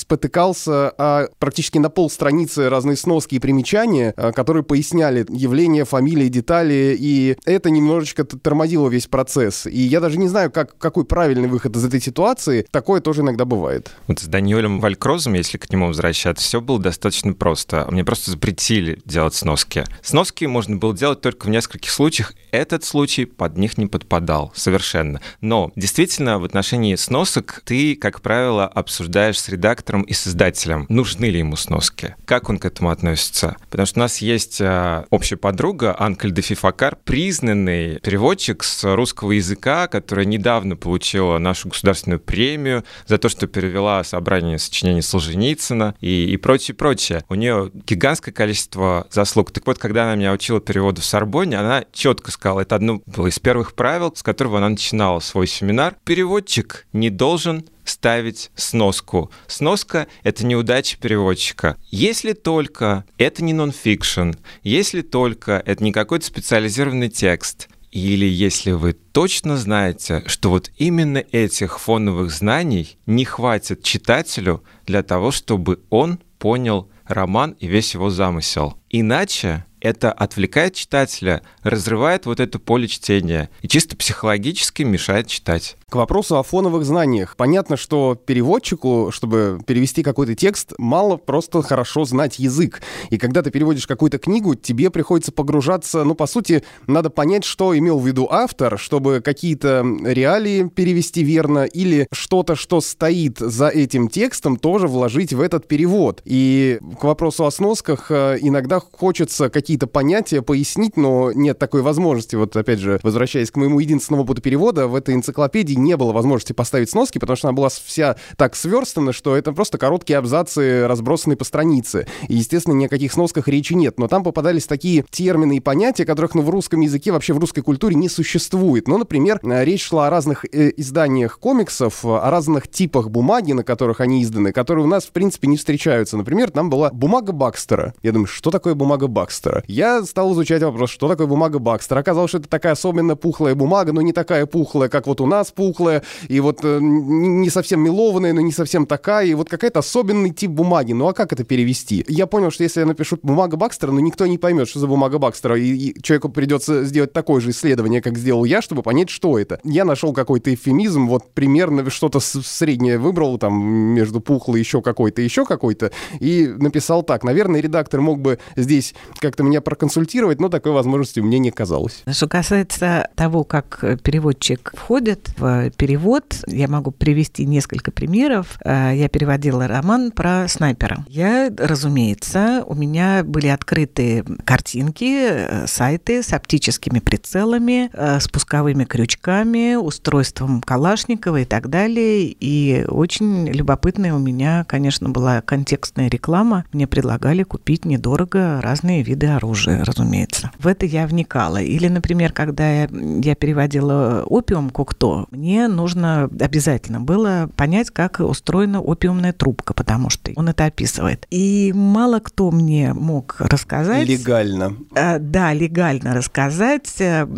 спотыкался 0.46 0.90
о 0.98 1.28
практически 1.38 1.78
на 1.78 1.90
пол 1.90 2.10
страницы 2.10 2.68
разные 2.68 2.96
сноски 2.96 3.34
и 3.34 3.38
примечания, 3.38 4.14
э, 4.16 4.32
которые 4.32 4.62
поясняли 4.62 5.26
явления, 5.28 5.84
фамилии, 5.84 6.28
детали, 6.28 6.96
и 6.98 7.36
это 7.44 7.70
немножечко 7.70 8.24
тормозило 8.24 8.88
весь 8.88 9.06
процесс. 9.06 9.66
И 9.66 9.78
я 9.78 10.00
даже 10.00 10.18
не 10.18 10.28
знаю, 10.28 10.50
как, 10.50 10.76
какой 10.78 11.04
правильный 11.04 11.48
выход 11.48 11.76
из 11.76 11.84
этой 11.84 12.00
ситуации. 12.00 12.66
Такое 12.70 13.00
тоже 13.00 13.22
иногда 13.22 13.44
бывает. 13.44 13.90
Вот 14.06 14.20
с 14.20 14.26
Даниэлем 14.26 14.80
Валькрозом, 14.80 15.34
если 15.34 15.58
к 15.58 15.70
нему 15.70 15.88
возвращаться, 15.88 16.44
все 16.44 16.60
было 16.60 16.78
достаточно 16.78 17.32
просто. 17.32 17.86
Мне 17.90 18.04
просто 18.04 18.30
запретили 18.30 19.00
делать 19.04 19.34
сноски. 19.34 19.84
Сноски 20.02 20.44
можно 20.44 20.76
было 20.76 20.96
делать 20.96 21.20
только 21.20 21.46
в 21.46 21.50
нескольких 21.50 21.90
случаях. 21.90 22.34
Этот 22.50 22.84
случай 22.84 23.24
под 23.24 23.56
них 23.56 23.78
не 23.78 23.86
подпадал 23.86 24.52
совершенно. 24.54 25.20
Но 25.40 25.72
действительно, 25.76 26.38
в 26.38 26.44
отношении 26.44 26.94
сносок 26.96 27.62
ты, 27.64 27.96
как 27.96 28.20
правило, 28.20 28.66
обсуждаешь 28.66 29.40
с 29.40 29.48
редактором 29.48 30.02
и 30.02 30.12
с 30.12 30.26
издателем, 30.36 30.84
нужны 30.90 31.26
ли 31.26 31.38
ему 31.38 31.56
сноски, 31.56 32.14
как 32.26 32.50
он 32.50 32.58
к 32.58 32.66
этому 32.66 32.90
относится. 32.90 33.56
Потому 33.70 33.86
что 33.86 33.98
у 33.98 34.02
нас 34.02 34.18
есть 34.18 34.60
а, 34.60 35.06
общая 35.08 35.36
подруга 35.36 35.96
Анкель 35.98 36.30
де 36.30 36.42
Фифакар, 36.42 36.96
признанный 37.04 37.98
переводчик 38.00 38.62
с 38.62 38.94
русского 38.94 39.32
языка, 39.32 39.88
которая 39.88 40.26
недавно 40.26 40.76
получила 40.76 41.38
нашу 41.38 41.70
государственную 41.70 42.20
премию 42.20 42.84
за 43.06 43.16
то, 43.16 43.30
что 43.30 43.46
перевела 43.46 44.04
собрание 44.04 44.58
сочинений 44.58 45.00
Солженицына 45.00 45.94
и, 46.00 46.26
и 46.26 46.36
прочее, 46.36 46.74
прочее. 46.74 47.24
У 47.30 47.34
нее 47.34 47.70
гигантское 47.72 48.34
количество 48.34 49.06
заслуг. 49.10 49.50
Так 49.52 49.66
вот, 49.66 49.78
когда 49.78 50.04
она 50.04 50.16
меня 50.16 50.32
учила 50.32 50.60
переводу 50.60 51.00
в 51.00 51.04
Сорбоне, 51.06 51.58
она 51.58 51.84
четко 51.92 52.30
сказала, 52.30 52.60
это 52.60 52.74
одно 52.74 53.00
было 53.06 53.28
из 53.28 53.38
первых 53.38 53.74
правил, 53.74 54.12
с 54.14 54.22
которого 54.22 54.58
она 54.58 54.68
начинала 54.68 55.20
свой 55.20 55.46
семинар. 55.46 55.96
Переводчик 56.04 56.86
не 56.92 57.08
должен 57.08 57.64
ставить 57.88 58.50
сноску. 58.54 59.30
Сноска— 59.46 60.06
это 60.22 60.44
неудача 60.46 60.98
переводчика. 60.98 61.76
Если 61.90 62.32
только 62.32 63.04
это 63.18 63.42
не 63.44 63.52
нонфикшн, 63.52 64.32
если 64.62 65.02
только 65.02 65.62
это 65.64 65.82
не 65.82 65.92
какой-то 65.92 66.26
специализированный 66.26 67.08
текст, 67.08 67.68
или 67.92 68.26
если 68.26 68.72
вы 68.72 68.92
точно 68.92 69.56
знаете, 69.56 70.22
что 70.26 70.50
вот 70.50 70.70
именно 70.76 71.18
этих 71.32 71.80
фоновых 71.80 72.30
знаний 72.30 72.98
не 73.06 73.24
хватит 73.24 73.82
читателю 73.82 74.62
для 74.84 75.02
того, 75.02 75.30
чтобы 75.30 75.80
он 75.88 76.18
понял 76.38 76.90
роман 77.06 77.52
и 77.52 77.66
весь 77.66 77.94
его 77.94 78.10
замысел. 78.10 78.76
Иначе 78.90 79.64
это 79.80 80.12
отвлекает 80.12 80.74
читателя, 80.74 81.42
разрывает 81.62 82.26
вот 82.26 82.40
это 82.40 82.58
поле 82.58 82.88
чтения 82.88 83.50
и 83.62 83.68
чисто 83.68 83.96
психологически 83.96 84.82
мешает 84.82 85.28
читать. 85.28 85.76
К 85.88 85.94
вопросу 85.94 86.36
о 86.36 86.42
фоновых 86.42 86.84
знаниях. 86.84 87.36
Понятно, 87.36 87.76
что 87.76 88.16
переводчику, 88.16 89.10
чтобы 89.12 89.60
перевести 89.64 90.02
какой-то 90.02 90.34
текст, 90.34 90.72
мало 90.78 91.16
просто 91.16 91.62
хорошо 91.62 92.04
знать 92.04 92.40
язык. 92.40 92.82
И 93.10 93.18
когда 93.18 93.40
ты 93.40 93.52
переводишь 93.52 93.86
какую-то 93.86 94.18
книгу, 94.18 94.56
тебе 94.56 94.90
приходится 94.90 95.30
погружаться, 95.30 96.02
ну, 96.02 96.16
по 96.16 96.26
сути, 96.26 96.64
надо 96.88 97.08
понять, 97.08 97.44
что 97.44 97.78
имел 97.78 98.00
в 98.00 98.06
виду 98.06 98.26
автор, 98.28 98.80
чтобы 98.80 99.20
какие-то 99.20 99.86
реалии 100.02 100.68
перевести 100.68 101.22
верно, 101.22 101.62
или 101.62 102.08
что-то, 102.10 102.56
что 102.56 102.80
стоит 102.80 103.38
за 103.38 103.68
этим 103.68 104.08
текстом, 104.08 104.56
тоже 104.56 104.88
вложить 104.88 105.32
в 105.32 105.40
этот 105.40 105.68
перевод. 105.68 106.20
И 106.24 106.80
к 106.98 107.04
вопросу 107.04 107.46
о 107.46 107.52
сносках 107.52 108.10
э, 108.10 108.38
иногда 108.40 108.80
хочется 108.80 109.50
какие-то 109.50 109.86
понятия 109.86 110.42
пояснить, 110.42 110.96
но 110.96 111.30
нет 111.30 111.60
такой 111.60 111.82
возможности. 111.82 112.34
Вот, 112.34 112.56
опять 112.56 112.80
же, 112.80 112.98
возвращаясь 113.04 113.52
к 113.52 113.56
моему 113.56 113.78
единственному 113.78 114.24
опыту 114.24 114.42
перевода, 114.42 114.88
в 114.88 114.96
этой 114.96 115.14
энциклопедии 115.14 115.75
не 115.76 115.96
было 115.96 116.12
возможности 116.12 116.52
поставить 116.52 116.90
сноски, 116.90 117.18
потому 117.18 117.36
что 117.36 117.48
она 117.48 117.56
была 117.56 117.68
вся 117.68 118.16
так 118.36 118.56
сверстана, 118.56 119.12
что 119.12 119.36
это 119.36 119.52
просто 119.52 119.78
короткие 119.78 120.18
абзацы, 120.18 120.86
разбросанные 120.86 121.36
по 121.36 121.44
странице. 121.44 122.06
И, 122.28 122.34
естественно, 122.34 122.74
ни 122.74 122.86
о 122.86 122.88
каких 122.88 123.12
сносках 123.12 123.48
речи 123.48 123.74
нет. 123.74 123.98
Но 123.98 124.08
там 124.08 124.24
попадались 124.24 124.66
такие 124.66 125.04
термины 125.10 125.56
и 125.56 125.60
понятия, 125.60 126.04
которых 126.04 126.34
ну, 126.34 126.42
в 126.42 126.50
русском 126.50 126.80
языке, 126.80 127.12
вообще 127.12 127.32
в 127.32 127.38
русской 127.38 127.62
культуре 127.62 127.94
не 127.94 128.08
существует. 128.08 128.88
Ну, 128.88 128.98
например, 128.98 129.40
э, 129.42 129.64
речь 129.64 129.84
шла 129.84 130.06
о 130.06 130.10
разных 130.10 130.44
э, 130.44 130.72
изданиях 130.76 131.38
комиксов, 131.38 132.04
о 132.04 132.30
разных 132.30 132.68
типах 132.68 133.10
бумаги, 133.10 133.52
на 133.52 133.64
которых 133.64 134.00
они 134.00 134.22
изданы, 134.22 134.52
которые 134.52 134.84
у 134.84 134.88
нас, 134.88 135.04
в 135.04 135.10
принципе, 135.10 135.48
не 135.48 135.56
встречаются. 135.56 136.16
Например, 136.16 136.50
там 136.50 136.70
была 136.70 136.90
бумага 136.90 137.32
Бакстера. 137.32 137.94
Я 138.02 138.12
думаю, 138.12 138.26
что 138.26 138.50
такое 138.50 138.74
бумага 138.74 139.06
Бакстера? 139.06 139.64
Я 139.66 140.02
стал 140.04 140.32
изучать 140.34 140.62
вопрос, 140.62 140.90
что 140.90 141.08
такое 141.08 141.26
бумага 141.26 141.58
Бакстера. 141.58 142.00
Оказалось, 142.00 142.30
что 142.30 142.38
это 142.38 142.48
такая 142.48 142.72
особенно 142.72 143.16
пухлая 143.16 143.54
бумага, 143.54 143.92
но 143.92 144.00
не 144.00 144.12
такая 144.12 144.46
пухлая, 144.46 144.88
как 144.88 145.06
вот 145.06 145.20
у 145.20 145.26
нас 145.26 145.50
пухлая 145.50 145.65
пухлая, 145.66 146.02
и 146.28 146.38
вот 146.40 146.60
э, 146.62 146.78
не 146.80 147.50
совсем 147.50 147.80
мелованная, 147.80 148.32
но 148.32 148.40
не 148.40 148.52
совсем 148.52 148.86
такая, 148.86 149.26
и 149.26 149.34
вот 149.34 149.48
какая-то 149.48 149.80
особенный 149.80 150.30
тип 150.30 150.50
бумаги. 150.50 150.92
Ну 150.92 151.08
а 151.08 151.12
как 151.12 151.32
это 151.32 151.42
перевести? 151.42 152.04
Я 152.08 152.26
понял, 152.26 152.50
что 152.52 152.62
если 152.62 152.80
я 152.80 152.86
напишу 152.86 153.18
бумага 153.22 153.56
Бакстера, 153.56 153.90
ну, 153.90 153.98
никто 153.98 154.26
не 154.26 154.38
поймет, 154.38 154.68
что 154.68 154.78
за 154.78 154.86
бумага 154.86 155.18
Бакстера, 155.18 155.58
и, 155.58 155.74
и 155.74 156.02
человеку 156.02 156.28
придется 156.28 156.84
сделать 156.84 157.12
такое 157.12 157.40
же 157.40 157.50
исследование, 157.50 158.00
как 158.00 158.16
сделал 158.16 158.44
я, 158.44 158.62
чтобы 158.62 158.82
понять, 158.82 159.10
что 159.10 159.38
это. 159.38 159.58
Я 159.64 159.84
нашел 159.84 160.12
какой-то 160.12 160.54
эвфемизм, 160.54 161.08
вот 161.08 161.32
примерно 161.32 161.90
что-то 161.90 162.20
среднее 162.20 162.98
выбрал, 162.98 163.38
там, 163.38 163.54
между 163.54 164.20
пухлой 164.20 164.60
еще 164.60 164.82
какой-то, 164.82 165.22
еще 165.22 165.44
какой-то, 165.44 165.90
и 166.20 166.46
написал 166.46 167.02
так. 167.02 167.24
Наверное, 167.24 167.60
редактор 167.60 168.00
мог 168.00 168.20
бы 168.20 168.38
здесь 168.54 168.94
как-то 169.18 169.42
меня 169.42 169.60
проконсультировать, 169.60 170.40
но 170.40 170.48
такой 170.48 170.72
возможности 170.72 171.20
меня 171.20 171.38
не 171.38 171.50
казалось. 171.50 172.04
Что 172.08 172.28
касается 172.28 173.08
того, 173.16 173.42
как 173.44 173.82
переводчик 174.02 174.72
входит 174.76 175.30
в 175.38 175.55
перевод. 175.76 176.44
Я 176.46 176.68
могу 176.68 176.90
привести 176.90 177.44
несколько 177.46 177.90
примеров. 177.90 178.58
Э, 178.64 178.92
я 178.94 179.08
переводила 179.08 179.66
роман 179.66 180.10
про 180.10 180.48
снайпера. 180.48 181.04
Я, 181.08 181.50
разумеется, 181.56 182.64
у 182.66 182.74
меня 182.74 183.22
были 183.24 183.48
открыты 183.48 184.24
картинки, 184.44 185.28
э, 185.28 185.66
сайты 185.66 186.22
с 186.22 186.32
оптическими 186.32 186.98
прицелами, 186.98 187.90
э, 187.92 188.20
спусковыми 188.20 188.84
крючками, 188.84 189.74
устройством 189.74 190.60
Калашникова 190.60 191.40
и 191.40 191.44
так 191.44 191.68
далее. 191.68 192.34
И 192.40 192.84
очень 192.88 193.48
любопытная 193.48 194.14
у 194.14 194.18
меня, 194.18 194.64
конечно, 194.64 195.08
была 195.08 195.40
контекстная 195.40 196.08
реклама. 196.08 196.64
Мне 196.72 196.86
предлагали 196.86 197.42
купить 197.42 197.84
недорого 197.84 198.60
разные 198.60 199.02
виды 199.02 199.26
оружие, 199.26 199.82
разумеется. 199.82 200.50
В 200.58 200.66
это 200.66 200.86
я 200.86 201.06
вникала. 201.06 201.60
Или, 201.60 201.88
например, 201.88 202.32
когда 202.32 202.82
я, 202.82 202.88
я 202.90 203.34
переводила 203.34 204.24
опиум 204.26 204.70
Кокто, 204.70 205.26
мне 205.30 205.45
нужно 205.68 206.24
обязательно 206.40 207.00
было 207.00 207.48
понять, 207.56 207.90
как 207.90 208.20
устроена 208.20 208.80
опиумная 208.80 209.32
трубка, 209.32 209.74
потому 209.74 210.10
что 210.10 210.32
он 210.36 210.48
это 210.48 210.64
описывает. 210.64 211.26
И 211.30 211.72
мало 211.74 212.18
кто 212.20 212.50
мне 212.50 212.92
мог 212.92 213.36
рассказать. 213.38 214.08
Легально. 214.08 214.76
А, 214.94 215.18
да, 215.18 215.52
легально 215.52 216.14
рассказать. 216.14 216.92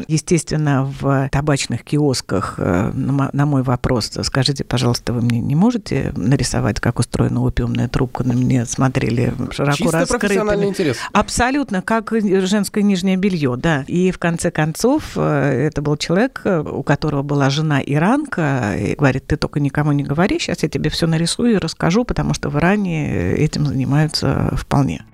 Естественно, 0.09 0.93
в 1.01 1.29
табачных 1.31 1.85
киосках 1.85 2.55
э, 2.59 2.93
на 2.95 3.47
мой 3.47 3.63
вопрос, 3.63 4.13
скажите, 4.23 4.65
пожалуйста, 4.65 5.13
вы 5.13 5.23
мне 5.23 5.41
не 5.41 5.55
можете 5.55 6.13
нарисовать, 6.17 6.81
как 6.81 6.99
устроена 6.99 7.43
опиумная 7.43 7.89
трубка? 7.89 8.25
На 8.25 8.33
меня 8.33 8.67
смотрели 8.67 9.35
широко 9.51 9.77
Чисто 9.77 9.99
раскрытыми. 10.01 10.67
интерес. 10.67 10.97
Абсолютно, 11.13 11.83
как 11.83 12.13
женское 12.13 12.83
нижнее 12.83 13.17
белье, 13.17 13.57
да. 13.57 13.85
И 13.87 14.11
в 14.11 14.19
конце 14.19 14.51
концов, 14.51 15.13
э, 15.17 15.69
это 15.69 15.83
был 15.83 15.97
человек, 15.97 16.43
у 16.45 16.83
которого 16.83 17.23
была 17.23 17.51
жена 17.51 17.81
иранка, 17.99 18.75
и 18.79 18.95
говорит, 18.95 19.27
ты 19.27 19.37
только 19.37 19.61
никому 19.61 19.93
не 19.93 20.05
говори, 20.05 20.39
сейчас 20.39 20.63
я 20.63 20.69
тебе 20.69 20.89
все 20.91 21.07
нарисую 21.07 21.53
и 21.53 21.59
расскажу, 21.59 22.05
потому 22.05 22.33
что 22.33 22.49
в 22.49 22.57
Иране 22.57 23.35
этим 23.35 23.67
занимаются 23.67 24.55
вполне. 24.57 25.05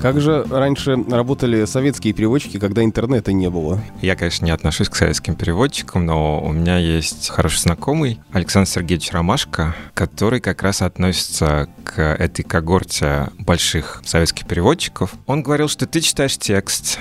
Как 0.00 0.20
же 0.20 0.44
раньше 0.50 0.96
работали 1.10 1.64
советские 1.64 2.12
переводчики, 2.12 2.58
когда 2.58 2.84
интернета 2.84 3.32
не 3.32 3.50
было? 3.50 3.82
Я, 4.02 4.14
конечно, 4.14 4.44
не 4.44 4.50
отношусь 4.52 4.88
к 4.88 4.94
советским 4.94 5.34
переводчикам, 5.34 6.06
но 6.06 6.40
у 6.40 6.52
меня 6.52 6.76
есть 6.76 7.30
хороший 7.30 7.60
знакомый 7.60 8.20
Александр 8.30 8.68
Сергеевич 8.68 9.10
Ромашко, 9.10 9.74
который 9.94 10.40
как 10.40 10.62
раз 10.62 10.82
относится 10.82 11.68
к 11.82 12.00
этой 12.00 12.42
когорте 12.42 13.30
больших 13.38 14.02
советских 14.04 14.46
переводчиков. 14.46 15.14
Он 15.26 15.42
говорил, 15.42 15.66
что 15.66 15.86
ты 15.86 16.00
читаешь 16.00 16.38
текст, 16.38 16.98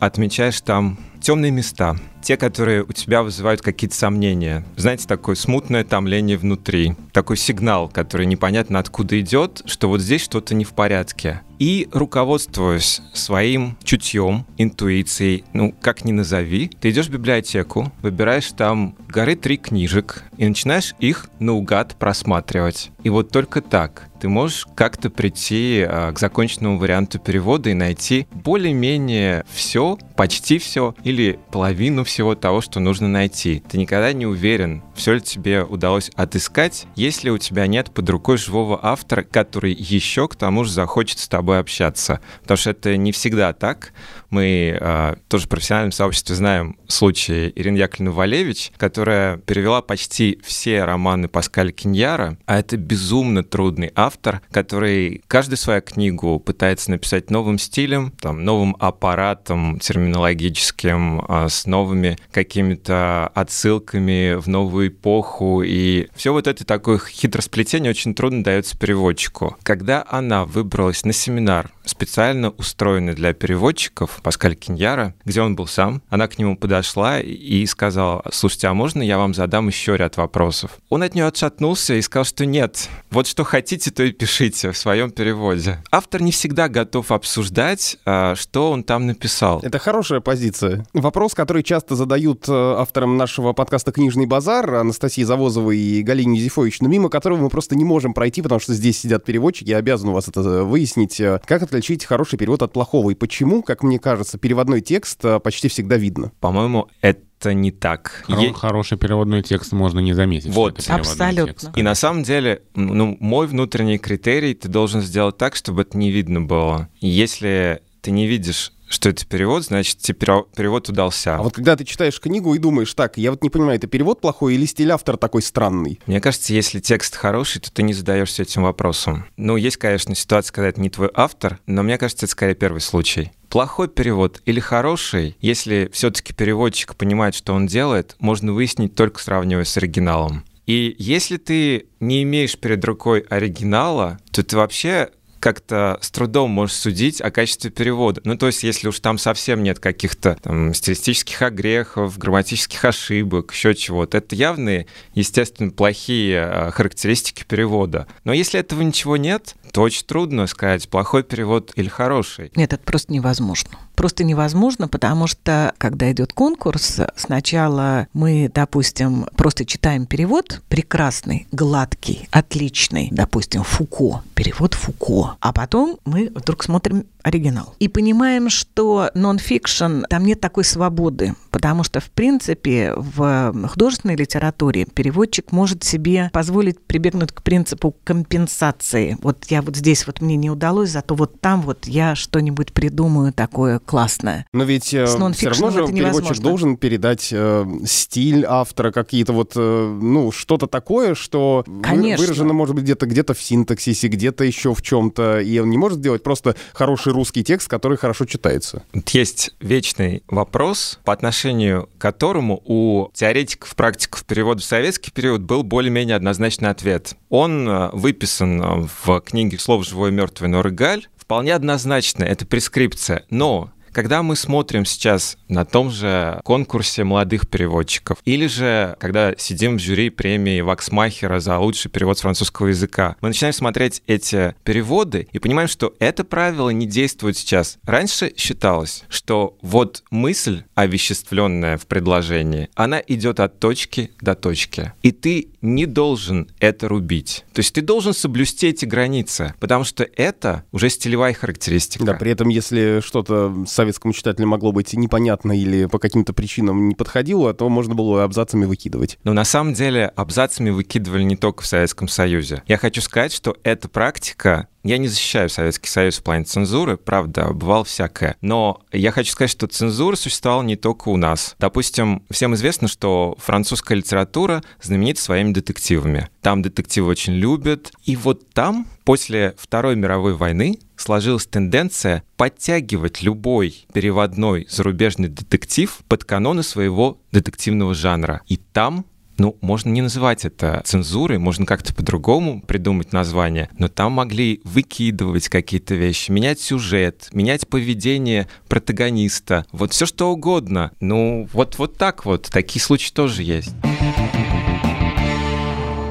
отмечаешь 0.00 0.60
там 0.60 0.98
темные 1.20 1.52
места, 1.52 1.96
те, 2.22 2.36
которые 2.36 2.82
у 2.84 2.92
тебя 2.92 3.22
вызывают 3.22 3.62
какие-то 3.62 3.96
сомнения. 3.96 4.64
Знаете, 4.76 5.06
такое 5.06 5.34
смутное 5.34 5.84
томление 5.84 6.36
внутри, 6.38 6.94
такой 7.12 7.36
сигнал, 7.36 7.88
который 7.88 8.26
непонятно 8.26 8.78
откуда 8.78 9.18
идет, 9.20 9.62
что 9.64 9.88
вот 9.88 10.00
здесь 10.00 10.22
что-то 10.22 10.54
не 10.54 10.64
в 10.64 10.72
порядке. 10.72 11.42
И 11.58 11.88
руководствуясь 11.92 13.02
своим 13.12 13.76
чутьем, 13.82 14.46
интуицией, 14.58 15.44
ну, 15.52 15.74
как 15.80 16.04
ни 16.04 16.12
назови, 16.12 16.70
ты 16.80 16.90
идешь 16.90 17.08
в 17.08 17.12
библиотеку, 17.12 17.92
выбираешь 18.00 18.52
там 18.52 18.94
горы 19.08 19.34
три 19.34 19.56
книжек 19.56 20.22
и 20.36 20.46
начинаешь 20.46 20.94
их 21.00 21.28
наугад 21.40 21.96
просматривать. 21.96 22.90
И 23.02 23.10
вот 23.10 23.30
только 23.30 23.60
так 23.60 24.08
ты 24.20 24.28
можешь 24.28 24.66
как-то 24.74 25.10
прийти 25.10 25.84
а, 25.86 26.12
к 26.12 26.18
законченному 26.18 26.78
варианту 26.78 27.18
перевода 27.18 27.70
и 27.70 27.74
найти 27.74 28.26
более-менее 28.32 29.44
все, 29.52 29.98
почти 30.16 30.58
все 30.58 30.94
или 31.04 31.38
половину 31.50 32.04
всего 32.08 32.34
того, 32.34 32.60
что 32.60 32.80
нужно 32.80 33.06
найти. 33.06 33.62
Ты 33.68 33.78
никогда 33.78 34.12
не 34.12 34.26
уверен, 34.26 34.82
все 34.98 35.14
ли 35.14 35.20
тебе 35.20 35.62
удалось 35.62 36.10
отыскать, 36.14 36.86
если 36.96 37.30
у 37.30 37.38
тебя 37.38 37.66
нет 37.66 37.92
под 37.92 38.10
рукой 38.10 38.36
живого 38.36 38.78
автора, 38.82 39.22
который 39.22 39.72
еще 39.72 40.28
к 40.28 40.36
тому 40.36 40.64
же 40.64 40.72
захочет 40.72 41.20
с 41.20 41.28
тобой 41.28 41.60
общаться. 41.60 42.20
Потому 42.42 42.58
что 42.58 42.70
это 42.70 42.96
не 42.96 43.12
всегда 43.12 43.52
так. 43.52 43.92
Мы 44.30 44.76
э, 44.78 45.14
тоже 45.28 45.46
в 45.46 45.48
профессиональном 45.48 45.92
сообществе 45.92 46.34
знаем 46.34 46.76
случай 46.86 47.50
Ирины 47.54 47.76
Яковлевны 47.76 48.10
Валевич, 48.10 48.72
которая 48.76 49.38
перевела 49.38 49.80
почти 49.80 50.38
все 50.44 50.84
романы 50.84 51.28
Паскаля 51.28 51.70
Киньяра, 51.70 52.36
а 52.44 52.58
это 52.58 52.76
безумно 52.76 53.42
трудный 53.42 53.90
автор, 53.94 54.42
который 54.50 55.22
каждую 55.28 55.56
свою 55.56 55.80
книгу 55.80 56.38
пытается 56.40 56.90
написать 56.90 57.30
новым 57.30 57.58
стилем, 57.58 58.12
там, 58.20 58.44
новым 58.44 58.76
аппаратом 58.80 59.78
терминологическим, 59.78 61.24
э, 61.26 61.48
с 61.48 61.66
новыми 61.66 62.18
какими-то 62.32 63.28
отсылками 63.34 64.34
в 64.34 64.48
новую 64.48 64.87
эпоху, 64.88 65.62
и 65.62 66.08
все 66.14 66.32
вот 66.32 66.46
это 66.46 66.64
такое 66.64 66.98
хитросплетение 66.98 67.90
очень 67.90 68.14
трудно 68.14 68.42
дается 68.42 68.76
переводчику. 68.76 69.56
Когда 69.62 70.04
она 70.08 70.44
выбралась 70.44 71.04
на 71.04 71.12
семинар, 71.12 71.70
специально 71.88 72.50
устроенный 72.50 73.14
для 73.14 73.32
переводчиков, 73.32 74.20
Паскаль 74.22 74.54
Киньяра, 74.54 75.14
где 75.24 75.42
он 75.42 75.56
был 75.56 75.66
сам. 75.66 76.02
Она 76.08 76.28
к 76.28 76.38
нему 76.38 76.56
подошла 76.56 77.20
и 77.20 77.64
сказала, 77.66 78.22
слушайте, 78.32 78.68
а 78.68 78.74
можно 78.74 79.02
я 79.02 79.18
вам 79.18 79.34
задам 79.34 79.68
еще 79.68 79.96
ряд 79.96 80.16
вопросов? 80.16 80.78
Он 80.88 81.02
от 81.02 81.14
нее 81.14 81.26
отшатнулся 81.26 81.94
и 81.94 82.02
сказал, 82.02 82.24
что 82.24 82.46
нет, 82.46 82.88
вот 83.10 83.26
что 83.26 83.44
хотите, 83.44 83.90
то 83.90 84.02
и 84.02 84.12
пишите 84.12 84.72
в 84.72 84.76
своем 84.76 85.10
переводе. 85.10 85.82
Автор 85.90 86.22
не 86.22 86.32
всегда 86.32 86.68
готов 86.68 87.10
обсуждать, 87.10 87.96
а, 88.04 88.34
что 88.34 88.70
он 88.70 88.84
там 88.84 89.06
написал. 89.06 89.60
Это 89.62 89.78
хорошая 89.78 90.20
позиция. 90.20 90.86
Вопрос, 90.92 91.34
который 91.34 91.62
часто 91.62 91.96
задают 91.96 92.48
э, 92.48 92.52
авторам 92.52 93.16
нашего 93.16 93.52
подкаста 93.52 93.92
«Книжный 93.92 94.26
базар» 94.26 94.74
Анастасии 94.74 95.22
Завозовой 95.22 95.78
и 95.78 96.02
Галине 96.02 96.40
Зифович, 96.40 96.80
но 96.80 96.88
мимо 96.88 97.08
которого 97.08 97.42
мы 97.42 97.48
просто 97.48 97.76
не 97.76 97.84
можем 97.84 98.14
пройти, 98.14 98.42
потому 98.42 98.60
что 98.60 98.74
здесь 98.74 98.98
сидят 98.98 99.24
переводчики, 99.24 99.70
я 99.70 99.78
обязан 99.78 100.10
у 100.10 100.12
вас 100.12 100.28
это 100.28 100.42
выяснить. 100.64 101.20
Э, 101.20 101.40
как 101.46 101.62
отличить 101.78 102.04
хороший 102.04 102.38
перевод 102.38 102.62
от 102.62 102.72
плохого 102.72 103.10
и 103.10 103.14
почему, 103.14 103.62
как 103.62 103.82
мне 103.82 103.98
кажется, 103.98 104.38
переводной 104.38 104.80
текст 104.80 105.24
э, 105.24 105.40
почти 105.40 105.68
всегда 105.68 105.96
видно. 105.96 106.32
По-моему, 106.40 106.88
это 107.00 107.54
не 107.54 107.70
так. 107.70 108.24
Хоро- 108.28 108.42
е... 108.42 108.52
Хороший 108.52 108.98
переводной 108.98 109.42
текст 109.42 109.72
можно 109.72 110.00
не 110.00 110.12
заметить. 110.12 110.52
Вот, 110.52 110.84
абсолютно. 110.88 111.54
Текст. 111.54 111.70
И 111.76 111.82
на 111.82 111.94
самом 111.94 112.24
деле, 112.24 112.62
ну, 112.74 113.16
мой 113.20 113.46
внутренний 113.46 113.98
критерий, 113.98 114.54
ты 114.54 114.68
должен 114.68 115.00
сделать 115.00 115.38
так, 115.38 115.54
чтобы 115.54 115.82
это 115.82 115.96
не 115.96 116.10
видно 116.10 116.40
было. 116.40 116.88
Если 117.00 117.80
ты 118.00 118.10
не 118.10 118.26
видишь 118.26 118.72
что 118.88 119.08
это 119.08 119.26
перевод, 119.26 119.64
значит, 119.64 119.98
тебе 119.98 120.16
перевод 120.16 120.88
удался. 120.88 121.36
А 121.36 121.42
вот 121.42 121.54
когда 121.54 121.76
ты 121.76 121.84
читаешь 121.84 122.20
книгу 122.20 122.54
и 122.54 122.58
думаешь, 122.58 122.92
так, 122.94 123.18
я 123.18 123.30
вот 123.30 123.42
не 123.42 123.50
понимаю, 123.50 123.76
это 123.76 123.86
перевод 123.86 124.20
плохой 124.20 124.54
или 124.54 124.64
стиль 124.64 124.90
автора 124.90 125.16
такой 125.16 125.42
странный? 125.42 126.00
Мне 126.06 126.20
кажется, 126.20 126.52
если 126.52 126.80
текст 126.80 127.14
хороший, 127.16 127.60
то 127.60 127.72
ты 127.72 127.82
не 127.82 127.92
задаешься 127.92 128.42
этим 128.42 128.62
вопросом. 128.62 129.26
Ну, 129.36 129.56
есть, 129.56 129.76
конечно, 129.76 130.14
ситуация, 130.14 130.52
когда 130.52 130.68
это 130.68 130.80
не 130.80 130.90
твой 130.90 131.10
автор, 131.14 131.58
но 131.66 131.82
мне 131.82 131.98
кажется, 131.98 132.26
это 132.26 132.32
скорее 132.32 132.54
первый 132.54 132.80
случай. 132.80 133.32
Плохой 133.48 133.88
перевод 133.88 134.42
или 134.44 134.60
хороший, 134.60 135.36
если 135.40 135.88
все-таки 135.92 136.34
переводчик 136.34 136.94
понимает, 136.96 137.34
что 137.34 137.54
он 137.54 137.66
делает, 137.66 138.16
можно 138.18 138.52
выяснить 138.52 138.94
только 138.94 139.22
сравнивая 139.22 139.64
с 139.64 139.76
оригиналом. 139.76 140.44
И 140.66 140.94
если 140.98 141.38
ты 141.38 141.86
не 141.98 142.22
имеешь 142.24 142.58
перед 142.58 142.84
рукой 142.84 143.20
оригинала, 143.20 144.18
то 144.30 144.42
ты 144.42 144.54
вообще 144.54 145.08
как-то 145.40 145.98
с 146.00 146.10
трудом 146.10 146.50
можешь 146.50 146.76
судить 146.76 147.20
о 147.20 147.30
качестве 147.30 147.70
перевода. 147.70 148.20
Ну, 148.24 148.36
то 148.36 148.46
есть, 148.46 148.62
если 148.62 148.88
уж 148.88 149.00
там 149.00 149.18
совсем 149.18 149.62
нет 149.62 149.78
каких-то 149.78 150.36
там, 150.42 150.74
стилистических 150.74 151.40
огрехов, 151.42 152.18
грамматических 152.18 152.84
ошибок, 152.84 153.52
еще 153.52 153.74
чего-то, 153.74 154.18
это 154.18 154.34
явные, 154.34 154.86
естественно, 155.14 155.70
плохие 155.70 156.40
а, 156.40 156.70
характеристики 156.70 157.44
перевода. 157.44 158.06
Но 158.24 158.32
если 158.32 158.60
этого 158.60 158.82
ничего 158.82 159.16
нет, 159.16 159.54
то 159.72 159.82
очень 159.82 160.06
трудно 160.06 160.46
сказать, 160.46 160.88
плохой 160.88 161.22
перевод 161.22 161.72
или 161.76 161.88
хороший. 161.88 162.50
Нет, 162.54 162.72
это 162.72 162.82
просто 162.82 163.12
невозможно. 163.12 163.70
Просто 163.94 164.24
невозможно, 164.24 164.88
потому 164.88 165.26
что, 165.26 165.74
когда 165.78 166.10
идет 166.12 166.32
конкурс, 166.32 167.00
сначала 167.16 168.06
мы, 168.12 168.50
допустим, 168.54 169.26
просто 169.36 169.64
читаем 169.64 170.06
перевод 170.06 170.62
прекрасный, 170.68 171.46
гладкий, 171.50 172.28
отличный, 172.30 173.08
допустим, 173.10 173.64
Фуко, 173.64 174.22
перевод 174.34 174.74
Фуко, 174.74 175.36
а 175.40 175.52
потом 175.52 175.98
мы 176.04 176.30
вдруг 176.34 176.62
смотрим 176.62 177.06
оригинал. 177.28 177.74
И 177.78 177.88
понимаем, 177.88 178.50
что 178.50 179.10
нон-фикшн, 179.14 180.04
там 180.08 180.24
нет 180.24 180.40
такой 180.40 180.64
свободы, 180.64 181.34
потому 181.50 181.84
что, 181.84 182.00
в 182.00 182.10
принципе, 182.10 182.94
в 182.96 183.68
художественной 183.68 184.16
литературе 184.16 184.86
переводчик 184.86 185.52
может 185.52 185.84
себе 185.84 186.30
позволить 186.32 186.80
прибегнуть 186.80 187.32
к 187.32 187.42
принципу 187.42 187.94
компенсации. 188.04 189.16
Вот 189.22 189.44
я 189.48 189.62
вот 189.62 189.76
здесь 189.76 190.06
вот 190.06 190.20
мне 190.20 190.36
не 190.36 190.50
удалось, 190.50 190.90
зато 190.90 191.14
вот 191.14 191.40
там 191.40 191.62
вот 191.62 191.86
я 191.86 192.14
что-нибудь 192.14 192.72
придумаю 192.72 193.32
такое 193.32 193.78
классное. 193.78 194.46
Но 194.52 194.64
ведь 194.64 194.92
э, 194.94 195.06
все 195.06 195.48
равно 195.48 195.70
же 195.70 195.86
переводчик 195.86 196.38
должен 196.38 196.76
передать 196.76 197.28
э, 197.32 197.64
стиль 197.84 198.44
автора, 198.46 198.90
какие-то 198.90 199.32
вот, 199.32 199.52
э, 199.56 199.98
ну, 200.00 200.32
что-то 200.32 200.66
такое, 200.66 201.14
что 201.14 201.64
Конечно. 201.82 202.24
выражено, 202.24 202.52
может 202.52 202.74
быть, 202.74 202.84
где-то 202.84 203.06
где-то 203.06 203.34
в 203.34 203.42
синтаксисе, 203.42 204.08
где-то 204.08 204.44
еще 204.44 204.74
в 204.74 204.82
чем-то, 204.82 205.40
и 205.40 205.58
он 205.58 205.70
не 205.70 205.78
может 205.78 205.98
сделать 205.98 206.22
просто 206.22 206.56
хороший 206.72 207.12
русский 207.18 207.42
текст, 207.42 207.68
который 207.68 207.98
хорошо 207.98 208.24
читается. 208.24 208.84
Есть 209.12 209.50
вечный 209.60 210.22
вопрос, 210.28 211.00
по 211.04 211.12
отношению 211.12 211.88
к 211.98 212.00
которому 212.00 212.62
у 212.64 213.10
теоретиков, 213.12 213.74
практиков 213.74 214.24
перевода 214.24 214.62
в 214.62 214.64
советский 214.64 215.10
период 215.10 215.42
был 215.42 215.64
более-менее 215.64 216.14
однозначный 216.14 216.70
ответ. 216.70 217.14
Он 217.28 217.68
э, 217.68 217.90
выписан 217.92 218.62
э, 218.62 218.88
в 219.04 219.20
книге 219.20 219.58
«Слово 219.58 219.82
живое, 219.82 220.12
мертвое, 220.12 220.48
но 220.48 220.62
рыгаль», 220.62 221.08
вполне 221.16 221.54
однозначно, 221.54 222.24
это 222.24 222.46
прескрипция. 222.46 223.24
Но 223.28 223.70
когда 223.92 224.22
мы 224.22 224.36
смотрим 224.36 224.84
сейчас 224.84 225.36
на 225.48 225.64
том 225.64 225.90
же 225.90 226.40
конкурсе 226.44 227.04
молодых 227.04 227.48
переводчиков, 227.48 228.18
или 228.24 228.46
же 228.46 228.96
когда 228.98 229.34
сидим 229.36 229.76
в 229.76 229.80
жюри 229.80 230.10
премии 230.10 230.60
Ваксмахера 230.60 231.40
за 231.40 231.58
лучший 231.58 231.90
перевод 231.90 232.18
с 232.18 232.22
французского 232.22 232.68
языка, 232.68 233.16
мы 233.20 233.28
начинаем 233.28 233.54
смотреть 233.54 234.02
эти 234.06 234.54
переводы 234.64 235.28
и 235.32 235.38
понимаем, 235.38 235.68
что 235.68 235.94
это 235.98 236.24
правило 236.24 236.70
не 236.70 236.86
действует 236.86 237.36
сейчас. 237.36 237.78
Раньше 237.84 238.32
считалось, 238.36 239.04
что 239.08 239.56
вот 239.62 240.02
мысль, 240.10 240.62
овеществленная 240.74 241.76
в 241.78 241.86
предложении, 241.86 242.68
она 242.74 243.02
идет 243.06 243.40
от 243.40 243.58
точки 243.58 244.10
до 244.20 244.34
точки. 244.34 244.92
И 245.02 245.12
ты 245.12 245.48
не 245.60 245.86
должен 245.86 246.48
это 246.60 246.88
рубить. 246.88 247.44
То 247.52 247.60
есть 247.60 247.74
ты 247.74 247.82
должен 247.82 248.14
соблюсти 248.14 248.68
эти 248.68 248.84
границы, 248.84 249.54
потому 249.60 249.84
что 249.84 250.04
это 250.16 250.64
уже 250.72 250.90
стилевая 250.90 251.34
характеристика. 251.34 252.04
Да, 252.04 252.14
при 252.14 252.30
этом, 252.32 252.48
если 252.48 253.00
что-то 253.04 253.64
советскому 253.78 254.12
читателю 254.12 254.48
могло 254.48 254.72
быть 254.72 254.92
непонятно 254.94 255.52
или 255.56 255.86
по 255.86 256.00
каким-то 256.00 256.32
причинам 256.32 256.88
не 256.88 256.96
подходило, 256.96 257.54
то 257.54 257.68
можно 257.68 257.94
было 257.94 258.24
абзацами 258.24 258.64
выкидывать. 258.64 259.18
Но 259.22 259.32
на 259.32 259.44
самом 259.44 259.74
деле 259.74 260.06
абзацами 260.16 260.70
выкидывали 260.70 261.22
не 261.22 261.36
только 261.36 261.62
в 261.62 261.66
Советском 261.66 262.08
Союзе. 262.08 262.62
Я 262.66 262.76
хочу 262.76 263.00
сказать, 263.00 263.32
что 263.32 263.56
эта 263.62 263.88
практика 263.88 264.66
я 264.82 264.98
не 264.98 265.08
защищаю 265.08 265.50
Советский 265.50 265.88
Союз 265.88 266.18
в 266.18 266.22
плане 266.22 266.44
цензуры, 266.44 266.96
правда, 266.96 267.52
бывало 267.52 267.84
всякое. 267.84 268.36
Но 268.40 268.80
я 268.92 269.10
хочу 269.10 269.32
сказать, 269.32 269.50
что 269.50 269.66
цензура 269.66 270.16
существовала 270.16 270.62
не 270.62 270.76
только 270.76 271.08
у 271.08 271.16
нас. 271.16 271.56
Допустим, 271.58 272.22
всем 272.30 272.54
известно, 272.54 272.88
что 272.88 273.36
французская 273.38 273.96
литература 273.96 274.62
знаменита 274.80 275.20
своими 275.20 275.52
детективами. 275.52 276.28
Там 276.42 276.62
детективы 276.62 277.08
очень 277.08 277.34
любят. 277.34 277.92
И 278.04 278.16
вот 278.16 278.50
там, 278.50 278.86
после 279.04 279.54
Второй 279.58 279.96
мировой 279.96 280.34
войны, 280.34 280.78
сложилась 280.96 281.46
тенденция 281.46 282.22
подтягивать 282.36 283.22
любой 283.22 283.86
переводной 283.92 284.66
зарубежный 284.68 285.28
детектив 285.28 285.98
под 286.08 286.24
каноны 286.24 286.62
своего 286.62 287.18
детективного 287.32 287.94
жанра. 287.94 288.42
И 288.46 288.56
там 288.56 289.04
ну, 289.38 289.56
можно 289.60 289.90
не 289.90 290.02
называть 290.02 290.44
это 290.44 290.82
цензурой, 290.84 291.38
можно 291.38 291.66
как-то 291.66 291.94
по-другому 291.94 292.60
придумать 292.60 293.12
название, 293.12 293.68
но 293.78 293.88
там 293.88 294.12
могли 294.12 294.60
выкидывать 294.64 295.48
какие-то 295.48 295.94
вещи, 295.94 296.30
менять 296.30 296.60
сюжет, 296.60 297.28
менять 297.32 297.68
поведение 297.68 298.48
протагониста, 298.68 299.66
вот 299.72 299.92
все 299.92 300.06
что 300.06 300.30
угодно. 300.30 300.92
Ну, 301.00 301.48
вот, 301.52 301.78
вот 301.78 301.96
так 301.96 302.24
вот, 302.24 302.48
такие 302.50 302.82
случаи 302.82 303.12
тоже 303.12 303.42
есть. 303.42 303.74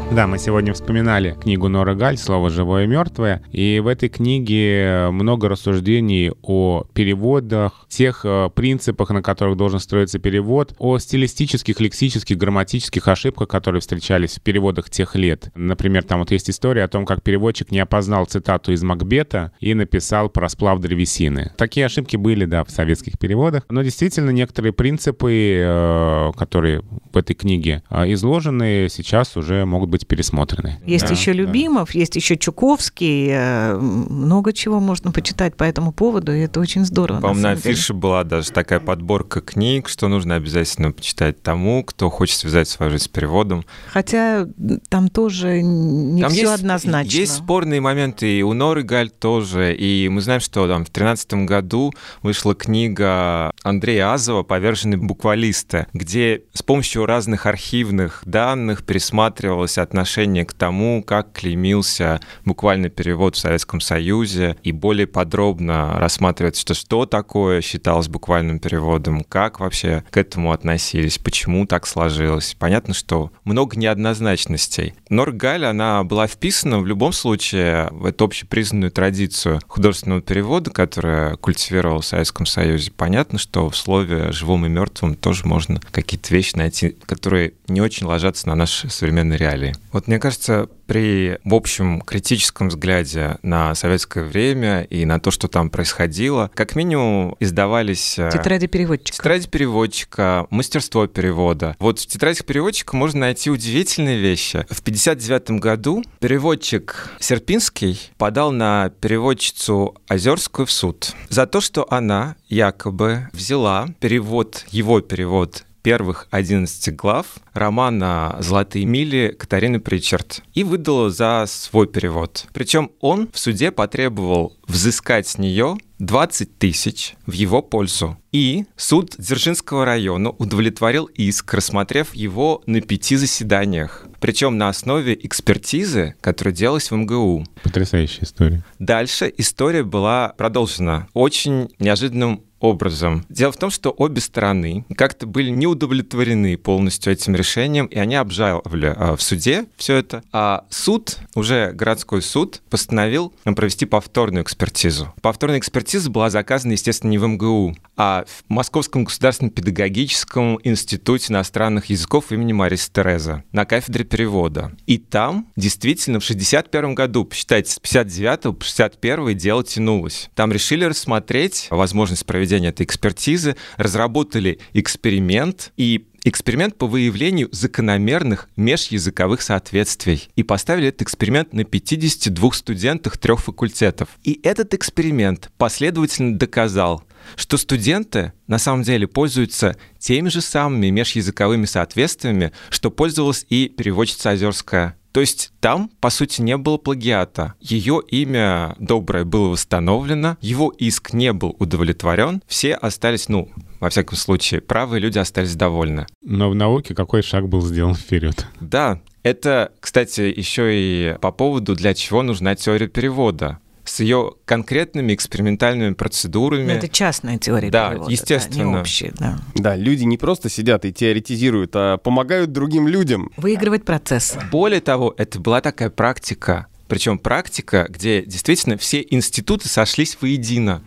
Да, 0.09 0.25
мы 0.25 0.39
сегодня 0.39 0.73
вспоминали 0.73 1.35
книгу 1.39 1.67
Нора 1.67 1.93
Галь 1.93 2.17
«Слово 2.17 2.49
живое 2.49 2.85
и 2.85 2.87
мертвое», 2.87 3.43
и 3.51 3.79
в 3.83 3.87
этой 3.87 4.09
книге 4.09 5.09
много 5.11 5.49
рассуждений 5.49 6.31
о 6.41 6.85
переводах, 6.93 7.85
тех 7.89 8.21
э, 8.23 8.49
принципах, 8.55 9.09
на 9.09 9.21
которых 9.21 9.57
должен 9.57 9.79
строиться 9.79 10.17
перевод, 10.17 10.73
о 10.79 10.97
стилистических, 10.97 11.79
лексических, 11.79 12.37
грамматических 12.37 13.07
ошибках, 13.07 13.47
которые 13.49 13.81
встречались 13.81 14.37
в 14.37 14.41
переводах 14.41 14.89
тех 14.89 15.15
лет. 15.15 15.51
Например, 15.55 16.03
там 16.03 16.19
вот 16.19 16.31
есть 16.31 16.49
история 16.49 16.85
о 16.85 16.87
том, 16.87 17.05
как 17.05 17.21
переводчик 17.21 17.69
не 17.71 17.79
опознал 17.79 18.25
цитату 18.25 18.71
из 18.71 18.81
Макбета 18.81 19.51
и 19.59 19.73
написал 19.73 20.29
про 20.29 20.49
сплав 20.49 20.79
древесины. 20.79 21.51
Такие 21.57 21.85
ошибки 21.85 22.15
были, 22.15 22.45
да, 22.45 22.63
в 22.63 22.71
советских 22.71 23.19
переводах, 23.19 23.65
но 23.69 23.83
действительно 23.83 24.31
некоторые 24.31 24.73
принципы, 24.73 25.59
э, 25.59 26.31
которые 26.37 26.81
в 27.11 27.17
этой 27.17 27.35
книге 27.35 27.83
э, 27.89 28.13
изложены, 28.13 28.87
сейчас 28.89 29.37
уже 29.37 29.65
могут 29.65 29.89
быть 29.89 29.96
быть 29.97 30.07
пересмотрены. 30.07 30.79
Есть 30.85 31.07
да, 31.07 31.13
еще 31.13 31.33
да. 31.33 31.39
Любимов, 31.39 31.91
есть 31.95 32.15
еще 32.15 32.37
Чуковский, 32.37 33.29
э, 33.31 33.77
много 33.77 34.53
чего 34.53 34.79
можно 34.79 35.11
почитать 35.11 35.55
по 35.55 35.63
этому 35.63 35.91
поводу, 35.91 36.33
и 36.33 36.39
это 36.39 36.59
очень 36.59 36.85
здорово. 36.85 37.19
По-моему, 37.19 37.41
на, 37.41 37.49
на 37.49 37.53
афише 37.55 37.93
была 37.93 38.23
даже 38.23 38.51
такая 38.51 38.79
подборка 38.79 39.41
книг, 39.41 39.89
что 39.89 40.07
нужно 40.07 40.35
обязательно 40.35 40.91
почитать 40.91 41.41
тому, 41.41 41.83
кто 41.83 42.09
хочет 42.09 42.37
связать 42.37 42.67
свою 42.67 42.91
жизнь 42.91 43.05
с 43.05 43.07
переводом. 43.07 43.65
Хотя 43.91 44.47
там 44.89 45.09
тоже 45.09 45.61
не 45.61 46.21
там 46.21 46.31
все 46.31 46.41
есть, 46.41 46.53
однозначно. 46.53 47.09
Есть 47.09 47.35
спорные 47.35 47.81
моменты, 47.81 48.39
и 48.39 48.43
у 48.43 48.53
Норы 48.53 48.83
Галь 48.83 49.09
тоже, 49.09 49.75
и 49.75 50.07
мы 50.09 50.21
знаем, 50.21 50.41
что 50.41 50.67
там 50.67 50.85
в 50.85 50.91
2013 50.91 51.33
году 51.45 51.93
вышла 52.21 52.53
книга 52.53 53.51
Андрея 53.63 54.13
Азова 54.13 54.43
«Поверженные 54.43 54.97
буквалисты», 54.97 55.87
где 55.93 56.43
с 56.53 56.61
помощью 56.61 57.05
разных 57.05 57.45
архивных 57.45 58.21
данных 58.25 58.83
пересматривалось 58.83 59.77
отношение 59.88 60.45
к 60.45 60.53
тому, 60.53 61.03
как 61.03 61.31
клеймился 61.33 62.19
буквально 62.45 62.89
перевод 62.89 63.35
в 63.35 63.39
Советском 63.39 63.81
Союзе, 63.81 64.57
и 64.63 64.71
более 64.71 65.07
подробно 65.07 65.97
рассматривается, 65.99 66.61
что, 66.61 66.73
что 66.73 67.05
такое 67.05 67.61
считалось 67.61 68.07
буквальным 68.07 68.59
переводом, 68.59 69.23
как 69.23 69.59
вообще 69.59 70.03
к 70.09 70.17
этому 70.17 70.51
относились, 70.51 71.17
почему 71.17 71.65
так 71.65 71.88
сложилось. 71.88 72.55
Понятно, 72.59 72.93
что 72.93 73.31
много 73.43 73.77
неоднозначностей. 73.77 74.93
Норгаль, 75.09 75.65
она 75.65 76.03
была 76.03 76.27
вписана 76.27 76.79
в 76.79 76.85
любом 76.85 77.13
случае 77.13 77.88
в 77.91 78.05
эту 78.05 78.25
общепризнанную 78.25 78.91
традицию 78.91 79.61
художественного 79.67 80.21
перевода, 80.21 80.69
которая 80.71 81.35
культивировала 81.38 82.01
в 82.01 82.05
Советском 82.05 82.45
Союзе. 82.45 82.91
Понятно, 82.91 83.39
что 83.39 83.69
в 83.69 83.77
слове 83.77 84.31
«живом» 84.31 84.65
и 84.65 84.69
«мертвым» 84.69 85.15
тоже 85.15 85.45
можно 85.45 85.79
какие-то 85.91 86.33
вещи 86.33 86.55
найти, 86.55 86.95
которые 87.05 87.53
не 87.67 87.81
очень 87.81 88.05
ложатся 88.05 88.47
на 88.47 88.55
наши 88.55 88.89
современные 88.89 89.38
реалии. 89.38 89.75
Вот 89.91 90.07
мне 90.07 90.19
кажется, 90.19 90.69
при, 90.86 91.39
в 91.43 91.53
общем, 91.53 92.01
критическом 92.01 92.69
взгляде 92.69 93.38
на 93.41 93.75
советское 93.75 94.23
время 94.23 94.84
и 94.84 95.05
на 95.05 95.19
то, 95.19 95.32
что 95.32 95.47
там 95.47 95.69
происходило, 95.69 96.51
как 96.53 96.75
минимум 96.75 97.36
издавались... 97.39 98.17
Э, 98.19 98.30
тетради 98.32 98.67
переводчика. 98.67 99.17
Тетради 99.17 99.47
переводчика, 99.47 100.47
мастерство 100.49 101.07
перевода. 101.07 101.75
Вот 101.80 101.99
в 101.99 102.05
тетрадях 102.05 102.45
переводчика 102.45 102.95
можно 102.95 103.21
найти 103.21 103.49
удивительные 103.49 104.19
вещи. 104.19 104.65
В 104.69 104.82
59 104.82 105.51
году 105.59 106.03
переводчик 106.19 107.09
Серпинский 107.19 107.99
подал 108.17 108.51
на 108.51 108.89
переводчицу 108.89 109.95
Озерскую 110.07 110.65
в 110.65 110.71
суд 110.71 111.13
за 111.30 111.45
то, 111.45 111.61
что 111.61 111.86
она 111.89 112.36
якобы 112.49 113.28
взяла 113.34 113.88
перевод, 113.99 114.65
его 114.69 115.01
перевод 115.01 115.63
первых 115.88 116.27
11 116.31 116.93
глав 116.97 117.38
романа 117.53 118.35
«Золотые 118.41 118.83
мили» 118.83 119.33
Катарины 119.39 119.79
Причард 119.79 120.43
и 120.53 120.65
выдала 120.65 121.09
за 121.09 121.45
свой 121.47 121.88
перевод. 121.88 122.45
Причем 122.51 122.91
он 122.99 123.29
в 123.31 123.39
суде 123.39 123.71
потребовал 123.71 124.57
взыскать 124.67 125.27
с 125.27 125.38
нее 125.38 125.77
20 125.99 126.59
тысяч 126.59 127.15
в 127.25 127.31
его 127.31 127.61
пользу. 127.61 128.17
И 128.33 128.65
суд 128.75 129.15
Дзержинского 129.17 129.85
района 129.85 130.31
удовлетворил 130.31 131.05
иск, 131.05 131.53
рассмотрев 131.53 132.13
его 132.13 132.61
на 132.65 132.81
пяти 132.81 133.15
заседаниях. 133.15 134.05
Причем 134.19 134.57
на 134.57 134.67
основе 134.69 135.17
экспертизы, 135.23 136.15
которая 136.21 136.53
делалась 136.53 136.91
в 136.91 136.95
МГУ. 136.95 137.45
Потрясающая 137.63 138.25
история. 138.25 138.63
Дальше 138.77 139.33
история 139.38 139.83
была 139.83 140.33
продолжена 140.38 141.07
очень 141.13 141.69
неожиданным 141.79 142.43
образом. 142.59 143.25
Дело 143.29 143.51
в 143.51 143.57
том, 143.57 143.69
что 143.69 143.91
обе 143.91 144.21
стороны 144.21 144.85
как-то 144.95 145.27
были 145.27 145.49
не 145.49 145.67
удовлетворены 145.67 146.57
полностью 146.57 147.13
этим 147.13 147.35
решением, 147.35 147.85
и 147.85 147.97
они 147.99 148.15
обжаловали 148.15 148.93
а, 148.95 149.15
в 149.15 149.21
суде 149.21 149.65
все 149.77 149.97
это. 149.97 150.23
А 150.31 150.65
суд, 150.69 151.17
уже 151.35 151.71
городской 151.71 152.21
суд, 152.21 152.61
постановил 152.69 153.33
провести 153.55 153.85
повторную 153.85 154.43
экспертизу. 154.43 155.13
Повторная 155.21 155.59
экспертиза 155.59 156.09
была 156.09 156.29
заказана, 156.29 156.73
естественно, 156.73 157.11
не 157.11 157.17
в 157.17 157.27
МГУ, 157.27 157.75
а 157.95 158.25
в 158.27 158.43
Московском 158.49 159.03
государственном 159.05 159.51
педагогическом 159.51 160.59
институте 160.63 161.33
иностранных 161.33 161.87
языков 161.87 162.31
имени 162.31 162.53
Мариса 162.53 162.91
Тереза 162.91 163.43
на 163.51 163.65
кафедре 163.65 164.05
перевода. 164.05 164.71
И 164.85 164.97
там 164.97 165.47
действительно 165.55 166.19
в 166.19 166.23
61 166.23 166.95
году, 166.95 167.25
посчитайте, 167.25 167.71
с 167.71 167.79
59 167.79 168.57
по 168.57 168.63
61 168.63 169.37
дело 169.37 169.63
тянулось. 169.63 170.29
Там 170.35 170.51
решили 170.51 170.85
рассмотреть 170.85 171.67
возможность 171.71 172.25
проведения 172.25 172.46
проведения 172.47 172.69
этой 172.69 172.85
экспертизы, 172.85 173.55
разработали 173.77 174.59
эксперимент 174.73 175.73
и 175.75 176.07
эксперимент 176.23 176.77
по 176.77 176.87
выявлению 176.87 177.49
закономерных 177.51 178.49
межязыковых 178.55 179.41
соответствий 179.41 180.29
и 180.35 180.43
поставили 180.43 180.87
этот 180.87 181.03
эксперимент 181.03 181.53
на 181.53 181.63
52 181.63 182.51
студентах 182.53 183.17
трех 183.17 183.41
факультетов. 183.41 184.09
И 184.23 184.39
этот 184.43 184.73
эксперимент 184.73 185.51
последовательно 185.57 186.37
доказал, 186.37 187.03
что 187.35 187.57
студенты 187.57 188.33
на 188.47 188.59
самом 188.59 188.83
деле 188.83 189.07
пользуются 189.07 189.75
теми 189.99 190.29
же 190.29 190.41
самыми 190.41 190.87
межязыковыми 190.87 191.65
соответствиями, 191.65 192.53
что 192.69 192.91
пользовалась 192.91 193.45
и 193.49 193.67
переводчица 193.67 194.31
Озерская. 194.31 194.97
То 195.18 195.22
есть 195.22 195.51
там, 195.61 195.89
по 195.99 196.11
сути, 196.11 196.43
не 196.43 196.57
было 196.57 196.78
плагиата. 196.78 197.55
Ее 197.59 198.03
имя 198.07 198.76
доброе 198.78 199.26
было 199.26 199.47
восстановлено, 199.47 200.38
его 200.41 200.72
иск 200.78 201.11
не 201.11 201.34
был 201.34 201.55
удовлетворен, 201.57 202.43
все 202.45 202.76
остались, 202.76 203.28
ну, 203.28 203.49
во 203.80 203.89
всяком 203.89 204.15
случае, 204.15 204.61
правые 204.61 205.01
люди 205.01 205.18
остались 205.18 205.55
довольны. 205.55 206.05
Но 206.22 206.51
в 206.51 206.55
науке 206.55 206.93
какой 206.93 207.24
шаг 207.24 207.49
был 207.49 207.61
сделан 207.61 207.95
вперед? 207.95 208.45
Да, 208.59 209.01
это, 209.24 209.72
кстати, 209.80 210.22
еще 210.22 210.70
и 210.72 211.18
по 211.20 211.32
поводу, 211.32 211.74
для 211.74 211.95
чего 211.95 212.22
нужна 212.22 212.53
теория 212.53 212.88
перевода. 212.88 213.57
С 213.88 213.99
ее 213.99 214.33
конкретными 214.45 215.13
экспериментальными 215.13 215.93
процедурами. 215.93 216.67
Но 216.67 216.73
это 216.73 216.88
частная 216.88 217.38
теория 217.38 217.69
да, 217.69 217.89
перевода. 217.89 218.11
естественно. 218.11 218.63
Да, 218.63 218.69
не 218.69 218.77
общая, 218.77 219.13
да. 219.17 219.39
Да, 219.55 219.75
люди 219.75 220.03
не 220.03 220.17
просто 220.17 220.49
сидят 220.49 220.85
и 220.85 220.93
теоретизируют, 220.93 221.71
а 221.75 221.97
помогают 221.97 222.51
другим 222.51 222.88
людям. 222.88 223.31
Выигрывать 223.38 223.85
процесс. 223.85 224.35
Более 224.51 224.81
того, 224.81 225.13
это 225.17 225.39
была 225.39 225.61
такая 225.61 225.89
практика, 225.89 226.67
причем 226.88 227.17
практика, 227.17 227.88
где 227.89 228.23
действительно 228.23 228.77
все 228.77 229.05
институты 229.09 229.67
сошлись 229.67 230.17
воедино. 230.21 230.83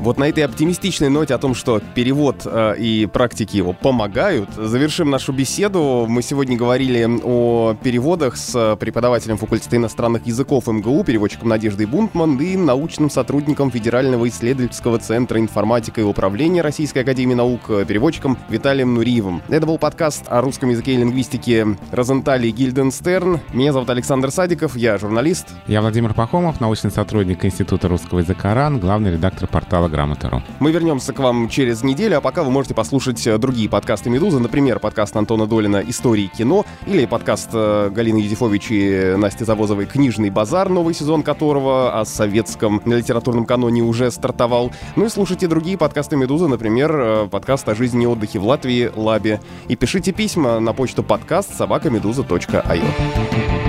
Вот 0.00 0.16
на 0.16 0.28
этой 0.28 0.44
оптимистичной 0.44 1.08
ноте 1.08 1.34
о 1.34 1.38
том, 1.38 1.54
что 1.54 1.80
перевод 1.94 2.42
э, 2.44 2.74
и 2.78 3.06
практики 3.06 3.56
его 3.56 3.72
помогают, 3.72 4.48
завершим 4.54 5.10
нашу 5.10 5.32
беседу. 5.32 6.06
Мы 6.08 6.22
сегодня 6.22 6.56
говорили 6.56 7.08
о 7.24 7.74
переводах 7.82 8.36
с 8.36 8.76
преподавателем 8.76 9.38
факультета 9.38 9.76
иностранных 9.76 10.24
языков 10.24 10.68
МГУ, 10.68 11.02
переводчиком 11.02 11.48
Надеждой 11.48 11.86
Бунтман 11.86 12.38
и 12.38 12.56
научным 12.56 13.10
сотрудником 13.10 13.72
Федерального 13.72 14.28
исследовательского 14.28 14.98
центра 14.98 15.40
информатика 15.40 16.00
и 16.00 16.04
управления 16.04 16.62
Российской 16.62 17.00
академии 17.00 17.34
наук, 17.34 17.66
переводчиком 17.66 18.38
Виталием 18.48 18.94
Нуриевым. 18.94 19.42
Это 19.48 19.66
был 19.66 19.78
подкаст 19.78 20.24
о 20.28 20.40
русском 20.42 20.70
языке 20.70 20.94
и 20.94 20.96
лингвистике 20.96 21.76
Розентали 21.90 22.50
Гильденстерн. 22.50 23.40
Меня 23.52 23.72
зовут 23.72 23.90
Александр 23.90 24.30
Садиков, 24.30 24.76
я 24.76 24.96
журналист. 24.96 25.48
Я 25.66 25.80
Владимир 25.80 26.14
Пахомов, 26.14 26.60
научный 26.60 26.92
сотрудник 26.92 27.44
Института 27.44 27.88
русского 27.88 28.20
языка 28.20 28.54
РАН, 28.54 28.78
главный 28.78 29.12
редактор 29.12 29.48
портала 29.48 29.87
Грамотару. 29.88 30.42
Мы 30.60 30.72
вернемся 30.72 31.12
к 31.12 31.18
вам 31.18 31.48
через 31.48 31.82
неделю, 31.82 32.18
а 32.18 32.20
пока 32.20 32.42
вы 32.42 32.50
можете 32.50 32.74
послушать 32.74 33.26
э, 33.26 33.38
другие 33.38 33.68
подкасты 33.68 34.10
«Медузы», 34.10 34.38
например, 34.38 34.78
подкаст 34.78 35.16
Антона 35.16 35.46
Долина 35.46 35.82
«Истории 35.86 36.26
кино» 36.26 36.64
или 36.86 37.06
подкаст 37.06 37.50
э, 37.52 37.90
Галины 37.90 38.18
Юзефович 38.18 38.70
и 38.70 39.14
Насти 39.16 39.44
Завозовой 39.44 39.86
«Книжный 39.86 40.30
базар», 40.30 40.68
новый 40.68 40.94
сезон 40.94 41.22
которого 41.22 42.00
о 42.00 42.04
советском 42.04 42.82
литературном 42.84 43.44
каноне 43.44 43.82
уже 43.82 44.10
стартовал. 44.10 44.72
Ну 44.96 45.06
и 45.06 45.08
слушайте 45.08 45.48
другие 45.48 45.78
подкасты 45.78 46.16
«Медузы», 46.16 46.48
например, 46.48 46.92
э, 46.94 47.28
подкаст 47.28 47.68
о 47.68 47.74
жизни 47.74 48.04
и 48.04 48.06
отдыхе 48.06 48.38
в 48.38 48.46
Латвии 48.46 48.90
«Лабе». 48.94 49.40
И 49.68 49.76
пишите 49.76 50.12
письма 50.12 50.60
на 50.60 50.72
почту 50.72 51.02
подкаст 51.02 51.56
собакамедуза.io. 51.56 53.67